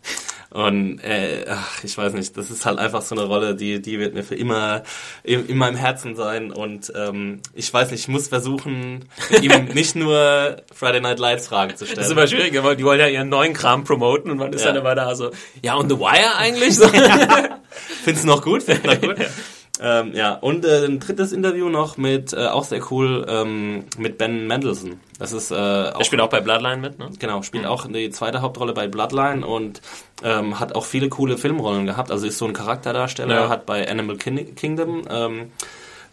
Und 0.54 1.00
äh, 1.00 1.46
ach, 1.50 1.84
ich 1.84 1.98
weiß 1.98 2.14
nicht, 2.14 2.38
das 2.38 2.52
ist 2.52 2.64
halt 2.66 2.78
einfach 2.78 3.02
so 3.02 3.16
eine 3.16 3.24
Rolle, 3.26 3.56
die, 3.56 3.82
die 3.82 3.98
wird 3.98 4.14
mir 4.14 4.24
für 4.24 4.36
immer 4.36 4.84
in, 5.24 5.48
in 5.48 5.58
meinem 5.58 5.76
Herzen 5.76 6.16
sein. 6.16 6.52
Und 6.52 6.94
ähm, 6.96 7.42
ich 7.56 7.74
weiß 7.74 7.90
nicht, 7.90 8.02
ich 8.02 8.08
muss 8.08 8.28
versuchen, 8.28 9.06
ihm 9.42 9.66
nicht 9.74 9.96
nur 9.96 10.58
Friday 10.72 11.02
Night 11.02 11.18
Lights 11.18 11.48
Fragen 11.48 11.76
zu 11.76 11.86
stellen. 11.86 11.98
Das 11.98 12.06
ist 12.06 12.12
immer 12.12 12.28
schwierig, 12.28 12.54
weil 12.64 12.76
die 12.76 12.84
wollen 12.86 13.00
ja 13.00 13.08
ihren 13.08 13.30
neuen 13.30 13.54
Kram 13.54 13.84
promoten 13.84 14.30
und 14.30 14.38
man 14.38 14.54
ist 14.54 14.62
Ja. 14.62 14.68
dann 14.68 14.82
immer 14.82 14.94
da 14.94 15.16
so, 15.16 15.32
ja, 15.64 15.74
und 15.74 15.90
The 15.90 15.98
Wire 15.98 16.36
eigentlich? 16.38 16.76
So. 16.76 16.88
Findest 18.04 18.24
du 18.24 18.28
noch 18.28 18.44
gut? 18.44 18.62
Findest 18.62 18.86
du 18.86 19.08
noch 19.08 19.16
gut? 19.18 19.26
ähm, 19.82 20.14
ja, 20.14 20.34
und 20.36 20.66
äh, 20.66 20.86
ein 20.86 21.00
drittes 21.00 21.32
Interview 21.32 21.68
noch 21.70 21.98
mit, 21.98 22.32
äh, 22.34 22.46
auch 22.48 22.64
sehr 22.64 22.80
cool, 22.92 23.26
ähm, 23.28 23.86
mit 23.98 24.18
Ben 24.18 24.46
Mendelssohn. 24.48 25.00
Das 25.18 25.32
ist 25.34 25.52
äh, 25.52 25.56
auch, 25.56 26.00
Er 26.00 26.04
spielt 26.06 26.22
auch 26.22 26.30
bei 26.30 26.42
Bloodline 26.42 26.78
mit, 26.78 27.00
ne? 27.00 27.10
genau, 27.18 27.42
spielt 27.42 27.66
auch 27.66 27.88
die 27.88 28.10
zweite 28.12 28.42
Hauptrolle 28.42 28.74
bei 28.74 28.88
Bloodline 28.88 29.46
und 29.46 29.82
ähm, 30.24 30.60
hat 30.60 30.76
auch 30.76 30.86
viele 30.86 31.10
coole 31.10 31.38
Filmrollen 31.38 31.86
gehabt. 31.86 32.12
Also 32.12 32.28
ist 32.28 32.38
so 32.38 32.46
ein 32.46 32.54
Charakterdarsteller, 32.54 33.36
Ja. 33.36 33.50
hat 33.50 33.66
bei 33.66 33.90
Animal 33.90 34.18
Kin 34.18 34.56
Kingdom 34.56 35.04
ähm, 35.10 35.52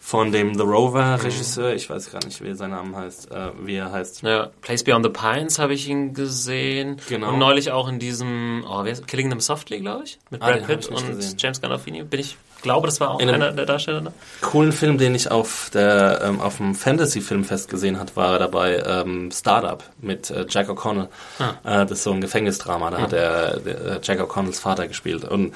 von 0.03 0.31
dem 0.31 0.55
The 0.55 0.63
Rover 0.63 1.23
Regisseur, 1.23 1.75
ich 1.75 1.87
weiß 1.87 2.11
gar 2.11 2.25
nicht, 2.25 2.43
wie 2.43 2.55
sein 2.55 2.71
Name 2.71 2.97
heißt, 2.97 3.29
äh, 3.31 3.51
wie 3.63 3.75
er 3.75 3.91
heißt. 3.91 4.23
Ja, 4.23 4.49
Place 4.61 4.83
Beyond 4.83 5.05
the 5.05 5.11
Pines 5.11 5.59
habe 5.59 5.75
ich 5.75 5.87
ihn 5.87 6.15
gesehen. 6.15 6.97
Genau. 7.07 7.29
Und 7.29 7.37
neulich 7.37 7.71
auch 7.71 7.87
in 7.87 7.99
diesem, 7.99 8.65
oh, 8.67 8.83
wer 8.83 8.91
ist, 8.91 9.07
Killing 9.07 9.29
Them 9.29 9.39
Softly, 9.39 9.79
glaube 9.79 10.05
ich, 10.05 10.17
mit 10.31 10.41
Ah, 10.41 10.47
Brad 10.47 10.61
hab 10.61 10.67
Pitt 10.67 10.87
und 10.89 11.05
gesehen. 11.07 11.35
James 11.37 11.61
Gandolfini. 11.61 12.01
Bin 12.03 12.19
ich, 12.19 12.35
glaube, 12.61 12.87
das 12.87 12.99
war 12.99 13.11
auch 13.11 13.19
In 13.19 13.29
einer 13.29 13.51
der 13.51 13.65
Darsteller. 13.65 14.01
Ne? 14.01 14.13
Coolen 14.41 14.71
Film, 14.71 14.97
den 14.97 15.15
ich 15.15 15.31
auf 15.31 15.69
der 15.73 16.21
ähm, 16.23 16.41
auf 16.41 16.57
dem 16.57 16.75
Fantasy 16.75 17.21
Filmfest 17.21 17.69
gesehen 17.69 17.99
hat, 17.99 18.15
war 18.15 18.39
dabei 18.39 18.83
ähm, 18.85 19.31
Startup 19.31 19.83
mit 19.99 20.29
äh, 20.29 20.45
Jack 20.49 20.69
O'Connell. 20.69 21.07
Äh, 21.39 21.85
das 21.85 21.91
ist 21.91 22.03
so 22.03 22.11
ein 22.11 22.21
Gefängnisdrama. 22.21 22.91
Da 22.91 23.01
hat 23.01 23.13
er 23.13 23.55
äh, 23.65 23.99
Jack 24.01 24.19
O'Connells 24.19 24.59
Vater 24.59 24.87
gespielt 24.87 25.25
und 25.25 25.53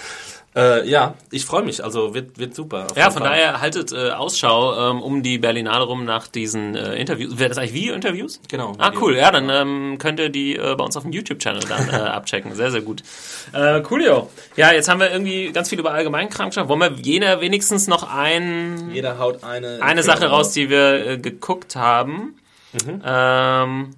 äh, 0.56 0.88
ja, 0.88 1.16
ich 1.32 1.46
freue 1.46 1.64
mich. 1.64 1.84
Also 1.84 2.14
wird 2.14 2.38
wird 2.38 2.56
super. 2.56 2.88
Ja, 2.96 3.12
von 3.12 3.22
Fall. 3.24 3.32
daher 3.32 3.62
haltet 3.62 3.92
äh, 3.92 4.12
Ausschau 4.12 4.92
ähm, 4.92 5.02
um 5.02 5.22
die 5.24 5.38
Berlinale 5.38 5.84
rum 5.84 6.06
nach 6.06 6.28
diesen 6.28 6.76
äh, 6.76 6.96
Interviews. 6.96 7.38
Wäre 7.38 7.50
das 7.50 7.58
eigentlich 7.58 7.74
Video-Interviews? 7.74 8.40
Genau, 8.50 8.74
Ah, 8.78 8.90
Video. 8.92 9.02
cool. 9.02 9.16
Ja, 9.18 9.32
dann 9.32 9.50
ähm, 9.50 9.98
könnt 9.98 10.20
ihr 10.20 10.30
die 10.30 10.56
äh, 10.56 10.76
bei 10.76 10.84
uns 10.84 10.96
auf 10.96 11.04
dem 11.04 11.12
YouTube-Channel 11.12 11.62
dann 11.68 11.90
äh, 11.90 11.94
abchecken. 12.10 12.56
Sehr, 12.56 12.72
sehr 12.72 12.82
gut. 12.82 13.04
Äh, 13.54 13.82
coolio. 13.82 14.30
Ja, 14.56 14.72
jetzt 14.72 14.88
haben 14.88 15.00
wir 15.00 15.12
irgendwie 15.12 15.52
ganz 15.52 15.70
viel 15.70 15.80
über 15.80 15.92
Allgemeinkram 15.94 16.48
gesprochen. 16.50 16.70
Wollen 16.70 16.80
wir 16.80 16.92
jener 17.02 17.42
wenigstens 17.42 17.88
noch 17.88 18.04
ein, 18.12 18.92
Jeder 18.94 19.20
haut 19.20 19.44
eine 19.44 19.80
eine 19.82 20.04
Sache 20.04 20.28
raus, 20.28 20.52
die 20.54 20.70
wir 20.70 21.06
äh, 21.08 21.18
geguckt 21.18 21.76
haben? 21.76 22.36
Mhm. 22.74 23.02
Ähm, 23.06 23.90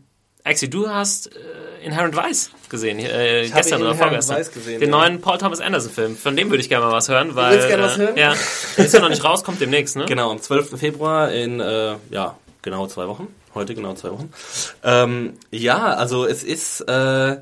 Axi, 0.48 0.70
du 0.70 0.90
hast 0.90 1.28
äh, 1.28 1.86
Inherent 1.86 2.16
Vice 2.16 2.52
gesehen, 2.70 3.00
äh, 3.00 3.48
habe 3.50 3.62
gestern 3.62 3.82
oder 3.82 3.96
vorgestern. 3.96 4.38
Vice 4.38 4.52
gesehen, 4.52 4.80
Den 4.80 4.90
ja. 4.90 4.98
neuen 4.98 5.22
Paul 5.22 5.38
Thomas 5.38 5.60
Anderson 5.60 5.92
Film. 5.92 6.18
Von 6.18 6.36
dem 6.36 6.50
würde 6.50 6.62
ich 6.62 6.70
gerne 6.70 6.86
mal 6.86 6.92
was 6.92 7.10
hören, 7.10 7.36
weil 7.36 7.56
willst 7.56 7.68
gerne 7.68 7.84
was 7.84 7.98
äh, 7.98 8.00
hören? 8.00 8.18
ja, 8.18 8.34
der 8.78 8.86
ist 8.86 8.94
ja 8.94 9.00
noch 9.00 9.10
nicht 9.10 9.24
raus, 9.24 9.44
kommt 9.44 9.62
demnächst, 9.62 9.96
ne? 9.96 10.06
Genau, 10.06 10.32
am 10.32 10.42
12. 10.42 10.80
Februar 10.80 11.32
in, 11.32 11.60
äh, 11.60 11.96
ja, 12.10 12.38
genau 12.62 12.88
zwei 12.88 13.08
Wochen. 13.08 13.28
Heute 13.54 13.76
genau 13.76 13.94
zwei 13.96 14.12
Wochen. 14.12 14.32
Ähm, 14.84 15.34
ja, 15.52 15.94
also 15.94 16.26
es 16.26 16.44
ist, 16.44 16.82
äh, 16.82 17.38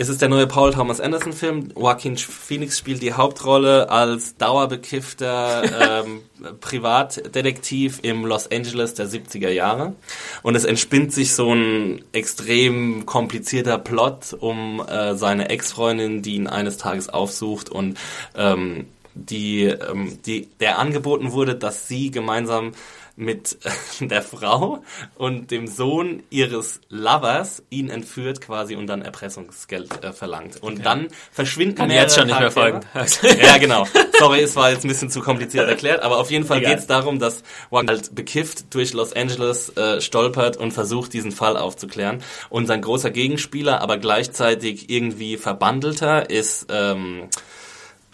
es 0.00 0.08
ist 0.08 0.22
der 0.22 0.28
neue 0.28 0.46
Paul 0.46 0.72
Thomas 0.72 1.00
Anderson 1.00 1.32
Film. 1.32 1.72
Joaquin 1.76 2.16
Phoenix 2.16 2.78
spielt 2.78 3.02
die 3.02 3.14
Hauptrolle 3.14 3.90
als 3.90 4.36
dauerbekiffter 4.36 6.04
ähm, 6.06 6.20
Privatdetektiv 6.60 7.98
im 8.02 8.24
Los 8.24 8.48
Angeles 8.48 8.94
der 8.94 9.08
70er 9.08 9.50
Jahre. 9.50 9.96
Und 10.44 10.54
es 10.54 10.64
entspinnt 10.64 11.12
sich 11.12 11.34
so 11.34 11.52
ein 11.52 12.04
extrem 12.12 13.06
komplizierter 13.06 13.76
Plot 13.76 14.36
um 14.38 14.80
äh, 14.86 15.16
seine 15.16 15.50
Ex-Freundin, 15.50 16.22
die 16.22 16.36
ihn 16.36 16.46
eines 16.46 16.78
Tages 16.78 17.08
aufsucht 17.08 17.68
und 17.68 17.98
ähm, 18.36 18.86
die, 19.14 19.64
ähm, 19.64 20.16
die, 20.24 20.46
der 20.60 20.78
angeboten 20.78 21.32
wurde, 21.32 21.56
dass 21.56 21.88
sie 21.88 22.12
gemeinsam 22.12 22.70
mit 23.18 23.58
der 24.00 24.22
Frau 24.22 24.82
und 25.16 25.50
dem 25.50 25.66
Sohn 25.66 26.22
ihres 26.30 26.80
Lovers 26.88 27.62
ihn 27.68 27.90
entführt 27.90 28.40
quasi 28.40 28.76
und 28.76 28.86
dann 28.86 29.02
Erpressungsgeld 29.02 30.04
äh, 30.04 30.12
verlangt. 30.12 30.62
Und 30.62 30.86
dann 30.86 31.08
verschwinden 31.32 31.74
Kann 31.74 31.88
mehrere 31.88 32.04
jetzt 32.04 32.16
schon 32.16 32.28
nicht 32.28 32.38
mehr 32.38 32.50
folgen. 32.50 32.80
Ja, 33.42 33.58
genau. 33.58 33.86
Sorry, 34.18 34.40
es 34.40 34.56
war 34.56 34.70
jetzt 34.70 34.84
ein 34.84 34.88
bisschen 34.88 35.10
zu 35.10 35.20
kompliziert 35.20 35.68
erklärt, 35.68 36.02
aber 36.02 36.18
auf 36.18 36.30
jeden 36.30 36.44
Fall 36.44 36.60
geht 36.60 36.78
es 36.78 36.86
darum, 36.86 37.18
dass 37.18 37.42
Juan 37.70 37.88
halt 37.88 38.14
bekifft 38.14 38.74
durch 38.74 38.92
Los 38.92 39.12
Angeles 39.12 39.76
äh, 39.76 40.00
stolpert 40.00 40.56
und 40.56 40.72
versucht, 40.72 41.12
diesen 41.12 41.32
Fall 41.32 41.56
aufzuklären. 41.56 42.22
Und 42.48 42.66
sein 42.66 42.82
großer 42.82 43.10
Gegenspieler, 43.10 43.80
aber 43.80 43.98
gleichzeitig 43.98 44.90
irgendwie 44.90 45.36
verbandelter, 45.36 46.30
ist... 46.30 46.66
Ähm, 46.70 47.28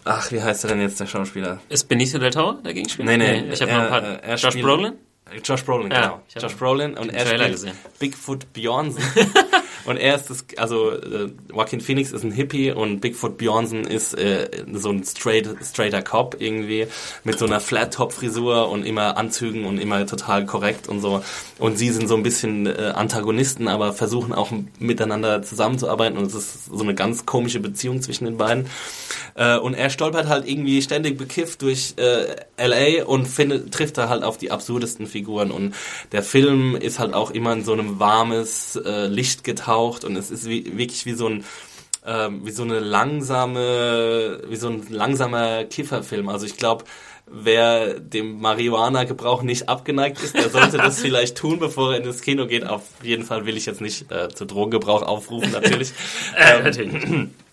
Ach, 0.05 0.31
wie 0.31 0.43
heißt 0.43 0.65
er 0.65 0.69
denn 0.69 0.81
jetzt, 0.81 1.01
der 1.01 1.07
Schauspieler? 1.07 1.61
Ist 1.69 1.89
Benicio 1.89 2.19
del 2.19 2.31
Toro 2.31 2.53
der 2.53 2.75
Gegenspieler? 2.75 3.17
Nee, 3.17 3.41
nee. 3.43 3.53
ich 3.53 3.63
habe 3.63 3.73
noch 3.73 3.81
ein 3.83 3.89
paar. 3.89 4.03
äh, 4.03 4.19
er 4.23 4.37
Josh 4.37 4.61
Brolin? 4.61 4.93
Josh 5.43 5.65
Brolin, 5.65 5.91
Ja, 5.91 6.01
genau. 6.03 6.23
Josh 6.39 6.55
Brolin 6.57 6.95
und 6.99 7.09
er 7.11 7.25
Trailer 7.25 7.45
spielt 7.45 7.53
gesehen. 7.53 7.79
Bigfoot 7.99 8.53
Bjornsen. 8.53 9.03
und 9.85 9.99
er 9.99 10.15
ist 10.15 10.31
das, 10.31 10.45
also 10.57 10.93
äh, 10.93 11.31
Joaquin 11.51 11.81
Phoenix 11.81 12.13
ist 12.13 12.25
ein 12.25 12.33
Hippie 12.33 12.73
und 12.73 13.01
Bigfoot 13.01 13.37
Bjornsen 13.37 13.85
ist 13.85 14.15
äh, 14.15 14.49
so 14.73 14.91
ein 14.91 15.05
straight, 15.05 15.49
straighter 15.63 16.03
Cop 16.03 16.37
irgendwie 16.39 16.87
mit 17.25 17.39
so 17.39 17.45
einer 17.45 17.61
Flat-Top-Frisur 17.61 18.71
und 18.71 18.85
immer 18.85 19.17
Anzügen 19.19 19.67
und 19.67 19.79
immer 19.79 20.07
total 20.07 20.47
korrekt 20.47 20.89
und 20.89 21.01
so. 21.01 21.23
Und 21.59 21.79
sie 21.79 21.91
sind 21.91 22.09
so 22.09 22.17
ein 22.17 22.23
bisschen 22.23 22.67
äh, 22.67 22.93
Antagonisten, 22.95 23.69
aber 23.69 23.93
versuchen 23.93 24.33
auch 24.33 24.51
miteinander 24.79 25.43
zusammenzuarbeiten 25.43 26.17
und 26.19 26.27
es 26.27 26.35
ist 26.35 26.67
so 26.67 26.83
eine 26.83 26.95
ganz 26.95 27.27
komische 27.27 27.61
Beziehung 27.61 28.01
zwischen 28.01 28.25
den 28.25 28.39
beiden. 28.39 28.67
Äh, 29.35 29.59
und 29.59 29.75
er 29.75 29.91
stolpert 29.91 30.29
halt 30.29 30.49
irgendwie 30.49 30.81
ständig 30.81 31.19
bekifft 31.19 31.61
durch 31.61 31.95
äh, 31.97 32.37
LA 32.57 33.05
und 33.05 33.27
findet, 33.27 33.73
trifft 33.75 33.99
da 33.99 34.09
halt 34.09 34.23
auf 34.23 34.39
die 34.39 34.51
absurdesten 34.51 35.07
Figuren. 35.07 35.51
Und 35.51 35.75
der 36.13 36.23
Film 36.23 36.75
ist 36.75 36.99
halt 36.99 37.13
auch 37.13 37.31
immer 37.31 37.53
in 37.53 37.65
so 37.65 37.73
einem 37.73 38.01
warmes 38.01 38.77
äh, 38.77 39.09
Licht 39.09 39.45
getaucht 39.45 39.74
und 40.05 40.17
es 40.17 40.31
ist 40.31 40.49
wie, 40.49 40.79
wirklich 40.79 41.07
wie 41.07 41.15
so 41.15 41.29
ein 41.29 41.45
ähm, 42.07 42.45
wie 42.45 42.51
so 42.51 42.63
eine 42.63 42.81
langsame, 42.81 44.43
wie 44.49 44.57
so 44.57 44.69
ein 44.69 44.87
langsamer 44.91 45.65
Kifferfilm. 45.65 46.29
Also 46.29 46.45
ich 46.47 46.57
glaube, 46.57 46.85
wer 47.27 47.99
dem 47.99 48.41
Marihuana-Gebrauch 48.41 49.43
nicht 49.43 49.69
abgeneigt 49.69 50.23
ist, 50.23 50.35
der 50.35 50.51
sollte 50.51 50.77
das 50.77 51.01
vielleicht 51.01 51.39
tun, 51.39 51.59
bevor 51.59 51.93
er 51.93 51.99
in 51.99 52.05
das 52.05 52.21
Kino 52.21 52.47
geht. 52.47 52.67
Auf 52.67 52.83
jeden 53.03 53.25
Fall 53.25 53.47
will 53.47 53.57
ich 53.57 53.67
jetzt 53.67 53.81
nicht 53.81 54.11
äh, 54.13 54.29
zu 54.29 54.45
Drogengebrauch 54.45 55.03
aufrufen, 55.03 55.53
natürlich. 55.53 55.93
Äh, 56.37 56.59
ähm, 56.59 56.65
natürlich. 56.65 57.29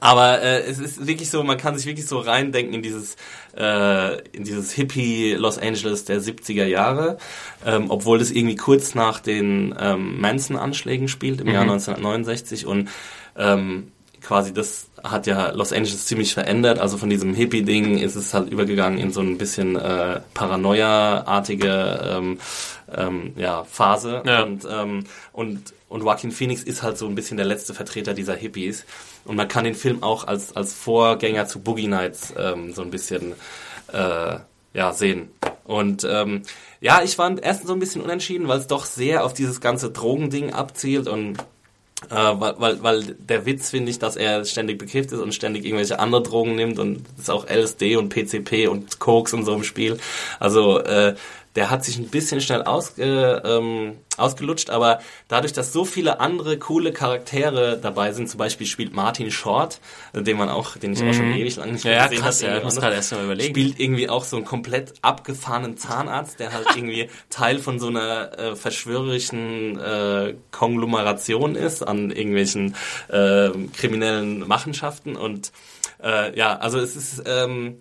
aber 0.00 0.42
äh, 0.42 0.60
es 0.62 0.78
ist 0.78 1.06
wirklich 1.06 1.30
so, 1.30 1.42
man 1.42 1.58
kann 1.58 1.76
sich 1.76 1.86
wirklich 1.86 2.06
so 2.06 2.18
reindenken 2.18 2.74
in 2.74 2.82
dieses, 2.82 3.16
äh, 3.56 4.20
in 4.30 4.44
dieses 4.44 4.72
Hippie 4.72 5.34
Los 5.34 5.58
Angeles 5.58 6.04
der 6.04 6.20
70er 6.20 6.64
Jahre, 6.64 7.18
ähm, 7.64 7.86
obwohl 7.90 8.18
das 8.18 8.30
irgendwie 8.30 8.56
kurz 8.56 8.94
nach 8.94 9.20
den 9.20 9.74
ähm, 9.78 10.20
Manson-Anschlägen 10.20 11.08
spielt 11.08 11.40
im 11.40 11.48
Jahr 11.48 11.62
1969 11.62 12.66
und 12.66 12.88
ähm, 13.36 13.92
quasi 14.26 14.52
das 14.52 14.88
hat 15.04 15.26
ja 15.26 15.50
Los 15.50 15.72
Angeles 15.72 16.06
ziemlich 16.06 16.34
verändert. 16.34 16.80
Also 16.80 16.98
von 16.98 17.08
diesem 17.08 17.34
Hippie-Ding 17.34 17.98
ist 17.98 18.16
es 18.16 18.34
halt 18.34 18.50
übergegangen 18.50 18.98
in 18.98 19.12
so 19.12 19.20
ein 19.20 19.38
bisschen 19.38 19.76
äh, 19.76 20.20
Paranoia-artige 20.34 22.00
ähm, 22.02 22.38
ähm, 22.94 23.32
ja, 23.36 23.64
Phase. 23.64 24.22
Ja. 24.26 24.42
Und, 24.42 24.66
ähm, 24.68 25.04
und, 25.32 25.74
und 25.88 26.00
Joaquin 26.02 26.32
Phoenix 26.32 26.62
ist 26.62 26.82
halt 26.82 26.98
so 26.98 27.06
ein 27.06 27.14
bisschen 27.14 27.36
der 27.36 27.46
letzte 27.46 27.72
Vertreter 27.72 28.14
dieser 28.14 28.34
Hippies. 28.34 28.84
Und 29.26 29.36
man 29.36 29.48
kann 29.48 29.64
den 29.64 29.74
Film 29.74 30.02
auch 30.02 30.26
als, 30.26 30.54
als 30.56 30.72
Vorgänger 30.72 31.46
zu 31.46 31.60
Boogie 31.60 31.88
Nights 31.88 32.32
ähm, 32.36 32.72
so 32.72 32.82
ein 32.82 32.90
bisschen 32.90 33.34
äh, 33.92 34.36
ja, 34.74 34.92
sehen. 34.92 35.30
Und 35.64 36.06
ähm, 36.08 36.42
ja, 36.80 37.02
ich 37.02 37.18
war 37.18 37.42
erst 37.42 37.66
so 37.66 37.72
ein 37.72 37.78
bisschen 37.80 38.02
unentschieden, 38.02 38.46
weil 38.46 38.58
es 38.58 38.66
doch 38.66 38.84
sehr 38.84 39.24
auf 39.24 39.34
dieses 39.34 39.60
ganze 39.60 39.90
Drogending 39.90 40.52
abzielt 40.52 41.08
und 41.08 41.38
äh, 42.10 42.14
weil, 42.14 42.54
weil, 42.58 42.82
weil 42.82 43.02
der 43.02 43.46
Witz 43.46 43.70
finde 43.70 43.90
ich, 43.90 43.98
dass 43.98 44.16
er 44.16 44.44
ständig 44.44 44.78
bekifft 44.78 45.12
ist 45.12 45.18
und 45.18 45.34
ständig 45.34 45.64
irgendwelche 45.64 45.98
andere 45.98 46.22
Drogen 46.22 46.54
nimmt 46.54 46.78
und 46.78 47.02
ist 47.18 47.30
auch 47.30 47.48
LSD 47.48 47.96
und 47.96 48.10
PCP 48.10 48.68
und 48.68 48.98
Koks 48.98 49.32
und 49.32 49.44
so 49.44 49.54
im 49.54 49.64
Spiel. 49.64 49.98
Also 50.38 50.78
äh, 50.80 51.14
der 51.56 51.70
hat 51.70 51.84
sich 51.84 51.98
ein 51.98 52.08
bisschen 52.08 52.40
schnell 52.40 52.62
aus, 52.62 52.98
äh, 52.98 53.04
ähm, 53.04 53.96
ausgelutscht, 54.18 54.70
aber 54.70 55.00
dadurch, 55.28 55.52
dass 55.52 55.72
so 55.72 55.84
viele 55.84 56.20
andere 56.20 56.58
coole 56.58 56.92
Charaktere 56.92 57.78
dabei 57.80 58.12
sind, 58.12 58.28
zum 58.28 58.38
Beispiel 58.38 58.66
spielt 58.66 58.94
Martin 58.94 59.30
Short, 59.30 59.80
äh, 60.12 60.22
den 60.22 60.36
man 60.36 60.50
auch, 60.50 60.76
den 60.76 60.92
ich 60.92 61.02
auch 61.02 61.14
schon 61.14 61.32
ewig 61.32 61.56
lang 61.56 61.72
nicht 61.72 61.84
mehr 61.84 61.94
ja, 61.94 62.06
gesehen 62.06 62.24
habe, 62.24 62.58
ja, 62.58 62.62
muss 62.62 62.76
gerade 62.76 62.94
erst 62.94 63.12
mal 63.12 63.24
überlegen. 63.24 63.54
spielt 63.54 63.80
irgendwie 63.80 64.08
auch 64.08 64.24
so 64.24 64.36
einen 64.36 64.44
komplett 64.44 64.94
abgefahrenen 65.02 65.76
Zahnarzt, 65.78 66.38
der 66.38 66.52
halt 66.52 66.66
irgendwie 66.76 67.08
Teil 67.30 67.58
von 67.58 67.78
so 67.78 67.88
einer 67.88 68.38
äh, 68.38 68.56
verschwörerischen 68.56 69.80
äh, 69.80 70.34
Konglomeration 70.52 71.56
ist 71.56 71.82
an 71.82 72.10
irgendwelchen 72.10 72.74
äh, 73.08 73.50
kriminellen 73.76 74.46
Machenschaften 74.46 75.16
und 75.16 75.52
äh, 76.02 76.36
ja, 76.38 76.58
also 76.58 76.78
es 76.78 76.96
ist 76.96 77.22
ähm, 77.26 77.78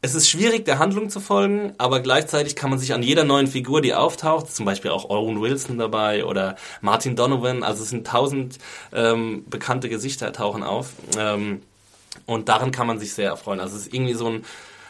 es 0.00 0.14
ist 0.14 0.28
schwierig, 0.28 0.64
der 0.64 0.78
Handlung 0.78 1.10
zu 1.10 1.18
folgen, 1.18 1.74
aber 1.78 2.00
gleichzeitig 2.00 2.54
kann 2.54 2.70
man 2.70 2.78
sich 2.78 2.94
an 2.94 3.02
jeder 3.02 3.24
neuen 3.24 3.48
Figur, 3.48 3.80
die 3.80 3.94
auftaucht, 3.94 4.54
zum 4.54 4.64
Beispiel 4.64 4.92
auch 4.92 5.10
Owen 5.10 5.40
Wilson 5.40 5.78
dabei 5.78 6.24
oder 6.24 6.56
Martin 6.80 7.16
Donovan, 7.16 7.64
also 7.64 7.82
es 7.82 7.90
sind 7.90 8.06
tausend 8.06 8.58
ähm, 8.92 9.44
bekannte 9.48 9.88
Gesichter 9.88 10.32
tauchen 10.32 10.62
auf 10.62 10.92
ähm, 11.18 11.62
und 12.26 12.48
daran 12.48 12.70
kann 12.70 12.86
man 12.86 13.00
sich 13.00 13.12
sehr 13.14 13.28
erfreuen. 13.28 13.60
Also 13.60 13.76
es 13.76 13.86
ist 13.86 13.94
irgendwie 13.94 14.14
so 14.14 14.28
ein 14.28 14.44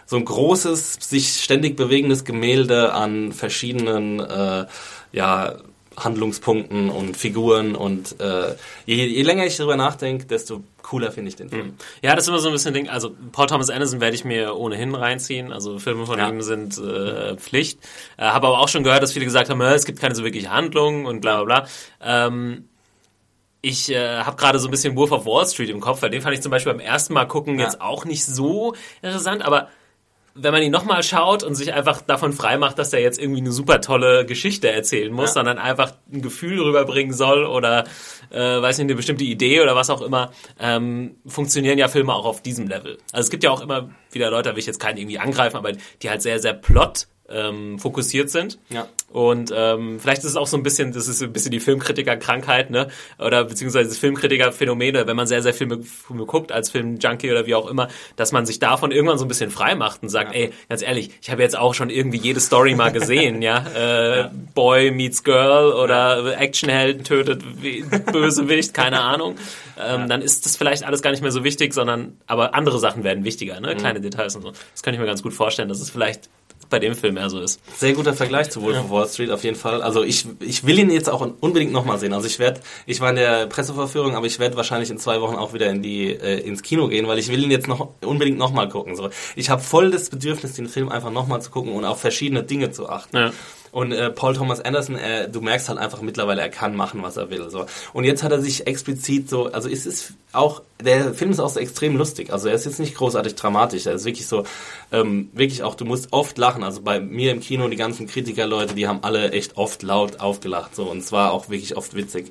so 0.09 0.17
ein 0.17 0.25
großes, 0.25 0.95
sich 1.01 1.43
ständig 1.43 1.77
bewegendes 1.77 2.25
Gemälde 2.25 2.95
an 2.95 3.33
verschiedenen 3.33 4.21
äh, 4.21 4.65
ja, 5.13 5.57
Handlungspunkten 5.99 6.89
und 6.89 7.15
Figuren 7.15 7.75
und 7.75 8.19
äh, 8.19 8.55
je, 8.87 9.05
je 9.05 9.23
länger 9.23 9.45
ich 9.45 9.59
darüber 9.59 9.77
nachdenke, 9.77 10.25
desto 10.25 10.63
cooler 10.89 11.13
finde 11.13 11.29
ich 11.29 11.37
den 11.37 11.51
Film. 11.51 11.75
Ja, 12.03 12.15
das 12.15 12.25
ist 12.25 12.29
immer 12.29 12.39
so 12.39 12.49
ein 12.49 12.53
bisschen 12.53 12.73
Ding. 12.75 12.89
Also 12.89 13.15
Paul 13.33 13.47
Thomas 13.47 13.69
Anderson 13.71 14.01
werde 14.01 14.15
ich 14.15 14.25
mir 14.25 14.57
ohnehin 14.57 14.95
reinziehen. 14.95 15.53
Also 15.53 15.79
Filme 15.79 16.07
von 16.07 16.19
Ja. 16.19 16.29
ihm 16.29 16.41
sind 16.43 16.79
äh, 16.79 17.37
Pflicht. 17.37 17.79
Äh, 18.17 18.23
Habe 18.25 18.47
aber 18.49 18.59
auch 18.61 18.69
schon 18.69 18.85
gehört, 18.85 19.03
dass 19.03 19.13
viele 19.13 19.25
gesagt 19.25 19.51
haben, 19.51 19.61
es 19.61 19.85
gibt 19.85 20.01
keine 20.01 20.15
so 20.15 20.25
wirkliche 20.25 20.51
Handlung 20.51 21.05
und 21.05 21.21
bla 21.21 21.43
bla 21.43 21.61
bla. 21.61 21.69
Ähm, 22.27 22.69
ich 23.61 23.91
äh, 23.91 24.19
habe 24.21 24.37
gerade 24.37 24.59
so 24.61 24.69
ein 24.69 24.71
bisschen 24.71 24.95
Wolf 24.97 25.11
of 25.13 25.27
Wall 25.27 25.45
Street 25.47 25.69
im 25.71 25.81
Kopf, 25.81 26.01
weil 26.03 26.11
den 26.11 26.23
fand 26.23 26.35
ich 26.35 26.41
zum 26.43 26.51
Beispiel 26.51 26.73
beim 26.73 26.81
ersten 26.81 27.13
Mal 27.13 27.27
gucken 27.27 27.59
Ja. 27.59 27.65
jetzt 27.65 27.81
auch 27.81 28.05
nicht 28.05 28.25
so 28.25 28.75
interessant, 29.03 29.43
aber 29.43 29.69
wenn 30.41 30.53
man 30.53 30.63
ihn 30.63 30.71
nochmal 30.73 31.03
schaut 31.03 31.43
und 31.43 31.55
sich 31.55 31.73
einfach 31.73 32.01
davon 32.01 32.33
frei 32.33 32.57
macht, 32.59 32.79
dass 32.79 32.93
er 32.93 33.01
jetzt 33.01 33.21
irgendwie 33.21 33.41
eine 33.41 33.53
super 33.53 33.81
tolle 33.81 34.25
Geschichte 34.27 34.71
erzählen 34.71 35.13
muss, 35.13 35.31
Ja. 35.31 35.35
sondern 35.35 35.59
einfach 35.59 35.93
ein 36.13 36.23
Gefühl 36.23 36.61
rüberbringen 36.61 37.13
soll 37.13 37.45
oder 37.45 37.85
äh, 38.31 38.39
weiß 38.39 38.79
nicht, 38.79 38.85
eine 38.87 38.95
bestimmte 38.95 39.25
Idee 39.25 39.61
oder 39.61 39.75
was 39.77 39.91
auch 39.91 40.01
immer, 40.03 40.31
ähm, 40.61 41.17
funktionieren 41.27 41.79
ja 41.79 41.89
Filme 41.89 42.15
auch 42.15 42.25
auf 42.25 42.43
diesem 42.43 42.69
Level. 42.69 42.99
Also 43.13 43.27
es 43.27 43.31
gibt 43.31 43.45
ja 43.45 43.51
auch 43.51 43.61
immer 43.61 43.91
wieder 44.13 44.31
Leute, 44.31 44.51
da 44.51 44.55
will 44.55 44.61
ich 44.61 44.67
jetzt 44.67 44.81
keinen 44.81 44.97
irgendwie 44.99 45.19
angreifen, 45.19 45.57
aber 45.57 45.73
die 46.03 46.11
halt 46.11 46.23
sehr, 46.23 46.39
sehr 46.39 46.53
plot 46.55 47.07
ähm, 47.31 47.79
fokussiert 47.79 48.31
sind. 48.31 48.59
Ja. 48.71 48.89
Und 49.11 49.53
ähm, 49.55 49.99
vielleicht 50.01 50.19
ist 50.19 50.31
es 50.31 50.37
auch 50.37 50.47
so 50.47 50.57
ein 50.57 50.63
bisschen, 50.63 50.93
das 50.93 51.09
ist 51.09 51.23
ein 51.23 51.33
bisschen 51.33 51.51
die 51.51 51.61
Filmkritiker-Krankheit, 51.61 52.71
ne? 52.71 52.89
Oder 53.19 53.45
beziehungsweise 53.45 53.89
das 53.89 53.99
Filmkritiker-Phänomen, 53.99 54.95
wenn 55.07 55.17
man 55.17 55.27
sehr, 55.27 55.43
sehr 55.43 55.55
Filme, 55.55 55.83
Filme 55.83 56.27
guckt 56.27 56.53
als 56.53 56.71
Filmjunkie 56.71 57.31
oder 57.31 57.47
wie 57.47 57.55
auch 57.55 57.69
immer, 57.69 57.89
dass 58.17 58.33
man 58.33 58.45
sich 58.45 58.59
davon 58.59 58.91
irgendwann 58.91 59.19
so 59.19 59.25
ein 59.25 59.29
bisschen 59.29 59.51
frei 59.51 59.75
macht 59.75 60.03
und 60.03 60.11
sagt, 60.11 60.35
ey, 60.35 60.53
ganz 60.69 60.83
ehrlich, 60.83 61.11
ich 61.23 61.31
habe 61.31 61.43
jetzt 61.43 61.57
auch 61.57 61.73
schon 61.73 61.89
irgendwie 61.89 62.19
jede 62.19 62.41
Story 62.41 62.75
mal 62.75 62.93
gesehen, 62.93 63.43
ja. 63.43 63.65
Äh, 63.79 64.31
Boy 64.55 64.91
meets 64.91 65.23
Girl 65.23 65.73
oder 65.73 66.39
Actionhelden 66.39 67.05
tötet 67.05 67.43
Bösewicht, 68.13 68.75
keine 68.75 69.01
Ahnung. 69.01 69.37
Ähm, 69.79 70.09
Dann 70.09 70.23
ist 70.23 70.47
das 70.47 70.57
vielleicht 70.57 70.85
alles 70.85 71.03
gar 71.03 71.11
nicht 71.11 71.23
mehr 71.23 71.31
so 71.31 71.45
wichtig, 71.45 71.75
sondern 71.75 72.17
aber 72.27 72.55
andere 72.55 72.79
Sachen 72.79 73.05
werden 73.05 73.25
wichtiger, 73.25 73.61
ne? 73.61 73.77
Kleine 73.77 74.01
Details 74.01 74.35
und 74.37 74.43
so. 74.43 74.53
Das 74.73 74.83
kann 74.83 74.95
ich 74.95 75.01
mir 75.01 75.07
ganz 75.07 75.23
gut 75.23 75.33
vorstellen, 75.33 75.69
dass 75.69 75.81
es 75.81 75.91
vielleicht 75.91 76.29
bei 76.69 76.79
dem 76.79 76.95
Film 76.95 77.17
eher 77.17 77.31
so 77.31 77.41
ist. 77.41 77.61
Sehr 77.77 77.93
guter 77.93 78.15
Vergleich 78.15 78.51
zu 78.51 78.63
Wolf 78.63 78.79
of 78.79 78.91
Wall 78.91 79.09
Street 79.09 79.31
auf 79.31 79.45
jeden 79.45 79.57
Fall. 79.57 79.83
Also 79.83 80.03
ich, 80.03 80.27
ich 80.41 80.65
will 80.65 80.79
ihn 80.79 80.91
jetzt 80.91 81.09
auch 81.09 81.27
unbedingt 81.41 81.73
nochmal 81.73 81.99
sehen. 81.99 82.13
Also 82.13 82.27
ich 82.27 82.39
werde, 82.39 82.61
ich 82.87 83.01
war 83.01 83.11
in 83.11 83.17
der 83.17 83.47
Presseverführung, 83.47 84.15
aber 84.15 84.27
ich 84.27 84.39
werde 84.39 84.57
wahrscheinlich 84.57 84.91
in 84.91 84.99
zwei 84.99 85.21
Wochen 85.21 85.37
auch 85.37 85.53
wieder 85.55 85.71
in 85.71 85.83
die 85.83 86.11
äh, 86.11 86.41
ins 86.41 86.63
Kino 86.63 86.89
gehen, 86.89 87.07
weil 87.07 87.19
ich 87.19 87.29
will 87.29 87.43
ihn 87.43 87.51
jetzt 87.51 87.69
noch 87.69 87.89
unbedingt 88.01 88.39
nochmal 88.39 88.69
gucken. 88.69 88.97
So, 88.97 89.11
ich 89.37 89.51
habe 89.51 89.63
voll 89.63 89.91
das 89.91 90.11
Bedürfnis, 90.11 90.55
den 90.55 90.69
Film 90.69 90.89
einfach 90.89 91.11
nochmal 91.11 91.43
zu 91.43 91.51
gucken 91.51 91.73
und 91.73 91.85
auf 91.85 92.01
verschiedene 92.01 92.43
Dinge 92.43 92.71
zu 92.71 92.89
achten. 92.89 93.17
Ja. 93.17 93.33
Und 93.71 93.93
äh, 93.93 94.11
Paul 94.11 94.35
Thomas 94.35 94.61
Anderson, 94.61 94.97
äh, 94.97 95.29
du 95.29 95.41
merkst 95.41 95.69
halt 95.69 95.79
einfach 95.79 96.01
mittlerweile, 96.01 96.41
er 96.41 96.49
kann 96.49 96.77
machen, 96.77 97.03
was 97.03 97.17
er 97.17 97.31
will. 97.31 97.51
So. 97.51 97.67
Und 97.93 98.05
jetzt 98.05 98.23
hat 98.23 98.33
er 98.33 98.41
sich 98.41 98.67
explizit 98.67 99.29
so, 99.29 99.47
also 99.47 99.69
es 99.69 99.87
ist 99.87 100.15
auch, 100.33 100.63
der 100.81 101.15
Film 101.15 101.31
ist 101.31 101.41
auch 101.41 101.49
so 101.49 101.61
extrem 101.61 101.97
lustig. 101.97 102.33
Also 102.33 102.49
er 102.49 102.55
ist 102.55 102.67
jetzt 102.67 102.81
nicht 102.81 102.95
großartig 102.95 103.35
dramatisch. 103.35 103.87
Er 103.87 103.95
ist 103.95 104.05
wirklich 104.05 104.27
so, 104.27 104.45
ähm, 104.93 105.31
wirklich 105.33 105.63
auch, 105.63 105.75
du 105.75 105.85
musst 105.85 106.13
oft 106.13 106.39
lachen. 106.39 106.63
Also 106.63 106.83
bei 106.83 107.01
mir 107.01 107.33
im 107.33 107.41
Kino, 107.41 107.69
die 107.69 107.77
ganzen 107.77 108.07
Kritikerleute, 108.07 108.75
die 108.75 108.87
haben 108.87 109.03
alle 109.03 109.33
echt 109.33 109.57
oft 109.57 109.83
laut 109.83 110.21
aufgelacht. 110.21 110.75
So. 110.75 110.85
Und 110.85 111.03
zwar 111.03 111.33
auch 111.33 111.49
wirklich 111.49 111.77
oft 111.77 111.95
witzig. 111.95 112.31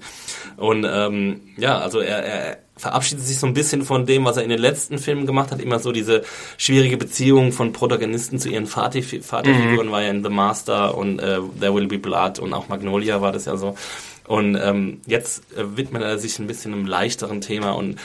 Und 0.57 0.85
ähm, 0.89 1.41
ja, 1.57 1.79
also 1.79 1.99
er, 1.99 2.23
er 2.23 2.57
verabschiedet 2.78 3.25
sich 3.25 3.39
so 3.39 3.47
ein 3.47 3.53
bisschen 3.53 3.84
von 3.84 4.05
dem, 4.05 4.25
was 4.25 4.38
er 4.38 4.43
in 4.43 4.49
den 4.49 4.59
letzten 4.59 4.97
Filmen 4.99 5.25
gemacht 5.25 5.51
hat. 5.51 5.59
Immer 5.61 5.80
so 5.80 5.91
diese 5.91 6.23
schwierige 6.57 6.97
Beziehung 6.97 7.51
von 7.51 7.73
Protagonisten 7.73 8.39
zu 8.39 8.49
ihren 8.49 8.67
Vati- 8.67 9.21
Vaterfiguren 9.21 9.91
war 9.91 10.01
ja 10.01 10.09
in 10.09 10.23
The 10.23 10.30
Master 10.30 10.97
und 10.97 11.19
äh, 11.19 11.39
There 11.59 11.73
Will 11.73 11.88
Be 11.88 11.97
Blood 11.97 12.39
und 12.39 12.53
auch 12.53 12.69
Magnolia 12.69 13.21
war 13.21 13.32
das 13.32 13.45
ja 13.45 13.57
so. 13.57 13.75
Und 14.25 14.55
ähm, 14.55 15.01
jetzt 15.05 15.43
äh, 15.55 15.78
widmet 15.78 16.03
er 16.03 16.19
sich 16.19 16.38
ein 16.39 16.47
bisschen 16.47 16.73
einem 16.73 16.86
leichteren 16.86 17.41
Thema 17.41 17.71
und 17.71 17.97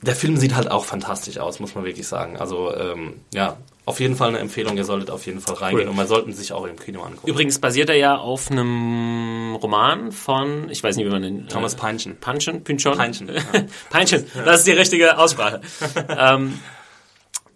der 0.00 0.14
Film 0.14 0.36
sieht 0.36 0.54
halt 0.54 0.70
auch 0.70 0.84
fantastisch 0.84 1.38
aus, 1.38 1.58
muss 1.58 1.74
man 1.74 1.84
wirklich 1.84 2.06
sagen. 2.06 2.36
Also 2.36 2.74
ähm, 2.76 3.14
ja, 3.34 3.56
auf 3.88 4.00
jeden 4.00 4.16
Fall 4.16 4.28
eine 4.28 4.38
Empfehlung. 4.38 4.76
Ihr 4.76 4.84
solltet 4.84 5.10
auf 5.10 5.26
jeden 5.26 5.40
Fall 5.40 5.54
reingehen 5.54 5.86
Cool. 5.86 5.90
und 5.90 5.96
man 5.96 6.06
sollten 6.06 6.32
sich 6.32 6.52
auch 6.52 6.66
im 6.66 6.78
Kino 6.78 7.02
angucken. 7.02 7.28
Übrigens 7.28 7.58
basiert 7.58 7.88
er 7.88 7.96
ja 7.96 8.16
auf 8.16 8.50
einem 8.50 9.56
Roman 9.56 10.12
von, 10.12 10.68
ich 10.70 10.82
weiß 10.82 10.96
nicht, 10.96 11.06
wie 11.06 11.10
man 11.10 11.22
den... 11.22 11.48
Thomas 11.48 11.74
äh, 11.74 11.78
Pynchon. 11.78 12.16
Pynchon? 12.16 12.62
Pynchon? 12.62 12.96
Pynchon, 12.96 13.28
ja. 13.28 13.42
Pynchon, 13.90 14.24
das 14.44 14.60
ist 14.60 14.66
die 14.66 14.72
richtige 14.72 15.18
Aussprache. 15.18 15.60
ähm, 16.08 16.60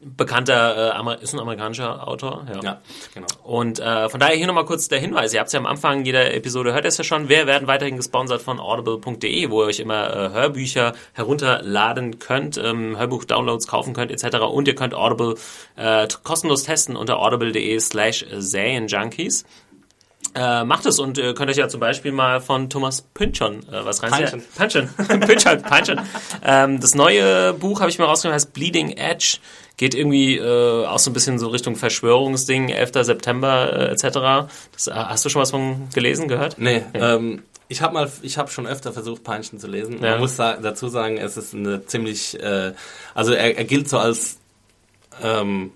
bekannter, 0.04 0.94
äh, 0.96 1.22
ist 1.22 1.32
ein 1.32 1.40
amerikanischer 1.40 2.06
Autor. 2.06 2.46
Ja. 2.52 2.60
Ja, 2.62 2.80
genau. 3.14 3.26
Und 3.44 3.78
äh, 3.78 4.08
von 4.08 4.20
daher 4.20 4.36
hier 4.36 4.46
nochmal 4.46 4.64
kurz 4.64 4.88
der 4.88 4.98
Hinweis. 4.98 5.32
Ihr 5.32 5.40
habt 5.40 5.48
es 5.48 5.52
ja 5.52 5.60
am 5.60 5.66
Anfang 5.66 6.04
jeder 6.04 6.34
Episode, 6.34 6.72
hört 6.72 6.84
es 6.84 6.98
ja 6.98 7.04
schon. 7.04 7.28
Wir 7.28 7.46
werden 7.46 7.68
weiterhin 7.68 7.96
gesponsert 7.96 8.42
von 8.42 8.58
audible.de, 8.58 9.50
wo 9.50 9.62
ihr 9.62 9.66
euch 9.68 9.80
immer 9.80 10.10
äh, 10.10 10.30
Hörbücher 10.30 10.94
herunterladen 11.12 12.18
könnt, 12.18 12.58
ähm, 12.58 12.96
Hörbuch-Downloads 12.98 13.66
kaufen 13.66 13.94
könnt 13.94 14.10
etc. 14.10 14.38
Und 14.38 14.68
ihr 14.68 14.74
könnt 14.74 14.94
Audible 14.94 15.36
äh, 15.76 16.08
kostenlos 16.22 16.64
testen 16.64 16.96
unter 16.96 17.18
audible.de 17.18 17.78
slash 17.80 18.26
Serienjunkies. 18.30 19.44
Äh, 20.34 20.64
macht 20.64 20.86
es 20.86 20.98
und 20.98 21.18
äh, 21.18 21.34
könnt 21.34 21.50
euch 21.50 21.58
ja 21.58 21.68
zum 21.68 21.80
Beispiel 21.80 22.10
mal 22.10 22.40
von 22.40 22.70
Thomas 22.70 23.02
Pynchon 23.02 23.68
äh, 23.68 23.84
was 23.84 24.02
reinziehen. 24.02 24.42
Pynchon. 24.56 24.88
Pynchon. 24.96 25.62
Pynchon. 25.62 26.00
ähm, 26.42 26.80
das 26.80 26.94
neue 26.94 27.52
Buch 27.52 27.80
habe 27.80 27.90
ich 27.90 27.98
mir 27.98 28.06
rausgenommen, 28.06 28.36
heißt 28.36 28.54
Bleeding 28.54 28.92
Edge. 28.92 29.38
Geht 29.76 29.94
irgendwie 29.94 30.36
äh, 30.36 30.86
auch 30.86 30.98
so 30.98 31.10
ein 31.10 31.14
bisschen 31.14 31.38
so 31.38 31.48
Richtung 31.48 31.76
Verschwörungsding, 31.76 32.68
11. 32.68 32.92
September 33.04 33.72
äh, 33.72 33.92
etc. 33.92 34.48
Das, 34.72 34.86
äh, 34.86 34.92
hast 34.92 35.24
du 35.24 35.28
schon 35.28 35.42
was 35.42 35.50
von 35.50 35.88
gelesen, 35.94 36.28
gehört? 36.28 36.56
Nee, 36.58 36.82
ähm, 36.94 37.42
Ich 37.68 37.80
habe 37.80 37.94
mal, 37.94 38.10
ich 38.20 38.36
habe 38.36 38.50
schon 38.50 38.66
öfter 38.66 38.92
versucht, 38.92 39.24
Peinchen 39.24 39.58
zu 39.58 39.66
lesen. 39.66 40.02
Ja. 40.02 40.10
Man 40.12 40.20
muss 40.20 40.36
sa 40.36 40.56
dazu 40.58 40.88
sagen, 40.88 41.16
es 41.16 41.36
ist 41.38 41.54
eine 41.54 41.86
ziemlich, 41.86 42.38
äh, 42.38 42.72
also 43.14 43.32
er, 43.32 43.56
er 43.56 43.64
gilt 43.64 43.88
so 43.88 43.98
als 43.98 44.38
ähm, 45.22 45.72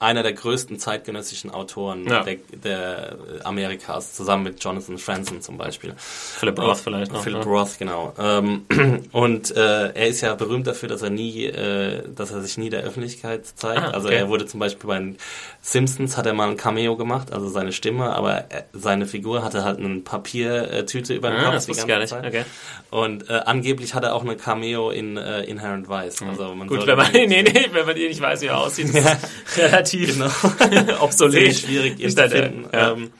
einer 0.00 0.22
der 0.22 0.32
größten 0.32 0.78
zeitgenössischen 0.78 1.50
Autoren 1.50 2.06
Ja. 2.08 2.24
der, 2.24 2.36
der 2.64 3.16
Amerikas, 3.44 4.14
zusammen 4.14 4.44
mit 4.44 4.64
Jonathan 4.64 4.98
Franzen 4.98 5.40
zum 5.42 5.58
Beispiel. 5.58 5.94
Philip 5.96 6.58
Roth 6.58 6.78
vielleicht 6.80 7.12
noch. 7.12 7.22
Philip 7.22 7.40
ne? 7.40 7.44
Roth, 7.44 7.78
genau. 7.78 8.12
Ähm, 8.18 8.64
und 9.12 9.54
äh, 9.54 9.90
er 9.92 10.08
ist 10.08 10.22
ja 10.22 10.34
berühmt 10.34 10.66
dafür, 10.66 10.88
dass 10.88 11.02
er 11.02 11.10
nie, 11.10 11.44
äh, 11.44 12.02
dass 12.14 12.30
er 12.32 12.40
sich 12.40 12.56
nie 12.58 12.70
der 12.70 12.82
Öffentlichkeit 12.82 13.46
zeigt. 13.46 13.82
Ah, 13.82 13.90
Also 13.90 14.08
okay. 14.08 14.16
er 14.16 14.28
wurde 14.28 14.46
zum 14.46 14.58
Beispiel 14.58 14.88
bei 14.88 14.98
den 14.98 15.18
Simpsons 15.62 16.16
hat 16.16 16.24
er 16.26 16.32
mal 16.32 16.48
ein 16.48 16.56
Cameo 16.56 16.96
gemacht, 16.96 17.32
also 17.32 17.48
seine 17.48 17.72
Stimme, 17.72 18.10
aber 18.16 18.46
er, 18.48 18.64
seine 18.72 19.06
Figur 19.06 19.44
hatte 19.44 19.64
halt 19.64 19.78
eine 19.78 20.00
Papiertüte 20.00 21.12
über 21.14 21.30
den 21.30 21.40
Ah, 21.40 21.44
Kopf 21.44 21.54
das 21.54 21.66
die 21.66 21.72
ganze 21.72 21.86
gar 21.86 21.98
nicht. 21.98 22.08
Zeit. 22.08 22.26
Okay. 22.26 22.44
Und 22.90 23.28
äh, 23.28 23.34
angeblich 23.44 23.94
hat 23.94 24.02
er 24.04 24.14
auch 24.14 24.22
eine 24.24 24.36
Cameo 24.36 24.90
in 24.90 25.16
äh, 25.16 25.42
Inherent 25.42 25.88
Vice. 25.88 26.22
Also 26.22 26.54
man 26.54 26.66
Gut, 26.68 26.86
wenn 26.86 26.96
man, 26.96 27.10
nee, 27.12 27.26
nee, 27.26 27.66
wenn 27.72 27.84
man 27.86 27.94
die 27.94 28.08
nicht 28.08 28.20
weiß, 28.20 28.40
wie 28.40 28.46
er 28.46 28.58
aussieht, 28.58 28.88
ist 28.94 28.96
es 28.96 29.70
relativ 29.92 30.14
Genau. 30.14 31.00
obsolet. 31.02 31.54
Schwierig 31.56 31.98
ihn 32.00 32.10
zu 32.10 32.28
finden. 32.28 32.64
Ja. 32.72 32.92
Ähm, 32.92 33.10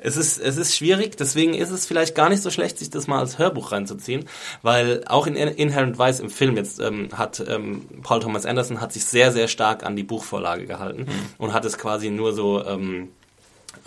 es 0.00 0.16
ist, 0.16 0.38
es 0.38 0.56
ist 0.56 0.76
schwierig, 0.76 1.16
deswegen 1.16 1.54
ist 1.54 1.70
es 1.70 1.84
vielleicht 1.84 2.14
gar 2.14 2.28
nicht 2.28 2.40
so 2.40 2.50
schlecht, 2.50 2.78
sich 2.78 2.88
das 2.88 3.08
mal 3.08 3.18
als 3.18 3.38
Hörbuch 3.38 3.72
reinzuziehen, 3.72 4.26
weil 4.62 5.02
auch 5.08 5.26
in 5.26 5.34
Inherent 5.34 5.98
Vice 5.98 6.20
im 6.20 6.30
Film 6.30 6.56
jetzt 6.56 6.78
ähm, 6.78 7.08
hat 7.16 7.42
ähm, 7.48 7.82
Paul 8.04 8.20
Thomas 8.20 8.46
Anderson 8.46 8.80
hat 8.80 8.92
sich 8.92 9.04
sehr, 9.04 9.32
sehr 9.32 9.48
stark 9.48 9.84
an 9.84 9.96
die 9.96 10.04
Buchvorlage 10.04 10.66
gehalten 10.66 11.00
Mhm. 11.02 11.08
und 11.38 11.52
hat 11.52 11.64
es 11.64 11.78
quasi 11.78 12.10
nur 12.10 12.32
so 12.32 12.64
ähm, 12.64 13.08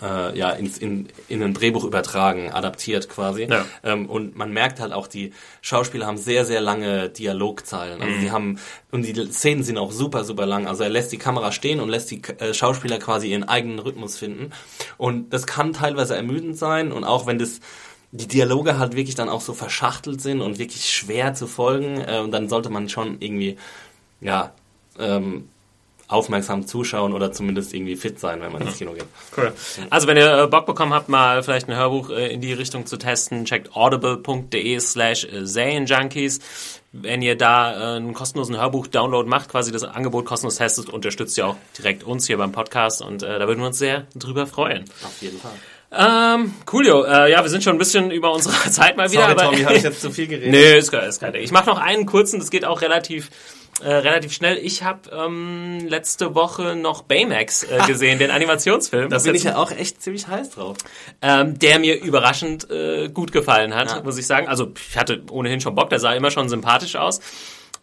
äh, 0.02 0.36
ja, 0.36 0.50
ins, 0.50 0.78
in, 0.78 1.08
in 1.28 1.42
ein 1.42 1.54
Drehbuch 1.54 1.84
übertragen, 1.84 2.50
adaptiert 2.50 3.08
quasi. 3.08 3.44
Ja. 3.44 3.64
Ähm, 3.84 4.06
und 4.10 4.36
man 4.36 4.52
merkt 4.52 4.80
halt 4.80 4.92
auch, 4.92 5.06
die 5.06 5.32
Schauspieler 5.60 6.06
haben 6.06 6.18
sehr, 6.18 6.44
sehr 6.44 6.60
lange 6.60 7.08
Dialogzeilen. 7.08 8.02
Also 8.02 8.16
Mhm. 8.16 8.20
sie 8.20 8.30
haben, 8.30 8.58
und 8.90 9.02
die 9.06 9.32
Szenen 9.32 9.62
sind 9.62 9.78
auch 9.78 9.92
super, 9.92 10.24
super 10.24 10.46
lang. 10.46 10.66
Also 10.66 10.82
er 10.82 10.90
lässt 10.90 11.12
die 11.12 11.18
Kamera 11.18 11.52
stehen 11.52 11.80
und 11.80 11.88
lässt 11.88 12.10
die 12.10 12.20
äh, 12.38 12.52
Schauspieler 12.52 12.98
quasi 12.98 13.28
ihren 13.30 13.44
eigenen 13.44 13.78
Rhythmus 13.78 14.18
finden. 14.18 14.50
Und 14.98 15.32
das 15.32 15.46
kann 15.46 15.72
teilweise 15.72 16.16
ermüdend 16.16 16.58
sein 16.58 16.92
und 16.92 17.04
auch 17.04 17.26
wenn 17.26 17.38
das 17.38 17.60
die 18.14 18.28
Dialoge 18.28 18.78
halt 18.78 18.94
wirklich 18.94 19.14
dann 19.14 19.30
auch 19.30 19.40
so 19.40 19.54
verschachtelt 19.54 20.20
sind 20.20 20.42
und 20.42 20.58
wirklich 20.58 20.90
schwer 20.90 21.32
zu 21.32 21.46
folgen, 21.46 21.98
äh, 22.00 22.18
und 22.18 22.30
dann 22.30 22.48
sollte 22.48 22.68
man 22.68 22.90
schon 22.90 23.16
irgendwie, 23.20 23.56
ja, 24.20 24.52
ähm, 24.98 25.48
aufmerksam 26.12 26.66
zuschauen 26.66 27.12
oder 27.12 27.32
zumindest 27.32 27.74
irgendwie 27.74 27.96
fit 27.96 28.20
sein, 28.20 28.40
wenn 28.40 28.52
man 28.52 28.62
ins 28.62 28.76
Kino 28.76 28.92
geht. 28.92 29.06
Cool. 29.36 29.52
Also 29.90 30.06
wenn 30.06 30.16
ihr 30.16 30.44
äh, 30.44 30.46
Bock 30.46 30.66
bekommen 30.66 30.92
habt, 30.92 31.08
mal 31.08 31.42
vielleicht 31.42 31.68
ein 31.68 31.76
Hörbuch 31.76 32.10
äh, 32.10 32.32
in 32.32 32.40
die 32.40 32.52
Richtung 32.52 32.86
zu 32.86 32.96
testen, 32.96 33.44
checkt 33.44 33.74
audible.de 33.74 34.78
slash 34.80 35.26
Junkies. 35.26 36.40
Wenn 36.92 37.22
ihr 37.22 37.36
da 37.36 37.94
äh, 37.94 37.96
einen 37.96 38.12
kostenlosen 38.12 38.58
Hörbuch-Download 38.58 39.28
macht, 39.28 39.48
quasi 39.48 39.72
das 39.72 39.82
Angebot 39.82 40.26
kostenlos 40.26 40.56
testet, 40.56 40.90
unterstützt 40.90 41.38
ihr 41.38 41.46
auch 41.46 41.56
direkt 41.78 42.04
uns 42.04 42.26
hier 42.26 42.36
beim 42.36 42.52
Podcast 42.52 43.00
und 43.00 43.22
äh, 43.22 43.38
da 43.38 43.48
würden 43.48 43.60
wir 43.60 43.68
uns 43.68 43.78
sehr 43.78 44.06
drüber 44.14 44.46
freuen. 44.46 44.84
Auf 45.02 45.22
jeden 45.22 45.38
Fall. 45.38 45.52
Ähm, 45.94 46.54
coolio. 46.64 47.04
Äh, 47.04 47.30
ja, 47.30 47.42
wir 47.42 47.50
sind 47.50 47.62
schon 47.62 47.74
ein 47.74 47.78
bisschen 47.78 48.10
über 48.10 48.32
unsere 48.32 48.54
Zeit 48.70 48.96
mal 48.96 49.10
wieder. 49.10 49.22
Sorry, 49.22 49.32
aber 49.32 49.44
Tommy, 49.44 49.62
habe 49.62 49.74
ich 49.74 49.82
jetzt 49.82 50.00
zu 50.02 50.10
viel 50.10 50.26
geredet? 50.26 50.50
Nee, 50.50 50.78
ist 50.78 50.92
ist 50.92 51.20
kein 51.20 51.32
Ding. 51.32 51.42
Ich 51.42 51.52
mache 51.52 51.66
noch 51.66 51.78
einen 51.78 52.06
kurzen, 52.06 52.38
das 52.38 52.50
geht 52.50 52.64
auch 52.64 52.80
relativ 52.80 53.30
äh, 53.82 53.90
relativ 53.90 54.32
schnell. 54.32 54.58
Ich 54.58 54.82
habe 54.82 55.10
ähm, 55.10 55.80
letzte 55.88 56.34
Woche 56.34 56.76
noch 56.76 57.02
Baymax 57.02 57.62
äh, 57.64 57.78
gesehen, 57.86 58.18
den 58.18 58.30
Animationsfilm. 58.30 59.08
Da 59.10 59.18
bin 59.18 59.34
ich 59.34 59.44
ja 59.44 59.56
auch 59.56 59.70
echt 59.70 60.02
ziemlich 60.02 60.28
heiß 60.28 60.50
drauf. 60.50 60.76
ähm, 61.22 61.58
der 61.58 61.78
mir 61.78 62.00
überraschend 62.02 62.70
äh, 62.70 63.08
gut 63.08 63.32
gefallen 63.32 63.74
hat, 63.74 63.90
Ja. 63.90 64.02
muss 64.02 64.18
ich 64.18 64.26
sagen. 64.26 64.46
Also 64.48 64.72
ich 64.90 64.96
hatte 64.98 65.22
ohnehin 65.30 65.60
schon 65.60 65.74
Bock, 65.74 65.90
der 65.90 65.98
sah 65.98 66.12
immer 66.12 66.30
schon 66.30 66.48
sympathisch 66.48 66.96
aus. 66.96 67.20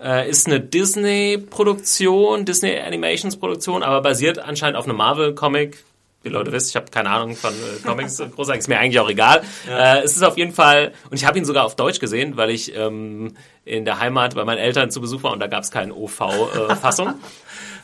Äh, 0.01 0.29
ist 0.29 0.47
eine 0.47 0.61
Disney-Produktion, 0.61 2.45
Disney 2.45 2.77
Animations-Produktion, 2.79 3.83
aber 3.83 4.01
basiert 4.01 4.39
anscheinend 4.39 4.77
auf 4.77 4.85
einem 4.85 4.97
Marvel-Comic. 4.97 5.83
Wie 6.21 6.29
Leute 6.29 6.51
wisst, 6.51 6.69
ich 6.69 6.75
habe 6.75 6.87
keine 6.91 7.09
Ahnung 7.09 7.35
von 7.35 7.53
äh, 7.53 7.81
Comics, 7.85 8.17
großartig, 8.17 8.59
ist 8.59 8.67
mir 8.67 8.77
eigentlich 8.77 8.99
auch 8.99 9.09
egal. 9.09 9.41
Äh, 9.69 9.99
es 10.03 10.15
ist 10.15 10.23
auf 10.23 10.37
jeden 10.37 10.53
Fall, 10.53 10.93
und 11.09 11.17
ich 11.17 11.25
habe 11.25 11.37
ihn 11.37 11.45
sogar 11.45 11.65
auf 11.65 11.75
Deutsch 11.75 11.99
gesehen, 11.99 12.35
weil 12.35 12.49
ich 12.49 12.75
ähm, 12.75 13.35
in 13.63 13.85
der 13.85 13.99
Heimat 13.99 14.35
bei 14.35 14.43
meinen 14.43 14.57
Eltern 14.57 14.91
zu 14.91 14.99
Besuch 14.99 15.23
war 15.23 15.31
und 15.31 15.39
da 15.39 15.47
gab 15.47 15.63
es 15.63 15.71
keine 15.71 15.93
OV-Fassung. 15.93 17.13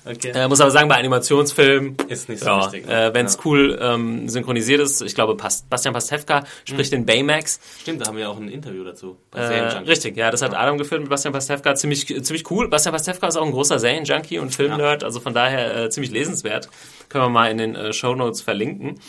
Okay. 0.06 0.32
Äh, 0.36 0.47
muss 0.47 0.62
aber 0.62 0.72
sagen, 0.72 0.88
bei 0.88 0.95
Animationsfilmen 0.95 1.97
Ist 2.10 2.30
nicht 2.30 2.41
so 2.41 2.45
ja, 2.45 2.66
wichtig, 2.66 2.86
ne? 2.86 3.08
Äh, 3.08 3.14
Wenn 3.14 3.26
es 3.26 3.36
Ja. 3.36 3.39
cool 3.45 3.80
ähm, 3.82 4.30
synchronisiert 4.30 4.80
ist, 4.80 5.01
ich 5.01 5.16
glaube, 5.16 5.36
Pas 5.36 5.64
Bastian 5.70 5.93
Pastewka 5.93 6.43
spricht 6.64 6.91
den 6.91 7.06
Baymax. 7.06 7.60
Stimmt, 7.82 8.01
da 8.01 8.08
haben 8.08 8.18
wir 8.18 8.30
auch 8.30 8.38
ein 8.38 8.49
Interview 8.49 8.84
dazu. 8.84 9.18
Äh, 9.34 9.41
richtig, 9.88 10.16
ja, 10.16 10.30
das 10.30 10.41
hat 10.41 10.53
Adam 10.53 10.78
geführt 10.78 11.01
mit 11.01 11.10
Bastian 11.10 11.34
Pastewka. 11.34 11.74
Ziemlich, 11.76 12.06
ziemlich 12.06 12.49
cool. 12.51 12.68
Bastian 12.70 12.93
Pastewka 12.93 13.28
ist 13.28 13.36
auch 13.36 13.45
ein 13.45 13.51
großer 13.51 13.80
Serienjunkie 13.80 14.38
und 14.39 14.53
Filmnerd, 14.53 15.03
also 15.03 15.20
von 15.20 15.34
daher 15.34 15.86
äh, 15.86 15.89
ziemlich 15.89 16.12
lesenswert. 16.12 16.70
Können 17.10 17.26
wir 17.26 17.30
mal 17.30 17.49
in 17.49 17.58
den 17.58 17.76
äh, 17.76 17.91
Show 17.93 18.16
Notes 18.16 18.41
verlinken. 18.41 18.99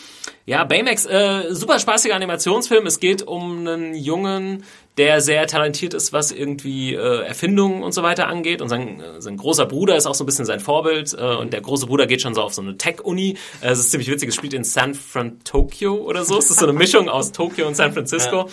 Ja, 0.48 0.62
Baymax, 0.62 1.06
äh, 1.06 1.52
super 1.52 1.80
spaßiger 1.80 2.14
Animationsfilm. 2.14 2.86
Es 2.86 3.00
geht 3.00 3.26
um 3.26 3.66
einen 3.66 3.96
Jungen, 3.96 4.62
der 4.96 5.20
sehr 5.20 5.48
talentiert 5.48 5.92
ist, 5.92 6.12
was 6.12 6.30
irgendwie 6.30 6.94
äh, 6.94 7.26
Erfindungen 7.26 7.82
und 7.82 7.90
so 7.90 8.04
weiter 8.04 8.28
angeht. 8.28 8.62
Und 8.62 8.68
sein, 8.68 9.00
äh, 9.00 9.20
sein 9.20 9.38
großer 9.38 9.66
Bruder 9.66 9.96
ist 9.96 10.06
auch 10.06 10.14
so 10.14 10.22
ein 10.22 10.26
bisschen 10.26 10.44
sein 10.44 10.60
Vorbild. 10.60 11.16
Äh, 11.18 11.34
und 11.34 11.52
der 11.52 11.62
große 11.62 11.86
Bruder 11.86 12.06
geht 12.06 12.22
schon 12.22 12.32
so 12.32 12.42
auf 12.42 12.54
so 12.54 12.62
eine 12.62 12.78
Tech-Uni. 12.78 13.36
Äh, 13.60 13.70
es 13.70 13.80
ist 13.80 13.90
ziemlich 13.90 14.08
witzig, 14.08 14.28
es 14.28 14.36
spielt 14.36 14.54
in 14.54 14.62
San 14.62 14.94
Francisco 14.94 15.96
oder 15.96 16.24
so. 16.24 16.38
Es 16.38 16.48
ist 16.48 16.60
so 16.60 16.66
eine 16.66 16.78
Mischung 16.78 17.08
aus 17.08 17.32
Tokio 17.32 17.66
und 17.66 17.74
San 17.74 17.92
Francisco. 17.92 18.48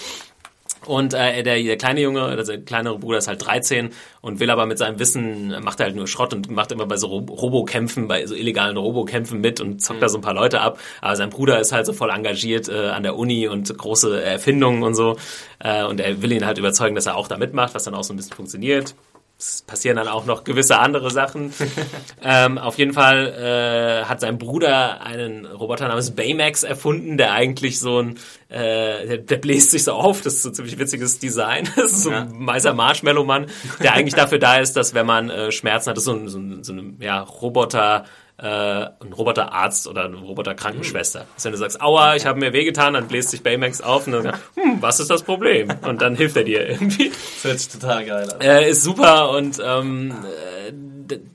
Und 0.86 1.14
äh, 1.14 1.44
der, 1.44 1.62
der 1.62 1.78
kleine 1.78 2.02
Junge, 2.02 2.24
also 2.24 2.54
der 2.54 2.62
kleinere 2.62 2.98
Bruder 2.98 3.18
ist 3.18 3.28
halt 3.28 3.46
13 3.46 3.90
und 4.22 4.40
will 4.40 4.50
aber 4.50 4.66
mit 4.66 4.78
seinem 4.78 5.00
Wissen, 5.00 5.56
macht 5.64 5.80
halt 5.80 5.96
nur 5.96 6.08
Schrott 6.08 6.34
und 6.34 6.50
macht 6.50 6.72
immer 6.72 6.86
bei 6.86 6.98
so 6.98 7.08
Rob 7.08 7.30
Robokämpfen, 7.30 8.08
bei 8.08 8.26
so 8.26 8.36
illegalen 8.36 8.78
Robokämpfen 8.78 9.42
mit 9.42 9.62
und 9.62 9.82
zockt 9.82 10.02
da 10.02 10.10
so 10.10 10.18
ein 10.18 10.22
paar 10.22 10.34
Leute 10.34 10.62
ab. 10.62 10.80
Aber 11.02 11.16
sein 11.16 11.30
Bruder 11.30 11.60
ist 11.60 11.72
halt 11.72 11.86
so 11.86 11.94
voll 11.94 12.10
engagiert 12.10 12.70
äh, 12.70 12.90
an 12.90 13.04
der 13.04 13.18
Uni 13.18 13.48
und 13.48 13.76
große 13.78 14.22
Erfindungen 14.24 14.84
und 14.84 14.96
so. 14.96 15.18
Äh, 15.60 15.84
und 15.84 16.00
er 16.00 16.22
will 16.22 16.32
ihn 16.32 16.46
halt 16.46 16.58
überzeugen, 16.58 16.96
dass 16.96 17.06
er 17.06 17.16
auch 17.16 17.28
da 17.28 17.38
mitmacht, 17.38 17.76
was 17.76 17.84
dann 17.84 17.94
auch 17.94 18.04
so 18.04 18.14
ein 18.14 18.18
bisschen 18.18 18.36
funktioniert. 18.36 18.96
Es 19.44 19.62
passieren 19.62 19.98
dann 19.98 20.08
auch 20.08 20.26
noch 20.26 20.46
gewisse 20.46 20.80
andere 20.80 21.12
Sachen. 21.12 21.54
ähm, 22.24 22.58
auf 22.58 22.78
jeden 22.78 22.94
Fall 22.94 23.28
äh, 23.28 24.06
hat 24.06 24.22
sein 24.22 24.38
Bruder 24.38 25.02
einen 25.02 25.46
Roboter 25.46 25.90
namens 25.90 26.12
Baymax 26.12 26.64
erfunden, 26.64 27.18
der 27.18 27.34
eigentlich 27.34 27.78
so 27.80 28.02
ein, 28.02 28.16
äh, 28.48 29.06
der, 29.06 29.18
der 29.18 29.38
bläst 29.38 29.72
sich 29.72 29.84
so 29.84 29.94
auf. 29.94 30.22
Das 30.22 30.36
ist 30.36 30.44
so 30.44 30.50
ein 30.50 30.56
ziemlich 30.56 30.80
witziges 30.80 31.20
Design. 31.20 31.70
Das 31.76 31.92
ist 31.92 32.04
so 32.04 32.12
ein 32.12 32.48
weißer 32.48 32.74
Marshmallow-Mann, 32.74 33.48
der 33.82 33.94
eigentlich 33.94 34.14
dafür 34.14 34.40
da 34.40 34.58
ist, 34.58 34.78
dass 34.78 34.94
wenn 34.94 35.06
man 35.06 35.30
äh, 35.30 35.52
Schmerzen 35.52 35.90
hat, 35.90 35.98
das 35.98 36.04
ist 36.04 36.06
so 36.06 36.14
ein, 36.14 36.30
so 36.30 36.38
ein, 36.38 36.64
so 36.64 36.72
ein 36.72 36.98
ja, 37.02 37.20
Roboter, 37.20 38.06
äh, 38.38 38.46
ein 38.46 39.14
Roboterarzt 39.16 39.88
oder 39.88 40.06
eine 40.06 40.18
Roboterkrankenschwester. 40.18 41.26
Also 41.36 41.46
wenn 41.46 41.52
du 41.54 41.58
sagst, 41.58 41.82
aua, 41.82 42.16
ich 42.16 42.26
habe 42.26 42.40
mir 42.40 42.52
wehgetan, 42.54 42.94
dann 42.96 43.08
bläst 43.08 43.30
sich 43.30 43.44
Baymax 43.44 43.82
auf 43.82 44.08
und 44.08 44.14
dann 44.14 44.24
sagt, 44.24 44.40
hm, 44.56 44.82
was 44.82 45.00
ist 45.00 45.10
das 45.10 45.24
Problem? 45.24 45.70
Und 45.88 46.02
dann 46.02 46.16
hilft 46.16 46.36
er 46.36 46.44
dir 46.44 46.68
irgendwie. 46.68 47.10
Das 47.10 47.44
hört 47.44 47.60
sich 47.60 47.70
total 47.70 48.06
geil 48.06 48.30
an. 48.32 48.42
Äh, 48.42 48.70
ist 48.70 48.84
super 48.84 49.30
und 49.32 49.62
ähm, 49.64 50.12
äh, 50.12 50.74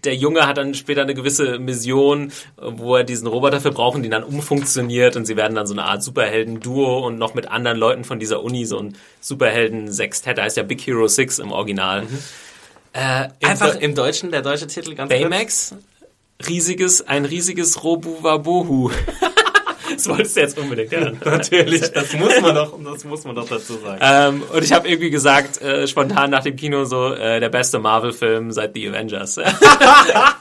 der 0.03 0.15
Junge 0.17 0.47
hat 0.47 0.57
dann 0.57 0.75
später 0.75 1.03
eine 1.03 1.15
gewisse 1.15 1.59
Mission, 1.59 2.33
wo 2.57 2.97
er 2.97 3.05
diesen 3.05 3.29
Roboter 3.29 3.61
für 3.61 3.71
brauchen, 3.71 4.03
die 4.03 4.09
dann 4.09 4.25
umfunktioniert 4.25 5.15
und 5.15 5.25
sie 5.27 5.37
werden 5.37 5.55
dann 5.55 5.67
so 5.67 5.75
eine 5.75 5.85
Art 5.85 6.03
Superhelden-Duo 6.03 7.07
und 7.07 7.19
noch 7.19 7.35
mit 7.35 7.49
anderen 7.49 7.77
Leuten 7.79 8.03
von 8.03 8.19
dieser 8.19 8.43
Uni 8.43 8.65
so 8.65 8.79
ein 8.81 8.97
Superhelden-Sextett, 9.21 10.41
heißt 10.41 10.57
ja 10.57 10.63
Big 10.63 10.81
Hero 10.87 11.07
6 11.07 11.39
im 11.39 11.53
Original. 11.53 12.07
Äh, 12.93 13.29
Im, 13.41 13.49
einfach 13.51 13.75
Do- 13.75 13.79
Im 13.81 13.95
Deutschen, 13.95 14.31
der 14.31 14.43
deutsche 14.43 14.67
Titel 14.67 14.95
ganz 14.95 15.11
kurz. 15.29 15.31
Riesiges, 16.47 17.07
ein 17.07 17.25
riesiges 17.25 17.83
Robu-Wabohu. 17.83 18.91
das 19.95 20.09
wolltest 20.09 20.37
du 20.37 20.41
jetzt 20.41 20.59
unbedingt 20.59 20.93
hören. 20.93 21.21
Natürlich, 21.25 21.91
das 21.93 22.13
muss 22.13 22.41
man 22.41 22.55
doch, 22.55 22.79
das 22.85 23.05
muss 23.05 23.25
man 23.25 23.35
doch 23.35 23.49
dazu 23.49 23.75
sagen. 23.79 23.99
Ähm, 24.01 24.43
und 24.53 24.63
ich 24.63 24.73
habe 24.73 24.89
irgendwie 24.89 25.11
gesagt, 25.11 25.61
äh, 25.61 25.87
spontan 25.89 26.31
nach 26.31 26.45
dem 26.45 26.57
Kino 26.57 26.85
so, 26.85 27.13
äh, 27.13 27.41
der 27.41 27.49
beste 27.49 27.79
Marvel-Film 27.79 28.53
seit 28.53 28.75
The 28.75 28.89
Avengers. 28.89 29.37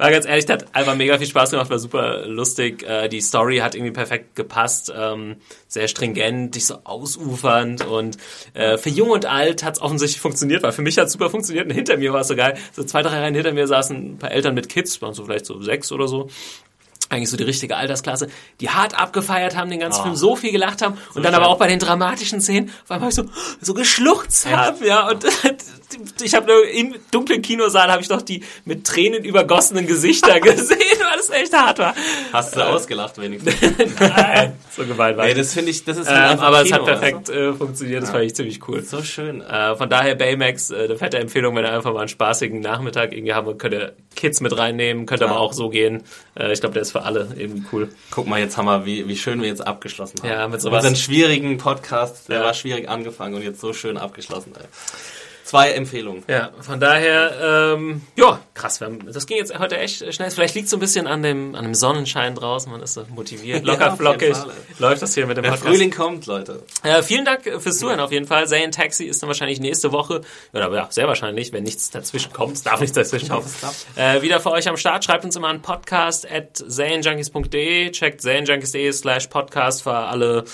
war 0.00 0.10
ganz 0.10 0.26
ehrlich, 0.26 0.48
hat 0.48 0.74
einfach 0.74 0.94
mega 0.96 1.18
viel 1.18 1.26
Spaß 1.26 1.50
gemacht, 1.50 1.70
war 1.70 1.78
super 1.78 2.26
lustig. 2.26 2.82
Äh, 2.82 3.08
die 3.08 3.20
Story 3.20 3.58
hat 3.58 3.74
irgendwie 3.74 3.92
perfekt 3.92 4.34
gepasst, 4.34 4.92
ähm, 4.96 5.36
sehr 5.68 5.88
stringent, 5.88 6.54
nicht 6.54 6.66
so 6.66 6.78
ausufernd 6.84 7.84
und 7.86 8.16
äh, 8.54 8.78
für 8.78 8.88
Jung 8.90 9.10
und 9.10 9.26
Alt 9.26 9.62
hat 9.62 9.74
es 9.76 9.82
offensichtlich 9.82 10.20
funktioniert, 10.20 10.62
weil 10.62 10.72
für 10.72 10.82
mich 10.82 10.98
hat 10.98 11.06
es 11.06 11.12
super 11.12 11.30
funktioniert 11.30 11.66
und 11.66 11.72
hinter 11.72 11.96
mir 11.96 12.12
war 12.12 12.22
es 12.22 12.28
so 12.28 12.36
geil. 12.36 12.56
So 12.74 12.82
zwei, 12.84 13.02
drei 13.02 13.20
Reihen 13.20 13.34
hinter 13.34 13.52
mir 13.52 13.66
saßen 13.66 14.14
ein 14.14 14.18
paar 14.18 14.30
Eltern 14.32 14.54
mit 14.54 14.68
Kids, 14.68 15.00
waren 15.02 15.14
so 15.14 15.24
vielleicht 15.24 15.46
so 15.46 15.60
sechs 15.62 15.92
oder 15.92 16.08
so. 16.08 16.28
eigentlich 17.10 17.28
so 17.30 17.36
die 17.36 17.42
richtige 17.44 17.76
Altersklasse, 17.76 18.28
die 18.60 18.70
hart 18.70 18.94
abgefeiert 18.98 19.56
haben, 19.56 19.68
den 19.68 19.80
ganzen 19.80 20.00
Oh. 20.00 20.04
Film 20.04 20.16
so 20.16 20.36
viel 20.36 20.52
gelacht 20.52 20.80
haben 20.80 20.96
und 21.14 21.24
dann 21.24 21.32
schön. 21.34 21.42
aber 21.42 21.48
auch 21.48 21.58
bei 21.58 21.66
den 21.66 21.80
dramatischen 21.80 22.40
Szenen 22.40 22.70
auf 22.84 22.90
einmal 22.92 23.10
so, 23.10 23.24
so 23.60 23.74
geschluchzt 23.74 24.46
haben, 24.46 24.84
ja, 24.84 25.08
und 25.08 25.24
ich 26.22 26.34
habe 26.34 26.46
nur 26.46 26.68
im 26.68 26.94
dunklen 27.10 27.42
Kinosaal 27.42 27.90
habe 27.90 28.02
ich 28.02 28.08
doch 28.08 28.22
die 28.22 28.44
mit 28.64 28.86
Tränen 28.86 29.24
übergossenen 29.24 29.86
Gesichter 29.86 30.40
gesehen, 30.40 30.78
weil 30.78 31.18
es 31.18 31.30
echt 31.30 31.52
hart 31.52 31.78
war. 31.78 31.94
Hast 32.32 32.56
du 32.56 32.60
ausgelacht 32.66 33.18
wenigstens? 33.18 33.54
Nein, 34.00 34.52
so 34.76 34.84
gemeint 34.84 35.16
war 35.16 35.28
ich. 35.28 35.34
das 35.34 35.54
finde 35.54 35.70
ich, 35.70 35.84
das 35.84 35.96
ist 35.98 36.08
einfach 36.08 36.44
aber 36.46 36.62
es 36.62 36.72
hat 36.72 36.84
perfekt 36.84 37.28
äh, 37.28 37.52
funktioniert, 37.52 38.02
das 38.02 38.10
fand 38.10 38.24
ich 38.24 38.34
ziemlich 38.34 38.66
cool. 38.68 38.82
So 38.82 39.02
schön. 39.02 39.40
Äh, 39.42 39.76
von 39.76 39.88
daher 39.90 40.14
Baymax, 40.14 40.70
äh, 40.70 40.84
eine 40.84 40.96
fette 40.96 41.18
Empfehlung, 41.18 41.54
wenn 41.56 41.64
ihr 41.64 41.72
einfach 41.72 41.92
mal 41.92 42.00
einen 42.00 42.08
spaßigen 42.08 42.60
Nachmittag 42.60 43.12
irgendwie 43.12 43.32
haben 43.34 43.58
könnt 43.58 43.74
ihr 43.74 43.92
Kids 44.16 44.40
mit 44.40 44.56
reinnehmen, 44.56 45.06
könnt 45.06 45.22
aber 45.22 45.32
Ja. 45.32 45.38
auch 45.38 45.52
so 45.52 45.68
gehen. 45.70 46.02
Äh, 46.38 46.52
ich 46.52 46.60
glaube, 46.60 46.72
der 46.74 46.82
ist 46.82 46.92
für 46.92 47.02
alle 47.02 47.28
irgendwie 47.36 47.64
cool. 47.72 47.88
Guck 48.10 48.26
mal, 48.26 48.38
jetzt 48.40 48.56
haben 48.56 48.66
wir, 48.66 48.84
wie, 48.86 49.06
wie 49.08 49.16
schön 49.16 49.40
wir 49.42 49.48
jetzt 49.48 49.66
abgeschlossen 49.66 50.20
haben. 50.22 50.28
Ja, 50.30 50.48
mit 50.48 50.60
sowas- 50.60 50.78
Unseren 50.84 50.96
schwierigen 50.96 51.58
Podcast, 51.58 52.28
der 52.28 52.38
Ja. 52.38 52.44
war 52.44 52.54
schwierig 52.54 52.88
angefangen 52.88 53.34
und 53.34 53.42
jetzt 53.42 53.60
so 53.60 53.72
schön 53.72 53.96
abgeschlossen. 53.96 54.52
Ey. 54.58 54.64
Zwei 55.50 55.72
Empfehlungen. 55.72 56.22
Ja, 56.28 56.52
von 56.60 56.78
daher, 56.78 57.72
ähm, 57.74 58.02
ja, 58.14 58.38
krass. 58.54 58.80
Haben, 58.80 59.12
das 59.12 59.26
ging 59.26 59.36
jetzt 59.38 59.58
heute 59.58 59.76
echt 59.78 60.14
schnell. 60.14 60.30
Vielleicht 60.30 60.54
liegt 60.54 60.66
es 60.66 60.70
so 60.70 60.76
ein 60.76 60.80
bisschen 60.80 61.08
an 61.08 61.24
dem, 61.24 61.56
an 61.56 61.64
dem 61.64 61.74
Sonnenschein 61.74 62.36
draußen. 62.36 62.70
Man 62.70 62.80
ist 62.80 62.94
so 62.94 63.04
motiviert, 63.08 63.66
Ja, 63.66 63.72
locker 63.72 63.84
jeden 63.86 63.96
flockig. 63.96 64.36
Fall. 64.36 64.52
Läuft 64.78 65.02
das 65.02 65.12
hier 65.12 65.26
mit 65.26 65.36
dem 65.36 65.42
Der 65.42 65.50
Podcast. 65.50 65.68
Frühling 65.68 65.90
kommt, 65.90 66.26
Leute. 66.26 66.62
Äh, 66.84 67.02
vielen 67.02 67.24
Dank 67.24 67.42
fürs 67.42 67.80
Zuhören 67.80 67.98
auf 67.98 68.12
jeden 68.12 68.28
Fall. 68.28 68.46
Zayn 68.46 68.70
Taxi 68.70 69.06
ist 69.06 69.24
dann 69.24 69.26
wahrscheinlich 69.26 69.58
nächste 69.58 69.90
Woche, 69.90 70.20
oder 70.52 70.72
ja, 70.72 70.86
sehr 70.88 71.08
wahrscheinlich, 71.08 71.52
wenn 71.52 71.64
nichts 71.64 71.90
dazwischen 71.90 72.32
kommt. 72.32 72.52
Es 72.52 72.62
darf 72.62 72.78
nichts 72.78 72.94
dazwischen 72.94 73.28
kommen. 73.30 73.44
Äh, 73.96 74.22
wieder 74.22 74.38
für 74.38 74.52
euch 74.52 74.68
am 74.68 74.76
Start. 74.76 75.04
Schreibt 75.04 75.24
uns 75.24 75.34
immer 75.34 75.48
an 75.48 75.62
podcast 75.62 76.30
at 76.30 76.58
zaynjunkies.de. 76.58 77.90
Checkt 77.90 78.22
zaynjunkies.de 78.22 78.92
slash 78.92 79.26
podcast 79.26 79.82
für 79.82 79.94
alle 79.94 80.44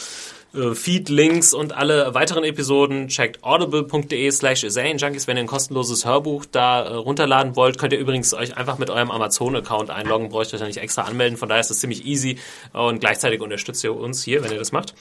äh, 0.57 0.75
Feed-Links 0.75 1.55
und 1.55 1.77
alle 1.77 2.15
weiteren 2.15 2.45
Episoden. 2.45 3.09
Checkt 3.09 3.43
audible.de 3.45 4.31
slash 4.31 4.67
zaynjunkies, 4.67 5.27
wenn 5.27 5.37
ihr 5.37 5.45
ein 5.45 5.47
kostenloses 5.47 6.05
Hörbuch 6.05 6.45
da 6.47 6.83
äh, 6.83 6.95
runterladen 6.95 7.57
wollt. 7.57 7.79
Könnt 7.79 7.93
ihr 7.93 7.99
übrigens 7.99 8.35
euch 8.35 8.57
einfach 8.57 8.79
mit 8.79 8.91
eurem 8.91 9.11
Amazon-Account 9.11 9.91
einloggen. 9.91 10.29
Braucht 10.29 10.53
euch 10.53 10.61
da 10.61 10.67
nicht 10.67 10.79
extra 10.79 11.03
anmelden. 11.03 11.37
Von 11.37 11.49
daher 11.49 11.61
ist 11.61 11.71
das 11.71 11.79
ziemlich 11.79 12.05
easy 12.07 12.39
und 12.73 13.01
gleichzeitig 13.01 13.41
unterstützt 13.41 13.85
ihr 13.85 13.95
uns 13.95 14.25
hier, 14.25 14.43
wenn 14.43 14.53
ihr 14.53 14.59
das 14.59 14.73
macht. 14.73 14.95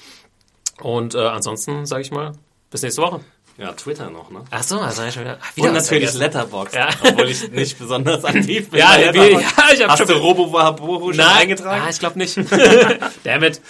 Und 0.82 1.16
äh, 1.16 1.20
ansonsten 1.20 1.86
sage 1.86 2.01
ich 2.01 2.12
mal, 2.12 2.34
bis 2.70 2.82
nächste 2.82 3.01
Woche. 3.01 3.22
Ja, 3.58 3.72
Twitter 3.72 4.10
noch, 4.10 4.30
ne? 4.32 4.43
Ach 4.51 4.64
so, 4.64 4.80
also 4.80 5.01
schon 5.12 5.22
wieder. 5.24 5.38
Ach, 5.41 5.56
wieder 5.56 5.68
Und 5.70 5.76
natürlich 5.76 6.10
vergessen. 6.10 6.20
Letterbox, 6.20 6.74
Ja. 6.74 6.89
obwohl 7.03 7.30
ich 7.30 7.49
nicht 7.51 7.80
besonders 7.80 8.26
aktiv 8.26 8.70
bin. 8.72 8.80
Ja, 8.80 8.89
bei 8.97 9.01
ja, 9.06 9.12
Letterboxd. 9.12 9.74
ich 9.74 9.82
hab 9.84 9.89
Hast 9.91 9.97
schon- 9.99 10.08
du 10.08 10.14
Robo 10.16 11.14
schon 11.14 11.22
eingetragen? 11.26 11.82
Ah, 11.86 11.89
ich 11.89 11.99
glaube 11.99 12.18
nicht. 12.18 12.38
Damit. 13.24 13.62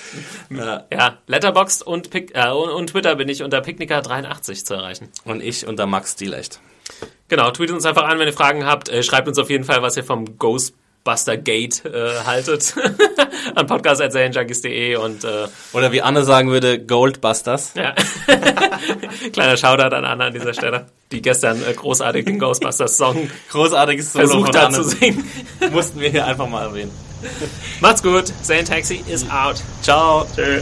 Ja. 0.50 0.86
Ja, 0.92 1.18
Letterboxd 1.28 1.84
und, 1.84 2.10
äh, 2.16 2.50
und, 2.50 2.88
Twitter 2.88 3.16
bin 3.16 3.30
ich 3.30 3.44
unter 3.44 3.60
Picknicker83 3.60 4.66
zu 4.66 4.74
erreichen. 4.74 5.10
Und 5.24 5.44
ich 5.44 5.68
unter 5.68 5.86
Max 5.86 6.14
Stilecht. 6.14 6.60
Genau, 7.28 7.52
tweetet 7.52 7.76
uns 7.76 7.86
einfach 7.86 8.04
an, 8.06 8.18
wenn 8.20 8.28
ihr 8.28 8.34
Fragen 8.34 8.66
habt. 8.66 8.90
Äh, 8.90 9.04
schreibt 9.04 9.28
uns 9.28 9.38
auf 9.38 9.50
jeden 9.50 9.64
Fall, 9.66 9.82
was 9.84 9.98
ihr 9.98 10.04
vom 10.04 10.38
Ghostbuster 11.06 11.38
Gate 11.38 11.86
äh, 11.86 12.24
haltet. 12.26 12.74
an 13.56 13.68
podcast.serienjunkies.de 13.68 14.96
und 14.96 15.24
äh, 15.24 15.48
Oder 15.74 15.92
wie 15.92 16.02
Anne 16.02 16.24
sagen 16.24 16.50
würde, 16.50 16.80
Goldbusters. 16.80 17.74
ja. 17.76 17.94
kleiner 19.32 19.56
Shoutout 19.56 19.96
an 19.96 20.04
Anna 20.04 20.26
an 20.26 20.34
dieser 20.34 20.54
Stelle, 20.54 20.88
die 21.12 21.22
gestern 21.22 21.62
äh, 21.64 21.74
großartig 21.74 22.26
den 22.26 22.40
Ghostbusters 22.40 22.98
Song 22.98 23.30
Großartiges 23.52 24.14
Solo 24.14 24.28
versucht 24.28 24.58
hat 24.58 24.66
Anne. 24.66 24.78
zu 24.78 24.84
singen. 24.84 25.24
Mussten 25.72 26.00
wir 26.00 26.10
hier 26.10 26.26
einfach 26.26 26.48
mal 26.48 26.64
erwähnen. 26.64 26.92
Macht's 27.80 28.04
gut, 28.04 28.34
Zane 28.42 28.64
Taxi 28.64 29.04
is 29.08 29.30
out. 29.30 29.62
Ciao. 29.82 30.26
Tschö. 30.36 30.62